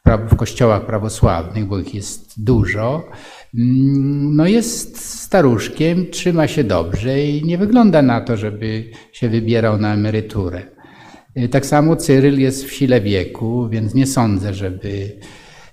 w 0.05 0.35
kościołach 0.35 0.85
prawosławnych, 0.85 1.65
bo 1.65 1.79
ich 1.79 1.95
jest 1.95 2.43
dużo, 2.43 3.09
mm, 3.57 4.35
no 4.35 4.47
jest 4.47 4.97
staruszkiem, 5.21 6.05
trzyma 6.11 6.47
się 6.47 6.63
dobrze 6.63 7.23
i 7.23 7.45
nie 7.45 7.57
wygląda 7.57 8.01
na 8.01 8.21
to, 8.21 8.37
żeby 8.37 8.91
się 9.11 9.29
wybierał 9.29 9.77
na 9.77 9.93
emeryturę. 9.93 10.61
Y, 11.37 11.49
tak 11.49 11.65
samo 11.65 11.95
Cyryl 11.95 12.39
jest 12.39 12.65
w 12.65 12.71
sile 12.71 13.01
wieku, 13.01 13.69
więc 13.69 13.93
nie 13.93 14.07
sądzę, 14.07 14.53
żeby 14.53 15.19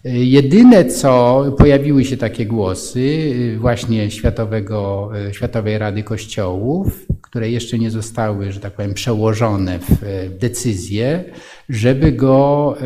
Jedyne 0.04 0.84
co, 0.84 1.44
pojawiły 1.58 2.04
się 2.04 2.16
takie 2.16 2.46
głosy 2.46 3.00
y, 3.00 3.58
właśnie 3.58 4.10
Światowego, 4.10 5.10
y, 5.28 5.34
Światowej 5.34 5.78
Rady 5.78 6.02
Kościołów, 6.02 7.06
które 7.20 7.50
jeszcze 7.50 7.78
nie 7.78 7.90
zostały, 7.90 8.52
że 8.52 8.60
tak 8.60 8.72
powiem, 8.72 8.94
przełożone 8.94 9.78
w 9.78 10.02
y, 10.02 10.30
decyzję, 10.40 11.24
żeby 11.68 12.12
go, 12.12 12.76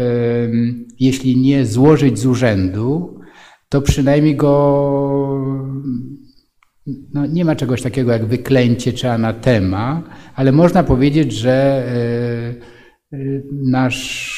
jeśli 1.01 1.37
nie 1.37 1.67
złożyć 1.67 2.19
z 2.19 2.27
urzędu, 2.27 3.21
to 3.69 3.81
przynajmniej 3.81 4.37
go, 4.37 4.53
no 6.87 7.27
nie 7.27 7.45
ma 7.45 7.57
czegoś 7.57 7.83
takiego 7.83 8.13
jak 8.13 8.27
wyklęcie 8.27 8.93
czy 8.93 9.11
anatema, 9.11 10.03
ale 10.35 10.53
można 10.53 10.83
powiedzieć, 10.83 11.33
że 11.33 11.87
nasz 13.53 14.36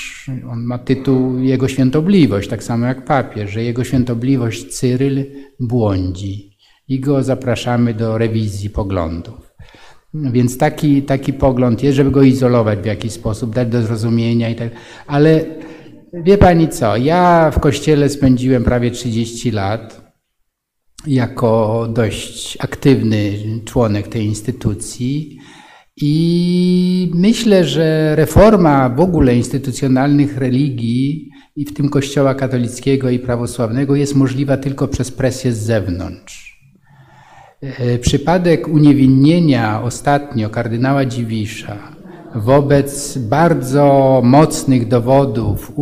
on 0.51 0.65
ma 0.65 0.79
tytuł 0.79 1.39
Jego 1.39 1.69
Świętobliwość, 1.69 2.49
tak 2.49 2.63
samo 2.63 2.87
jak 2.87 3.05
papież, 3.05 3.51
że 3.51 3.63
Jego 3.63 3.85
Świętobliwość 3.85 4.67
Cyryl 4.67 5.25
błądzi 5.61 6.57
i 6.89 7.01
go 7.01 7.23
zapraszamy 7.23 7.95
do 7.95 8.19
rewizji 8.19 8.71
poglądów. 8.71 9.49
Więc 10.15 10.59
taki, 10.59 11.03
taki 11.03 11.33
pogląd 11.33 11.83
jest, 11.83 11.97
żeby 11.97 12.11
go 12.11 12.23
izolować 12.23 12.79
w 12.79 12.87
jakiś 12.87 13.13
sposób, 13.13 13.55
dać 13.55 13.69
do 13.69 13.83
zrozumienia 13.83 14.51
i 14.51 14.55
tak. 14.55 14.69
Ale 15.07 15.45
wie 16.13 16.39
pani 16.39 16.69
co, 16.69 16.97
ja 16.97 17.51
w 17.51 17.61
kościele 17.61 18.09
spędziłem 18.09 18.65
prawie 18.65 18.91
30 18.91 19.51
lat 19.51 20.13
jako 21.07 21.87
dość 21.93 22.59
aktywny 22.61 23.33
członek 23.65 24.09
tej 24.09 24.25
instytucji. 24.25 25.39
I 26.01 27.11
myślę, 27.15 27.65
że 27.65 28.17
reforma 28.17 28.89
w 28.89 29.01
ogóle 29.01 29.37
instytucjonalnych 29.37 30.37
religii, 30.37 31.31
i 31.57 31.65
w 31.65 31.75
tym 31.75 31.89
Kościoła 31.89 32.35
katolickiego 32.35 33.11
i 33.11 33.19
prawosławnego, 33.19 33.97
jest 33.97 34.15
możliwa 34.15 34.57
tylko 34.57 34.89
przez 34.89 35.11
presję 35.11 35.53
z 35.53 35.59
zewnątrz. 35.59 36.61
E, 37.63 37.99
przypadek 37.99 38.69
uniewinnienia 38.69 39.83
ostatnio 39.83 40.51
kardynała 40.51 41.05
Dziwisza 41.05 41.99
wobec 42.35 43.19
bardzo 43.19 44.21
mocnych 44.25 44.89
dowodów 44.89 45.73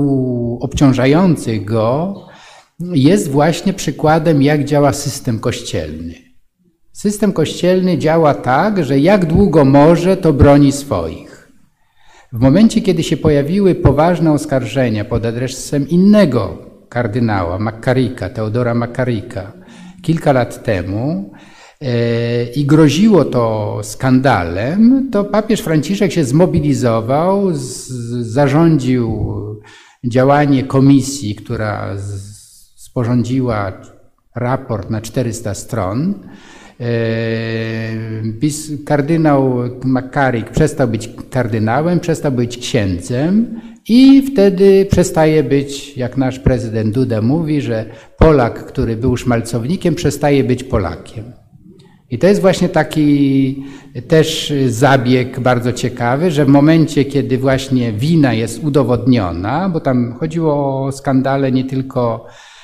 obciążających 0.61 1.65
go 1.65 2.15
jest 2.81 3.31
właśnie 3.31 3.73
przykładem, 3.73 4.43
jak 4.43 4.65
działa 4.65 4.93
system 4.93 5.39
kościelny. 5.39 6.26
System 6.97 7.33
kościelny 7.33 7.99
działa 7.99 8.35
tak, 8.35 8.85
że 8.85 8.99
jak 8.99 9.27
długo 9.27 9.65
może, 9.65 10.17
to 10.17 10.33
broni 10.33 10.73
swoich. 10.73 11.53
W 12.33 12.41
momencie, 12.41 12.81
kiedy 12.81 13.03
się 13.03 13.17
pojawiły 13.17 13.75
poważne 13.75 14.33
oskarżenia 14.33 15.05
pod 15.05 15.27
adresem 15.27 15.89
innego 15.89 16.59
kardynała, 16.89 17.59
Makarika, 17.59 18.29
Teodora 18.31 18.75
Makarika, 18.75 19.53
kilka 20.03 20.33
lat 20.33 20.65
temu, 20.65 21.33
e, 21.81 22.45
i 22.45 22.65
groziło 22.65 23.25
to 23.25 23.79
skandalem, 23.83 25.09
to 25.13 25.25
papież 25.25 25.61
Franciszek 25.61 26.13
się 26.13 26.25
zmobilizował, 26.25 27.49
zarządził 28.21 29.27
działanie 30.05 30.65
komisji, 30.65 31.35
która 31.35 31.97
sporządziła 32.77 33.73
raport 34.35 34.91
na 34.91 35.01
400 35.01 35.55
stron, 35.55 36.15
Kardynał 38.87 39.55
Makarik 39.85 40.51
przestał 40.51 40.89
być 40.89 41.11
kardynałem, 41.31 42.01
przestał 42.01 42.33
być 42.33 42.59
księdzem 42.59 43.61
I 43.89 44.23
wtedy 44.33 44.87
przestaje 44.91 45.43
być, 45.43 45.97
jak 45.97 46.17
nasz 46.17 46.39
prezydent 46.39 46.95
Duda 46.95 47.23
mówi, 47.23 47.61
że 47.61 47.85
Polak, 48.19 48.67
który 48.67 48.97
był 48.97 49.17
szmalcownikiem, 49.17 49.95
przestaje 49.95 50.45
być 50.45 50.65
Polakiem. 50.65 51.25
I 52.11 52.19
to 52.19 52.27
jest 52.27 52.41
właśnie 52.41 52.69
taki 52.69 53.65
też 54.09 54.53
zabieg 54.69 55.41
bardzo 55.41 55.73
ciekawy, 55.73 56.31
że 56.31 56.45
w 56.45 56.49
momencie, 56.49 57.05
kiedy 57.05 57.39
właśnie 57.39 57.93
wina 57.93 58.35
jest 58.35 58.65
udowodniona, 58.65 59.69
bo 59.69 59.81
tam 59.81 60.15
chodziło 60.21 60.85
o 60.85 60.93
skandale 60.93 61.53
nie 61.53 61.65
tylko 61.65 62.27
e, 62.27 62.56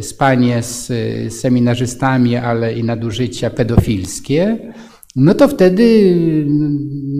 spanie 0.00 0.62
z 0.62 0.92
seminarzystami, 1.34 2.36
ale 2.36 2.72
i 2.72 2.84
nadużycia 2.84 3.50
pedofilskie, 3.50 4.58
no 5.16 5.34
to 5.34 5.48
wtedy 5.48 6.16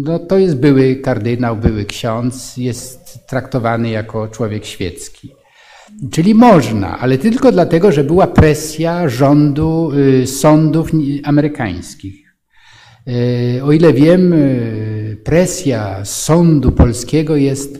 no 0.04 0.18
to 0.18 0.38
jest 0.38 0.56
były 0.56 0.96
kardynał, 0.96 1.56
były 1.56 1.84
ksiądz, 1.84 2.56
jest 2.56 3.26
traktowany 3.26 3.90
jako 3.90 4.28
człowiek 4.28 4.64
świecki. 4.64 5.32
Czyli 6.10 6.34
można, 6.34 6.98
ale 6.98 7.18
tylko 7.18 7.52
dlatego, 7.52 7.92
że 7.92 8.04
była 8.04 8.26
presja 8.26 9.08
rządu, 9.08 9.92
y, 10.22 10.26
sądów 10.26 10.90
amerykańskich. 11.24 12.34
Y, 13.08 13.64
o 13.64 13.72
ile 13.72 13.92
wiem, 13.92 14.32
y, 14.32 15.16
presja 15.24 16.04
sądu 16.04 16.72
polskiego 16.72 17.36
jest 17.36 17.78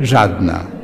żadna. 0.00 0.81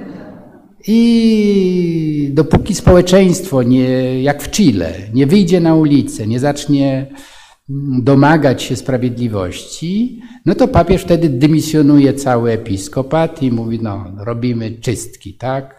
I 0.87 2.31
dopóki 2.33 2.75
społeczeństwo, 2.75 3.63
nie, 3.63 4.23
jak 4.23 4.43
w 4.43 4.51
Chile, 4.51 4.95
nie 5.15 5.27
wyjdzie 5.27 5.61
na 5.61 5.75
ulicę, 5.75 6.27
nie 6.27 6.41
zacznie 6.41 7.07
domagać 8.03 8.63
się 8.63 8.77
sprawiedliwości, 8.77 10.21
no 10.47 10.55
to 10.55 10.69
papież 10.69 11.03
wtedy 11.03 11.29
dymisjonuje 11.29 12.15
cały 12.15 12.51
episkopat 12.51 13.43
i 13.43 13.53
mówi, 13.53 13.79
no 13.83 14.05
robimy 14.19 14.71
czystki, 14.71 15.35
tak? 15.35 15.79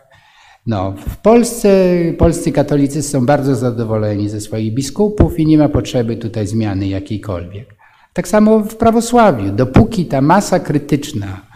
No, 0.67 0.93
w 1.07 1.17
Polsce 1.17 1.69
polscy 2.17 2.51
katolicy 2.51 3.01
są 3.01 3.25
bardzo 3.25 3.55
zadowoleni 3.55 4.29
ze 4.29 4.41
swoich 4.41 4.73
biskupów 4.73 5.39
i 5.39 5.45
nie 5.45 5.57
ma 5.57 5.69
potrzeby 5.69 6.17
tutaj 6.17 6.47
zmiany 6.47 6.87
jakiejkolwiek. 6.87 7.75
Tak 8.13 8.27
samo 8.27 8.59
w 8.59 8.75
prawosławiu. 8.75 9.51
Dopóki 9.51 10.05
ta 10.05 10.21
masa 10.21 10.59
krytyczna 10.59 11.48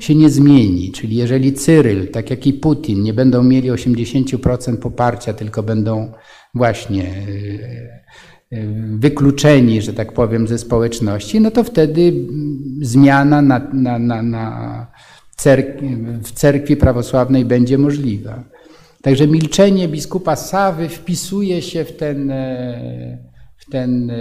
się 0.00 0.14
nie 0.14 0.30
zmieni, 0.30 0.92
czyli 0.92 1.16
jeżeli 1.16 1.52
Cyryl, 1.52 2.08
tak 2.08 2.30
jak 2.30 2.46
i 2.46 2.52
Putin, 2.52 3.02
nie 3.02 3.12
będą 3.12 3.42
mieli 3.42 3.70
80% 3.70 4.76
poparcia, 4.76 5.32
tylko 5.32 5.62
będą 5.62 6.12
właśnie 6.54 7.04
e, 7.04 8.56
e, 8.56 8.66
wykluczeni, 8.98 9.82
że 9.82 9.92
tak 9.92 10.12
powiem, 10.12 10.48
ze 10.48 10.58
społeczności, 10.58 11.40
no 11.40 11.50
to 11.50 11.64
wtedy 11.64 12.12
zmiana 12.80 13.42
na, 13.42 13.58
na, 13.72 13.98
na, 13.98 14.22
na 14.22 14.86
cerkwi, 15.36 15.96
w 16.22 16.32
cerkwi 16.32 16.76
prawosławnej 16.76 17.44
będzie 17.44 17.78
możliwa. 17.78 18.44
Także 19.02 19.26
milczenie 19.26 19.88
biskupa 19.88 20.36
Sawy 20.36 20.88
wpisuje 20.88 21.62
się 21.62 21.84
w 21.84 21.96
ten, 21.96 22.30
e, 22.30 23.18
w 23.56 23.70
ten 23.70 24.12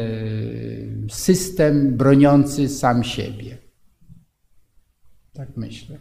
system 1.10 1.98
broniący 1.98 2.70
sam 2.70 3.04
siebie. 3.04 3.69
Tak 5.40 5.58
myślę. 5.58 5.98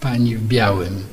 Pani 0.00 0.36
w 0.36 0.46
białym. 0.46 1.04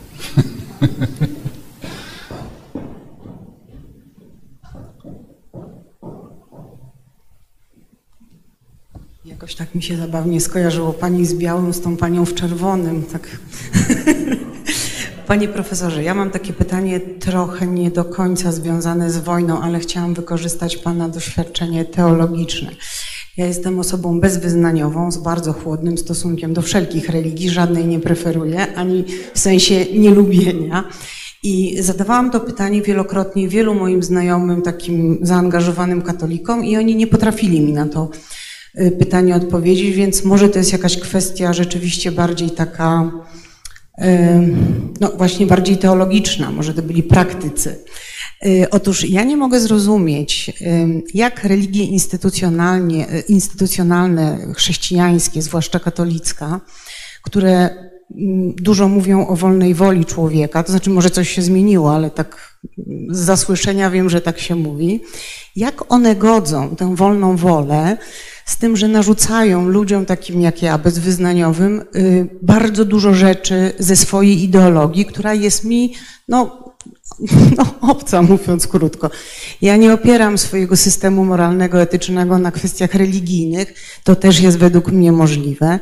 Jakoś 9.26 9.56
tak 9.56 9.76
mi 9.76 9.84
się 9.84 9.98
zabawnie 9.98 10.42
skojarzyło 10.42 10.94
pani 10.94 11.26
z 11.26 11.34
białym 11.34 11.74
z 11.74 11.82
tą 11.82 11.98
panią 11.98 12.26
w 12.26 12.36
czerwonym. 12.36 13.04
Tak. 13.04 13.38
Panie 15.28 15.48
profesorze, 15.48 16.04
ja 16.04 16.14
mam 16.14 16.32
takie 16.32 16.54
pytanie 16.54 17.00
trochę 17.00 17.68
nie 17.68 17.92
do 17.92 18.06
końca 18.06 18.52
związane 18.52 19.12
z 19.12 19.18
wojną, 19.18 19.62
ale 19.62 19.80
chciałam 19.80 20.14
wykorzystać 20.14 20.78
pana 20.78 21.10
doświadczenie 21.10 21.86
teologiczne. 21.86 22.72
Ja 23.38 23.45
jestem 23.45 23.80
osobą 23.80 24.19
bezwyznaniową, 24.19 25.11
z 25.11 25.18
bardzo 25.18 25.53
chłodnym 25.53 25.97
stosunkiem 25.97 26.53
do 26.53 26.61
wszelkich 26.61 27.10
religii, 27.10 27.49
żadnej 27.49 27.88
nie 27.88 27.99
preferuję, 27.99 28.76
ani 28.76 29.06
w 29.34 29.39
sensie 29.39 29.85
nielubienia. 29.85 30.84
I 31.43 31.77
zadawałam 31.81 32.31
to 32.31 32.39
pytanie 32.39 32.81
wielokrotnie 32.81 33.47
wielu 33.47 33.76
moim 33.76 34.03
znajomym, 34.03 34.61
takim 34.61 35.19
zaangażowanym 35.22 36.01
katolikom, 36.01 36.65
i 36.65 36.77
oni 36.77 36.95
nie 36.95 37.07
potrafili 37.07 37.61
mi 37.61 37.73
na 37.73 37.88
to 37.88 38.10
y, 38.80 38.91
pytanie 38.91 39.35
odpowiedzieć, 39.35 39.95
więc 39.95 40.23
może 40.23 40.49
to 40.49 40.57
jest 40.57 40.72
jakaś 40.72 40.97
kwestia 40.97 41.53
rzeczywiście 41.53 42.11
bardziej 42.11 42.51
taka, 42.51 43.11
y, 44.01 44.06
no 44.99 45.11
właśnie 45.18 45.47
bardziej 45.47 45.77
teologiczna, 45.77 46.51
może 46.51 46.73
to 46.73 46.81
byli 46.81 47.03
praktycy. 47.03 47.84
Y, 48.45 48.70
otóż 48.72 49.10
ja 49.10 49.24
nie 49.24 49.38
mogę 49.38 49.60
zrozumieć, 49.60 50.49
y, 50.61 51.03
jak 51.14 51.44
religie 51.44 51.84
instytucjonalnie, 51.84 53.14
y, 53.14 53.20
instytucjonalne, 53.20 54.53
chrześcijańskie, 54.56 55.41
zwłaszcza 55.41 55.80
katolicka, 55.80 56.61
które 57.24 57.70
dużo 58.56 58.88
mówią 58.88 59.28
o 59.28 59.36
wolnej 59.36 59.74
woli 59.74 60.06
człowieka, 60.06 60.64
to 60.64 60.72
znaczy 60.72 60.90
może 60.90 61.10
coś 61.10 61.30
się 61.30 61.41
zmieniło, 61.41 61.95
ale 61.95 62.11
tak 62.11 62.60
z 63.10 63.20
zasłyszenia 63.20 63.90
wiem, 63.90 64.10
że 64.10 64.22
tak 64.22 64.40
się 64.40 64.56
mówi, 64.56 65.02
jak 65.56 65.91
one 65.91 66.16
godzą 66.16 66.76
tę 66.76 66.95
wolną 66.95 67.38
wolę 67.38 67.98
z 68.45 68.57
tym, 68.57 68.78
że 68.78 68.88
narzucają 68.88 69.68
ludziom 69.68 70.06
takim 70.06 70.41
jak 70.41 70.61
ja, 70.61 70.78
bezwyznaniowym, 70.78 71.84
bardzo 72.41 72.86
dużo 72.86 73.14
rzeczy 73.14 73.74
ze 73.80 73.95
swojej 73.95 74.44
ideologii, 74.44 75.06
która 75.06 75.34
jest 75.34 75.64
mi, 75.64 75.94
no, 76.28 76.69
no, 77.57 77.76
obca, 77.81 78.22
mówiąc 78.22 78.68
krótko. 78.68 79.10
Ja 79.61 79.77
nie 79.77 79.93
opieram 79.93 80.38
swojego 80.38 80.77
systemu 80.77 81.26
moralnego, 81.26 81.81
etycznego 81.81 82.38
na 82.38 82.51
kwestiach 82.51 82.93
religijnych. 82.93 83.73
To 84.03 84.15
też 84.15 84.39
jest 84.39 84.57
według 84.57 84.91
mnie 84.91 85.11
możliwe. 85.11 85.80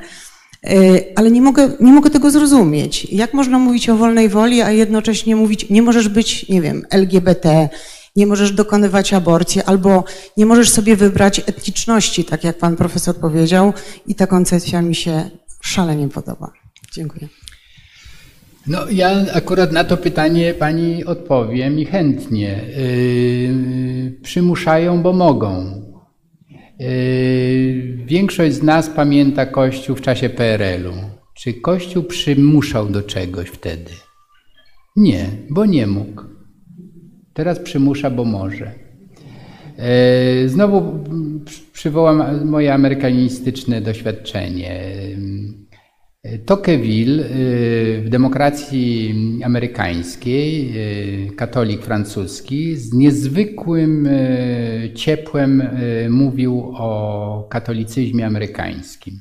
E, 0.64 0.78
ale 1.16 1.32
nie 1.32 1.42
mogę, 1.42 1.70
nie 1.80 1.92
mogę 1.92 2.10
tego 2.10 2.32
zrozumieć. 2.32 3.06
Jak 3.06 3.34
można 3.34 3.60
mówić 3.60 3.90
o 3.90 3.98
wolnej 3.98 4.30
woli, 4.30 4.62
a 4.62 4.72
jednocześnie 4.72 5.36
mówić, 5.36 5.70
nie 5.70 5.82
możesz 5.82 6.10
być, 6.10 6.50
nie 6.50 6.62
wiem, 6.62 6.86
LGBT, 6.90 7.70
nie 8.16 8.28
możesz 8.28 8.52
dokonywać 8.52 9.14
aborcji, 9.14 9.62
albo 9.62 10.04
nie 10.38 10.46
możesz 10.46 10.70
sobie 10.70 10.96
wybrać 10.96 11.40
etniczności, 11.40 12.26
tak 12.26 12.44
jak 12.44 12.58
pan 12.58 12.76
profesor 12.76 13.16
powiedział, 13.16 13.74
i 14.08 14.16
ta 14.16 14.28
koncepcja 14.28 14.82
mi 14.82 14.96
się 14.96 15.30
szalenie 15.62 16.10
podoba. 16.10 16.52
Dziękuję. 16.92 17.28
No, 18.68 18.90
ja 18.90 19.26
akurat 19.34 19.72
na 19.72 19.84
to 19.84 19.98
pytanie 19.98 20.54
pani 20.54 21.06
odpowiem 21.06 21.80
i 21.80 21.86
chętnie. 21.86 22.62
Yy, 22.78 24.12
przymuszają, 24.22 25.02
bo 25.02 25.14
mogą. 25.14 25.82
Yy, 26.80 27.98
większość 28.06 28.56
z 28.56 28.64
nas 28.64 28.90
pamięta 28.90 29.46
Kościół 29.46 29.96
w 29.96 30.02
czasie 30.02 30.30
PRL-u. 30.30 30.94
Czy 31.34 31.54
Kościół 31.54 32.04
przymuszał 32.04 32.90
do 32.90 33.04
czegoś 33.04 33.50
wtedy? 33.50 33.92
Nie, 34.96 35.26
bo 35.50 35.66
nie 35.66 35.88
mógł. 35.88 36.24
Teraz 37.34 37.60
przymusza, 37.60 38.10
bo 38.10 38.26
może. 38.26 38.72
Yy, 40.42 40.50
znowu 40.50 41.04
przywołam 41.74 42.46
moje 42.46 42.74
amerykanistyczne 42.74 43.82
doświadczenie. 43.82 44.82
Tocqueville 46.46 47.24
y, 47.24 48.02
w 48.06 48.10
demokracji 48.10 49.16
amerykańskiej, 49.44 50.72
y, 51.28 51.36
katolik 51.36 51.86
francuski, 51.86 52.76
z 52.76 52.94
niezwykłym 52.94 54.06
y, 54.06 54.92
ciepłem 54.96 55.64
mówił 56.10 56.72
o 56.76 57.48
katolicyzmie 57.50 58.26
amerykańskim. 58.26 59.20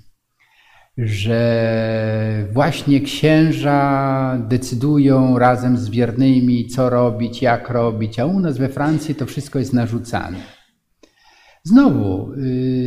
Że 0.99 2.49
właśnie 2.53 3.01
księża 3.01 4.39
decydują 4.49 5.39
razem 5.39 5.77
z 5.77 5.89
wiernymi, 5.89 6.67
co 6.67 6.91
robić, 6.91 7.43
jak 7.43 7.71
robić, 7.71 8.21
a 8.21 8.27
u 8.27 8.41
nas 8.41 8.59
we 8.59 8.69
Francji 8.69 9.15
to 9.15 9.27
wszystko 9.27 9.59
jest 9.59 9.73
narzucane. 9.73 10.39
Znowu, 11.65 12.33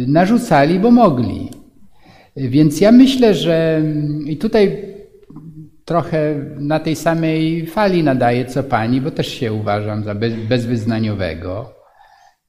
narzucali, 0.07 0.79
bo 0.79 0.91
mogli 0.91 1.49
więc 2.35 2.81
ja 2.81 2.91
myślę, 2.91 3.33
że 3.33 3.81
i 4.25 4.37
tutaj 4.37 4.85
trochę 5.85 6.35
na 6.57 6.79
tej 6.79 6.95
samej 6.95 7.65
fali 7.65 8.03
nadaję 8.03 8.45
co 8.45 8.63
pani, 8.63 9.01
bo 9.01 9.11
też 9.11 9.27
się 9.27 9.53
uważam 9.53 10.03
za 10.03 10.15
bez, 10.15 10.33
bezwyznaniowego. 10.33 11.73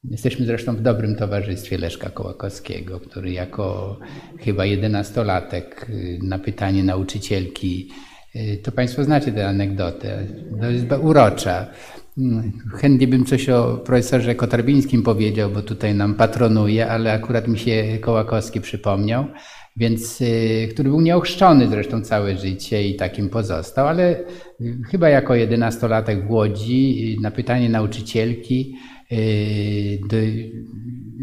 Jesteśmy 0.05 0.47
zresztą 0.47 0.77
w 0.77 0.81
dobrym 0.81 1.16
towarzystwie 1.16 1.78
Leszka 1.78 2.11
Kołakowskiego, 2.11 3.01
który 3.01 3.32
jako 3.32 3.98
chyba 4.40 4.65
jedenastolatek 4.65 5.86
y, 5.90 6.19
na 6.23 6.39
pytanie 6.39 6.85
nauczycielki, 6.85 7.90
Y, 8.36 8.61
to 8.62 8.73
Państwo 8.73 9.05
znacie 9.05 9.32
tę 9.32 9.48
anegdotę. 9.48 10.27
To 10.61 10.70
jest 10.70 10.86
urocza. 11.01 11.66
Mm, 12.19 12.52
chętnie 12.74 13.09
bym 13.09 13.24
coś 13.24 13.48
o 13.48 13.77
profesorze 13.77 14.35
Kotarbińskim 14.35 15.02
powiedział, 15.02 15.51
bo 15.51 15.62
tutaj 15.62 15.94
nam 15.94 16.15
patronuje, 16.15 16.90
ale 16.90 17.12
akurat 17.12 17.48
mi 17.48 17.59
się 17.59 17.98
Kołakowski 18.01 18.61
przypomniał, 18.61 19.24
więc, 19.81 20.20
y, 20.20 20.69
który 20.70 20.90
był 20.90 21.01
nieochrzczony 21.01 21.69
zresztą 21.69 22.02
całe 22.02 22.36
życie 22.36 22.89
i 22.89 22.97
takim 22.97 23.28
pozostał, 23.28 23.89
ale 23.89 24.20
y, 24.61 24.78
chyba 24.90 25.09
jako 25.09 25.35
jedenastolatek 25.35 26.27
w 26.27 26.31
Łodzi 26.31 27.19
na 27.23 27.31
pytanie 27.31 27.69
nauczycielki, 27.69 28.77
do 30.09 30.16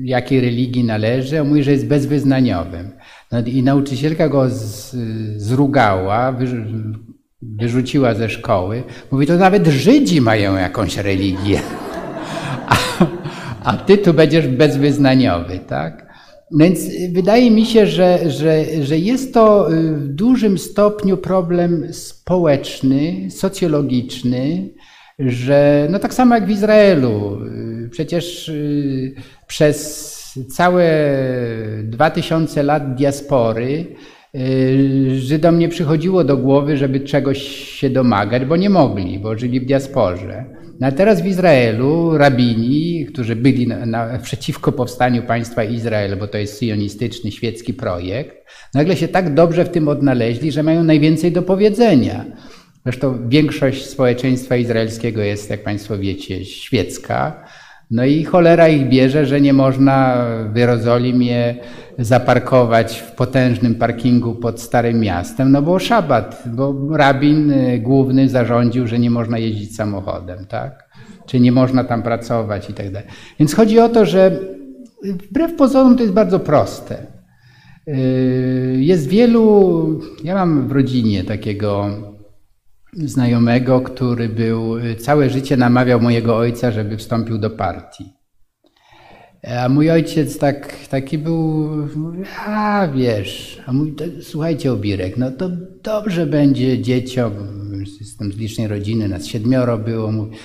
jakiej 0.03 0.41
religii 0.41 0.83
należy, 0.83 1.41
on 1.41 1.47
mówi, 1.47 1.63
że 1.63 1.71
jest 1.71 1.87
bezwyznaniowym. 1.87 2.91
No 3.31 3.39
i 3.39 3.63
nauczycielka 3.63 4.29
go 4.29 4.45
zrugała, 5.35 6.35
wyrzuciła 7.41 8.13
ze 8.13 8.29
szkoły. 8.29 8.83
Mówi, 9.11 9.27
to 9.27 9.37
nawet 9.37 9.67
Żydzi 9.67 10.21
mają 10.21 10.55
jakąś 10.55 10.97
religię. 10.97 11.59
A, 12.69 12.75
a 13.63 13.77
ty 13.77 13.97
tu 13.97 14.13
będziesz 14.13 14.47
bezwyznaniowy, 14.47 15.59
tak? 15.59 16.06
Więc 16.51 16.79
wydaje 17.11 17.51
mi 17.51 17.65
się, 17.65 17.85
że, 17.87 18.31
że, 18.31 18.83
że 18.83 18.97
jest 18.97 19.33
to 19.33 19.67
w 19.93 20.07
dużym 20.07 20.57
stopniu 20.57 21.17
problem 21.17 21.93
społeczny, 21.93 23.31
socjologiczny, 23.31 24.69
że 25.19 25.87
no 25.91 25.99
tak 25.99 26.13
samo 26.13 26.35
jak 26.35 26.45
w 26.45 26.49
Izraelu, 26.49 27.37
przecież 27.91 28.49
y, 28.49 29.13
przez 29.47 30.07
całe 30.49 31.13
2000 31.83 32.63
lat 32.63 32.95
diaspory 32.95 33.63
y, 33.63 33.95
Żydom 35.15 35.59
nie 35.59 35.69
przychodziło 35.69 36.23
do 36.23 36.37
głowy, 36.37 36.77
żeby 36.77 36.99
czegoś 36.99 37.37
się 37.47 37.89
domagać, 37.89 38.45
bo 38.45 38.55
nie 38.55 38.69
mogli, 38.69 39.19
bo 39.19 39.37
żyli 39.37 39.59
w 39.59 39.65
diasporze. 39.65 40.45
No 40.79 40.87
a 40.87 40.91
teraz 40.91 41.21
w 41.21 41.25
Izraelu 41.25 42.17
rabini, 42.17 43.05
którzy 43.05 43.35
byli 43.35 43.67
na, 43.67 43.85
na, 43.85 44.19
przeciwko 44.19 44.71
powstaniu 44.71 45.23
państwa 45.23 45.63
Izrael, 45.63 46.17
bo 46.17 46.27
to 46.27 46.37
jest 46.37 46.59
sionistyczny, 46.59 47.31
świecki 47.31 47.73
projekt, 47.73 48.45
nagle 48.73 48.95
się 48.95 49.07
tak 49.07 49.33
dobrze 49.33 49.65
w 49.65 49.69
tym 49.69 49.87
odnaleźli, 49.87 50.51
że 50.51 50.63
mają 50.63 50.83
najwięcej 50.83 51.31
do 51.31 51.41
powiedzenia. 51.41 52.25
Zresztą 52.83 53.29
większość 53.29 53.85
społeczeństwa 53.85 54.55
izraelskiego 54.55 55.21
jest, 55.21 55.49
jak 55.49 55.63
Państwo 55.63 55.97
wiecie, 55.97 56.45
świecka. 56.45 57.45
No 57.91 58.05
i 58.05 58.23
cholera 58.23 58.67
ich 58.67 58.89
bierze, 58.89 59.25
że 59.25 59.41
nie 59.41 59.53
można 59.53 60.25
w 60.53 60.57
Jerozolimie 60.57 61.55
zaparkować 61.99 62.99
w 62.99 63.11
potężnym 63.11 63.75
parkingu 63.75 64.35
pod 64.35 64.61
Starym 64.61 64.99
Miastem, 64.99 65.51
no 65.51 65.61
bo 65.61 65.79
szabat, 65.79 66.43
bo 66.45 66.97
rabin 66.97 67.51
y, 67.51 67.79
główny 67.79 68.29
zarządził, 68.29 68.87
że 68.87 68.99
nie 68.99 69.09
można 69.09 69.37
jeździć 69.37 69.75
samochodem, 69.75 70.45
tak? 70.45 70.89
Czy 71.25 71.39
nie 71.39 71.51
można 71.51 71.83
tam 71.83 72.03
pracować 72.03 72.69
i 72.69 72.73
tak 72.73 72.91
dalej. 72.91 73.07
Więc 73.39 73.55
chodzi 73.55 73.79
o 73.79 73.89
to, 73.89 74.05
że 74.05 74.39
wbrew 75.03 75.55
pozorom 75.55 75.95
to 75.95 76.01
jest 76.01 76.13
bardzo 76.13 76.39
proste. 76.39 76.97
Y, 77.87 78.77
jest 78.79 79.07
wielu, 79.07 79.99
ja 80.23 80.35
mam 80.35 80.67
w 80.67 80.71
rodzinie 80.71 81.23
takiego 81.23 81.89
znajomego, 83.05 83.81
który 83.81 84.29
był 84.29 84.77
y, 84.77 84.95
całe 84.95 85.29
życie 85.29 85.57
namawiał 85.57 86.01
mojego 86.01 86.37
ojca, 86.37 86.71
żeby 86.71 86.97
wstąpił 86.97 87.37
do 87.37 87.49
partii. 87.49 88.13
A 89.43 89.69
mój 89.69 89.91
ojciec 89.91 90.37
tak, 90.37 90.87
taki 90.89 91.17
był, 91.17 91.69
a 92.45 92.87
wiesz, 92.95 93.61
a 93.65 93.73
mój, 93.73 93.95
to, 93.95 94.03
słuchajcie 94.21 94.71
Obirek, 94.71 95.17
no 95.17 95.31
to 95.31 95.49
dobrze 95.83 96.25
będzie 96.25 96.81
dzieciom, 96.81 97.31
jestem 97.99 98.31
z 98.31 98.37
licznej 98.37 98.67
rodziny, 98.67 99.07
nas 99.07 99.25
siedmioro 99.25 99.77
było, 99.77 100.11
mówi, 100.11 100.37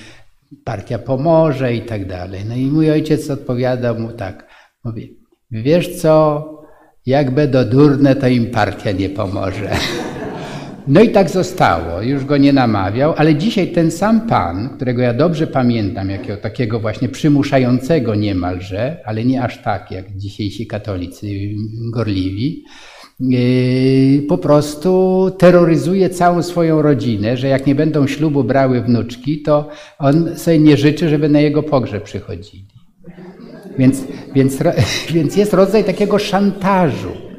partia 0.64 0.98
pomoże 0.98 1.74
i 1.74 1.82
tak 1.82 2.06
dalej. 2.06 2.40
No 2.48 2.54
i 2.54 2.66
mój 2.66 2.90
ojciec 2.90 3.30
odpowiadał 3.30 3.98
mu 3.98 4.12
tak, 4.12 4.46
mówi, 4.84 5.18
wiesz 5.50 5.96
co, 5.96 6.48
jak 7.06 7.34
będą 7.34 7.64
durne, 7.64 8.16
to 8.16 8.28
im 8.28 8.50
partia 8.50 8.92
nie 8.92 9.10
pomoże. 9.10 9.70
No 10.88 11.00
i 11.00 11.08
tak 11.08 11.30
zostało, 11.30 12.02
już 12.02 12.24
go 12.24 12.36
nie 12.36 12.52
namawiał, 12.52 13.14
ale 13.16 13.34
dzisiaj 13.34 13.68
ten 13.68 13.90
sam 13.90 14.20
pan, 14.20 14.68
którego 14.68 15.02
ja 15.02 15.14
dobrze 15.14 15.46
pamiętam, 15.46 16.10
jakiego 16.10 16.36
takiego 16.36 16.80
właśnie 16.80 17.08
przymuszającego 17.08 18.14
niemalże, 18.14 19.00
ale 19.04 19.24
nie 19.24 19.42
aż 19.42 19.62
tak 19.62 19.90
jak 19.90 20.16
dzisiejsi 20.16 20.66
katolicy 20.66 21.26
gorliwi, 21.92 22.64
yy, 23.20 24.22
po 24.28 24.38
prostu 24.38 25.30
terroryzuje 25.38 26.10
całą 26.10 26.42
swoją 26.42 26.82
rodzinę, 26.82 27.36
że 27.36 27.48
jak 27.48 27.66
nie 27.66 27.74
będą 27.74 28.06
ślubu 28.06 28.44
brały 28.44 28.80
wnuczki, 28.80 29.42
to 29.42 29.68
on 29.98 30.36
sobie 30.36 30.58
nie 30.58 30.76
życzy, 30.76 31.08
żeby 31.08 31.28
na 31.28 31.40
jego 31.40 31.62
pogrzeb 31.62 32.02
przychodzili. 32.02 32.66
Więc, 33.78 34.04
więc, 34.34 34.58
więc 35.14 35.36
jest 35.36 35.54
rodzaj 35.54 35.84
takiego 35.84 36.18
szantażu. 36.18 37.31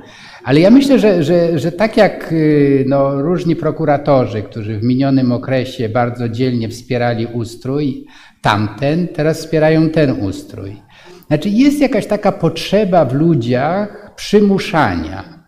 Ale 0.44 0.60
ja 0.60 0.70
myślę, 0.70 1.00
że, 1.00 1.24
że, 1.24 1.60
że 1.60 1.72
tak 1.72 1.98
jak 1.98 2.32
y, 2.32 2.86
no, 2.88 3.22
różni 3.22 3.56
prokuratorzy, 3.56 4.42
którzy 4.42 4.80
w 4.80 4.84
minionym 4.84 5.32
okresie 5.32 5.90
bardzo 5.90 6.30
dzielnie 6.30 6.70
wspierali 6.70 7.26
ustrój, 7.26 8.06
tamten, 8.42 9.08
teraz 9.08 9.40
wspierają 9.40 9.90
ten 9.90 10.12
ustrój. 10.12 10.76
Znaczy 11.28 11.50
jest 11.50 11.82
jakaś 11.82 12.08
taka 12.08 12.32
potrzeba 12.32 13.06
w 13.06 13.14
ludziach 13.14 14.12
przymuszania. 14.16 15.44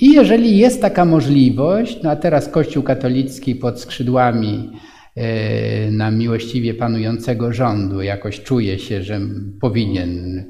I 0.00 0.12
jeżeli 0.12 0.58
jest 0.58 0.80
taka 0.80 1.04
możliwość, 1.04 2.02
no 2.02 2.10
a 2.10 2.16
teraz 2.16 2.48
Kościół 2.48 2.82
katolicki 2.82 3.54
pod 3.54 3.80
skrzydłami 3.80 4.70
y, 5.88 5.90
na 5.90 6.10
miłościwie 6.10 6.74
panującego 6.74 7.52
rządu 7.52 8.02
jakoś 8.02 8.40
czuje 8.40 8.78
się, 8.78 9.02
że 9.02 9.20
powinien 9.60 10.44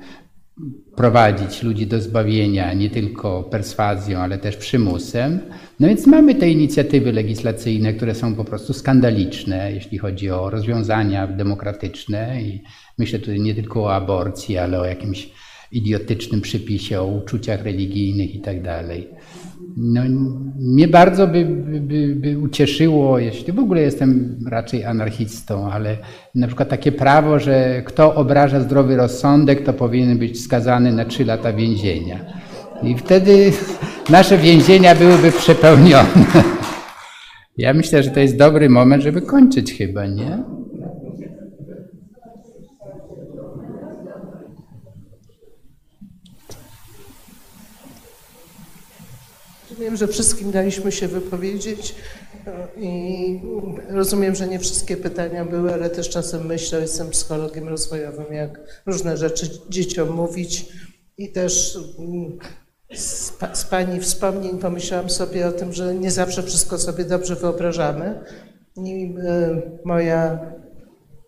prowadzić 0.97 1.63
ludzi 1.63 1.87
do 1.87 2.01
zbawienia 2.01 2.73
nie 2.73 2.91
tylko 2.91 3.43
perswazją, 3.43 4.19
ale 4.19 4.39
też 4.39 4.57
przymusem. 4.57 5.41
No 5.81 5.89
więc 5.89 6.07
mamy 6.07 6.35
te 6.35 6.51
inicjatywy 6.51 7.13
legislacyjne, 7.13 7.95
które 7.95 8.15
są 8.15 8.35
po 8.35 8.45
prostu 8.45 8.73
skandaliczne, 8.73 9.73
jeśli 9.73 9.99
chodzi 9.99 10.31
o 10.31 10.51
rozwiązania 10.51 11.27
demokratyczne 11.27 12.43
i 12.43 12.63
myślę 12.99 13.19
tutaj 13.19 13.41
nie 13.41 13.55
tylko 13.55 13.83
o 13.83 13.95
aborcji, 13.95 14.59
ale 14.59 14.81
o 14.81 14.85
jakimś 14.85 15.31
idiotycznym 15.73 16.41
przypisie, 16.41 17.01
o 17.01 17.07
uczuciach 17.07 17.65
religijnych 17.65 18.35
i 18.35 18.41
tak. 18.41 18.57
No, 19.77 20.01
mnie 20.59 20.89
bardzo 20.89 21.27
by, 21.27 21.45
by, 21.81 22.15
by 22.16 22.39
ucieszyło, 22.39 23.19
jeśli 23.19 23.53
w 23.53 23.59
ogóle 23.59 23.81
jestem 23.81 24.39
raczej 24.51 24.85
anarchistą, 24.85 25.70
ale 25.70 25.97
na 26.35 26.47
przykład 26.47 26.69
takie 26.69 26.93
prawo, 26.93 27.39
że 27.39 27.82
kto 27.86 28.15
obraża 28.15 28.61
zdrowy 28.61 28.97
rozsądek, 28.97 29.65
to 29.65 29.73
powinien 29.73 30.19
być 30.19 30.43
skazany 30.43 30.93
na 30.93 31.05
trzy 31.05 31.24
lata 31.24 31.53
więzienia. 31.53 32.20
I 32.82 32.95
wtedy 32.97 33.53
nasze 34.11 34.39
więzienia 34.39 34.95
byłyby 34.95 35.32
przepełnione. 35.32 36.24
Ja 37.59 37.74
myślę, 37.74 38.03
że 38.03 38.11
to 38.11 38.20
jest 38.20 38.39
dobry 38.39 38.70
moment, 38.70 39.03
żeby 39.03 39.23
kończyć 39.23 39.73
chyba, 39.73 40.07
nie? 40.07 40.45
Wiem, 49.79 49.97
że 49.97 50.09
wszystkim 50.09 50.51
daliśmy 50.51 50.93
się 50.93 51.09
wypowiedzieć 51.09 51.95
i 52.77 53.41
rozumiem, 53.89 54.35
że 54.35 54.49
nie 54.49 54.59
wszystkie 54.59 54.97
pytania 54.97 55.45
były, 55.45 55.73
ale 55.73 55.91
też 55.91 56.09
czasem 56.09 56.47
myślę, 56.47 56.81
jestem 56.81 57.11
psychologiem 57.11 57.69
rozwojowym, 57.69 58.33
jak 58.33 58.83
różne 58.87 59.17
rzeczy 59.17 59.51
dzieciom 59.69 60.11
mówić 60.11 60.67
i 61.19 61.33
też 61.33 61.79
mm, 61.99 62.39
z, 62.95 63.33
z 63.53 63.65
Pani 63.65 64.01
wspomnień 64.01 64.59
pomyślałam 64.59 65.11
sobie 65.11 65.47
o 65.47 65.53
tym, 65.53 65.73
że 65.73 65.95
nie 65.95 66.11
zawsze 66.11 66.43
wszystko 66.43 66.79
sobie 66.79 67.05
dobrze 67.05 67.37
wyobrażamy. 67.37 68.21
I 68.77 69.15
y, 69.19 69.63
moja 69.85 70.39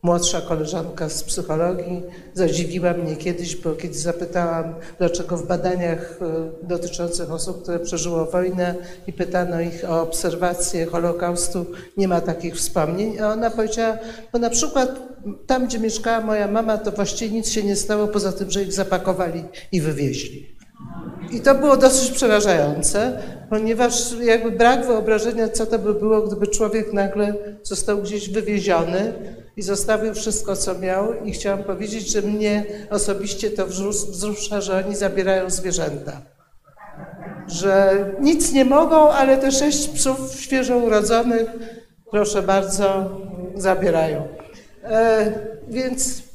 młodsza 0.06 0.40
koleżanka 0.40 1.08
z 1.08 1.24
psychologii 1.24 2.02
zadziwiła 2.34 2.92
mnie 2.92 3.16
kiedyś, 3.16 3.56
bo 3.56 3.72
kiedy 3.74 3.98
zapytałam, 3.98 4.74
dlaczego 4.98 5.36
w 5.36 5.46
badaniach 5.46 6.18
e, 6.22 6.66
dotyczących 6.66 7.30
osób, 7.32 7.62
które 7.62 7.78
przeżyło 7.78 8.26
wojnę 8.26 8.74
i 9.06 9.12
pytano 9.12 9.60
ich 9.60 9.84
o 9.90 10.02
obserwację 10.02 10.86
Holokaustu, 10.86 11.66
nie 11.96 12.08
ma 12.08 12.20
takich 12.20 12.56
wspomnień, 12.56 13.18
a 13.20 13.32
ona 13.32 13.50
powiedziała, 13.50 13.98
bo 14.32 14.38
na 14.38 14.50
przykład 14.50 14.90
tam, 15.46 15.66
gdzie 15.66 15.78
mieszkała 15.78 16.20
moja 16.20 16.48
mama, 16.48 16.78
to 16.78 16.92
właściwie 16.92 17.36
nic 17.36 17.48
się 17.48 17.62
nie 17.62 17.76
stało, 17.76 18.08
poza 18.08 18.32
tym, 18.32 18.50
że 18.50 18.62
ich 18.62 18.72
zapakowali 18.72 19.44
i 19.72 19.80
wywieźli. 19.80 20.56
I 21.32 21.40
to 21.40 21.54
było 21.54 21.76
dosyć 21.76 22.10
przerażające, 22.10 23.22
ponieważ 23.50 24.12
jakby 24.20 24.50
brak 24.50 24.86
wyobrażenia, 24.86 25.48
co 25.48 25.66
to 25.66 25.78
by 25.78 25.94
było, 25.94 26.22
gdyby 26.22 26.46
człowiek 26.46 26.92
nagle 26.92 27.34
został 27.62 28.02
gdzieś 28.02 28.30
wywieziony 28.30 29.12
i 29.56 29.62
zostawił 29.62 30.14
wszystko, 30.14 30.56
co 30.56 30.78
miał. 30.78 31.24
I 31.24 31.32
chciałam 31.32 31.64
powiedzieć, 31.64 32.12
że 32.12 32.22
mnie 32.22 32.64
osobiście 32.90 33.50
to 33.50 33.66
wzrusza, 33.66 34.60
że 34.60 34.84
oni 34.86 34.96
zabierają 34.96 35.50
zwierzęta. 35.50 36.20
że 37.46 38.04
nic 38.20 38.52
nie 38.52 38.64
mogą, 38.64 39.10
ale 39.10 39.36
te 39.36 39.52
sześć 39.52 39.88
psów 39.88 40.34
świeżo 40.40 40.76
urodzonych, 40.76 41.46
proszę 42.10 42.42
bardzo, 42.42 43.10
zabierają. 43.54 44.28
E, 44.84 45.32
więc 45.68 46.25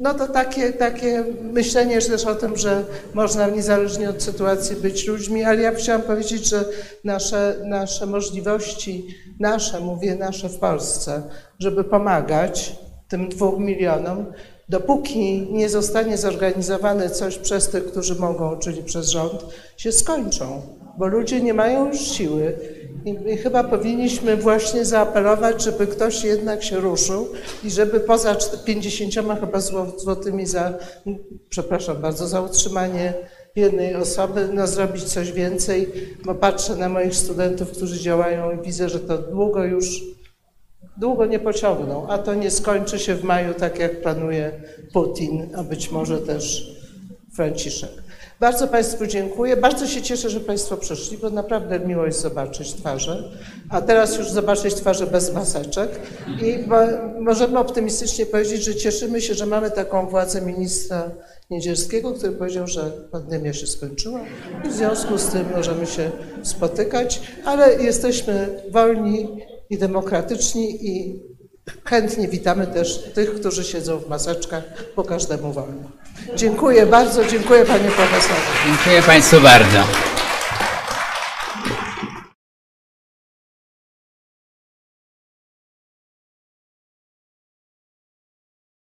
no 0.00 0.14
to 0.14 0.28
takie, 0.28 0.72
takie 0.72 1.24
myślenie 1.42 2.00
też 2.00 2.24
o 2.24 2.34
tym, 2.34 2.56
że 2.56 2.84
można 3.14 3.48
niezależnie 3.48 4.10
od 4.10 4.22
sytuacji 4.22 4.76
być 4.76 5.06
ludźmi, 5.06 5.44
ale 5.44 5.62
ja 5.62 5.74
chciałam 5.74 6.02
powiedzieć, 6.02 6.48
że 6.48 6.64
nasze, 7.04 7.56
nasze 7.64 8.06
możliwości, 8.06 9.06
nasze, 9.40 9.80
mówię 9.80 10.14
nasze 10.14 10.48
w 10.48 10.58
Polsce, 10.58 11.22
żeby 11.58 11.84
pomagać 11.84 12.76
tym 13.08 13.28
dwóm 13.28 13.64
milionom, 13.64 14.26
dopóki 14.68 15.48
nie 15.52 15.68
zostanie 15.68 16.18
zorganizowane 16.18 17.10
coś 17.10 17.38
przez 17.38 17.68
tych, 17.68 17.86
którzy 17.86 18.14
mogą, 18.14 18.58
czyli 18.58 18.82
przez 18.82 19.08
rząd, 19.08 19.44
się 19.76 19.92
skończą, 19.92 20.62
bo 20.98 21.06
ludzie 21.06 21.40
nie 21.40 21.54
mają 21.54 21.88
już 21.88 22.00
siły. 22.00 22.58
I, 23.04 23.36
chyba 23.36 23.64
powinniśmy 23.64 24.36
właśnie 24.36 24.84
zaapelować, 24.84 25.62
żeby 25.62 25.86
ktoś 25.86 26.24
jednak 26.24 26.64
się 26.64 26.80
ruszył 26.80 27.28
i 27.64 27.70
żeby 27.70 28.00
poza 28.00 28.36
50 28.64 29.14
chyba 29.40 29.58
zło- 29.58 29.98
złotymi 29.98 30.46
za, 30.46 30.74
przepraszam 31.48 31.96
bardzo, 31.96 32.28
za 32.28 32.40
utrzymanie 32.40 33.14
jednej 33.56 33.94
osoby, 33.94 34.48
no 34.52 34.66
zrobić 34.66 35.04
coś 35.04 35.32
więcej, 35.32 35.92
bo 36.24 36.34
patrzę 36.34 36.76
na 36.76 36.88
moich 36.88 37.16
studentów, 37.16 37.70
którzy 37.70 38.00
działają 38.00 38.50
i 38.50 38.62
widzę, 38.64 38.88
że 38.88 39.00
to 39.00 39.18
długo 39.18 39.64
już 39.64 40.02
długo 40.96 41.26
nie 41.26 41.38
pociągną, 41.38 42.08
a 42.08 42.18
to 42.18 42.34
nie 42.34 42.50
skończy 42.50 42.98
się 42.98 43.14
w 43.14 43.24
maju, 43.24 43.54
tak 43.54 43.78
jak 43.78 44.00
planuje 44.02 44.62
Putin, 44.92 45.48
a 45.56 45.62
być 45.62 45.90
może 45.90 46.18
też 46.18 46.76
Franciszek. 47.36 47.90
Bardzo 48.40 48.68
Państwu 48.68 49.06
dziękuję. 49.06 49.56
Bardzo 49.56 49.86
się 49.86 50.02
cieszę, 50.02 50.30
że 50.30 50.40
Państwo 50.40 50.76
przyszli, 50.76 51.18
bo 51.18 51.30
naprawdę 51.30 51.80
miło 51.80 52.06
jest 52.06 52.20
zobaczyć 52.20 52.74
twarze, 52.74 53.30
a 53.68 53.80
teraz 53.80 54.18
już 54.18 54.30
zobaczyć 54.30 54.74
twarze 54.74 55.06
bez 55.06 55.32
maseczek. 55.34 55.90
I 56.42 56.68
mo- 56.68 57.20
możemy 57.20 57.58
optymistycznie 57.58 58.26
powiedzieć, 58.26 58.64
że 58.64 58.74
cieszymy 58.74 59.20
się, 59.20 59.34
że 59.34 59.46
mamy 59.46 59.70
taką 59.70 60.06
władzę 60.06 60.40
ministra 60.42 61.10
Niedzielskiego, 61.50 62.12
który 62.12 62.32
powiedział, 62.32 62.66
że 62.66 62.90
pandemia 63.12 63.52
się 63.52 63.66
skończyła 63.66 64.20
i 64.64 64.68
w 64.68 64.72
związku 64.72 65.18
z 65.18 65.26
tym 65.26 65.44
możemy 65.56 65.86
się 65.86 66.10
spotykać, 66.42 67.20
ale 67.44 67.82
jesteśmy 67.82 68.62
wolni 68.70 69.28
i 69.70 69.78
demokratyczni 69.78 70.86
i 70.88 71.22
chętnie 71.84 72.28
witamy 72.28 72.66
też 72.66 72.98
tych, 73.14 73.34
którzy 73.34 73.64
siedzą 73.64 73.98
w 73.98 74.08
maseczkach, 74.08 74.64
bo 74.96 75.04
każdemu 75.04 75.52
wolno. 75.52 75.90
Dziękuję 76.36 76.86
bardzo, 76.86 77.24
dziękuję 77.24 77.64
panie 77.64 77.90
profesorze. 77.90 78.40
Dziękuję 78.66 79.02
Państwu 79.02 79.40
bardzo. 79.40 80.09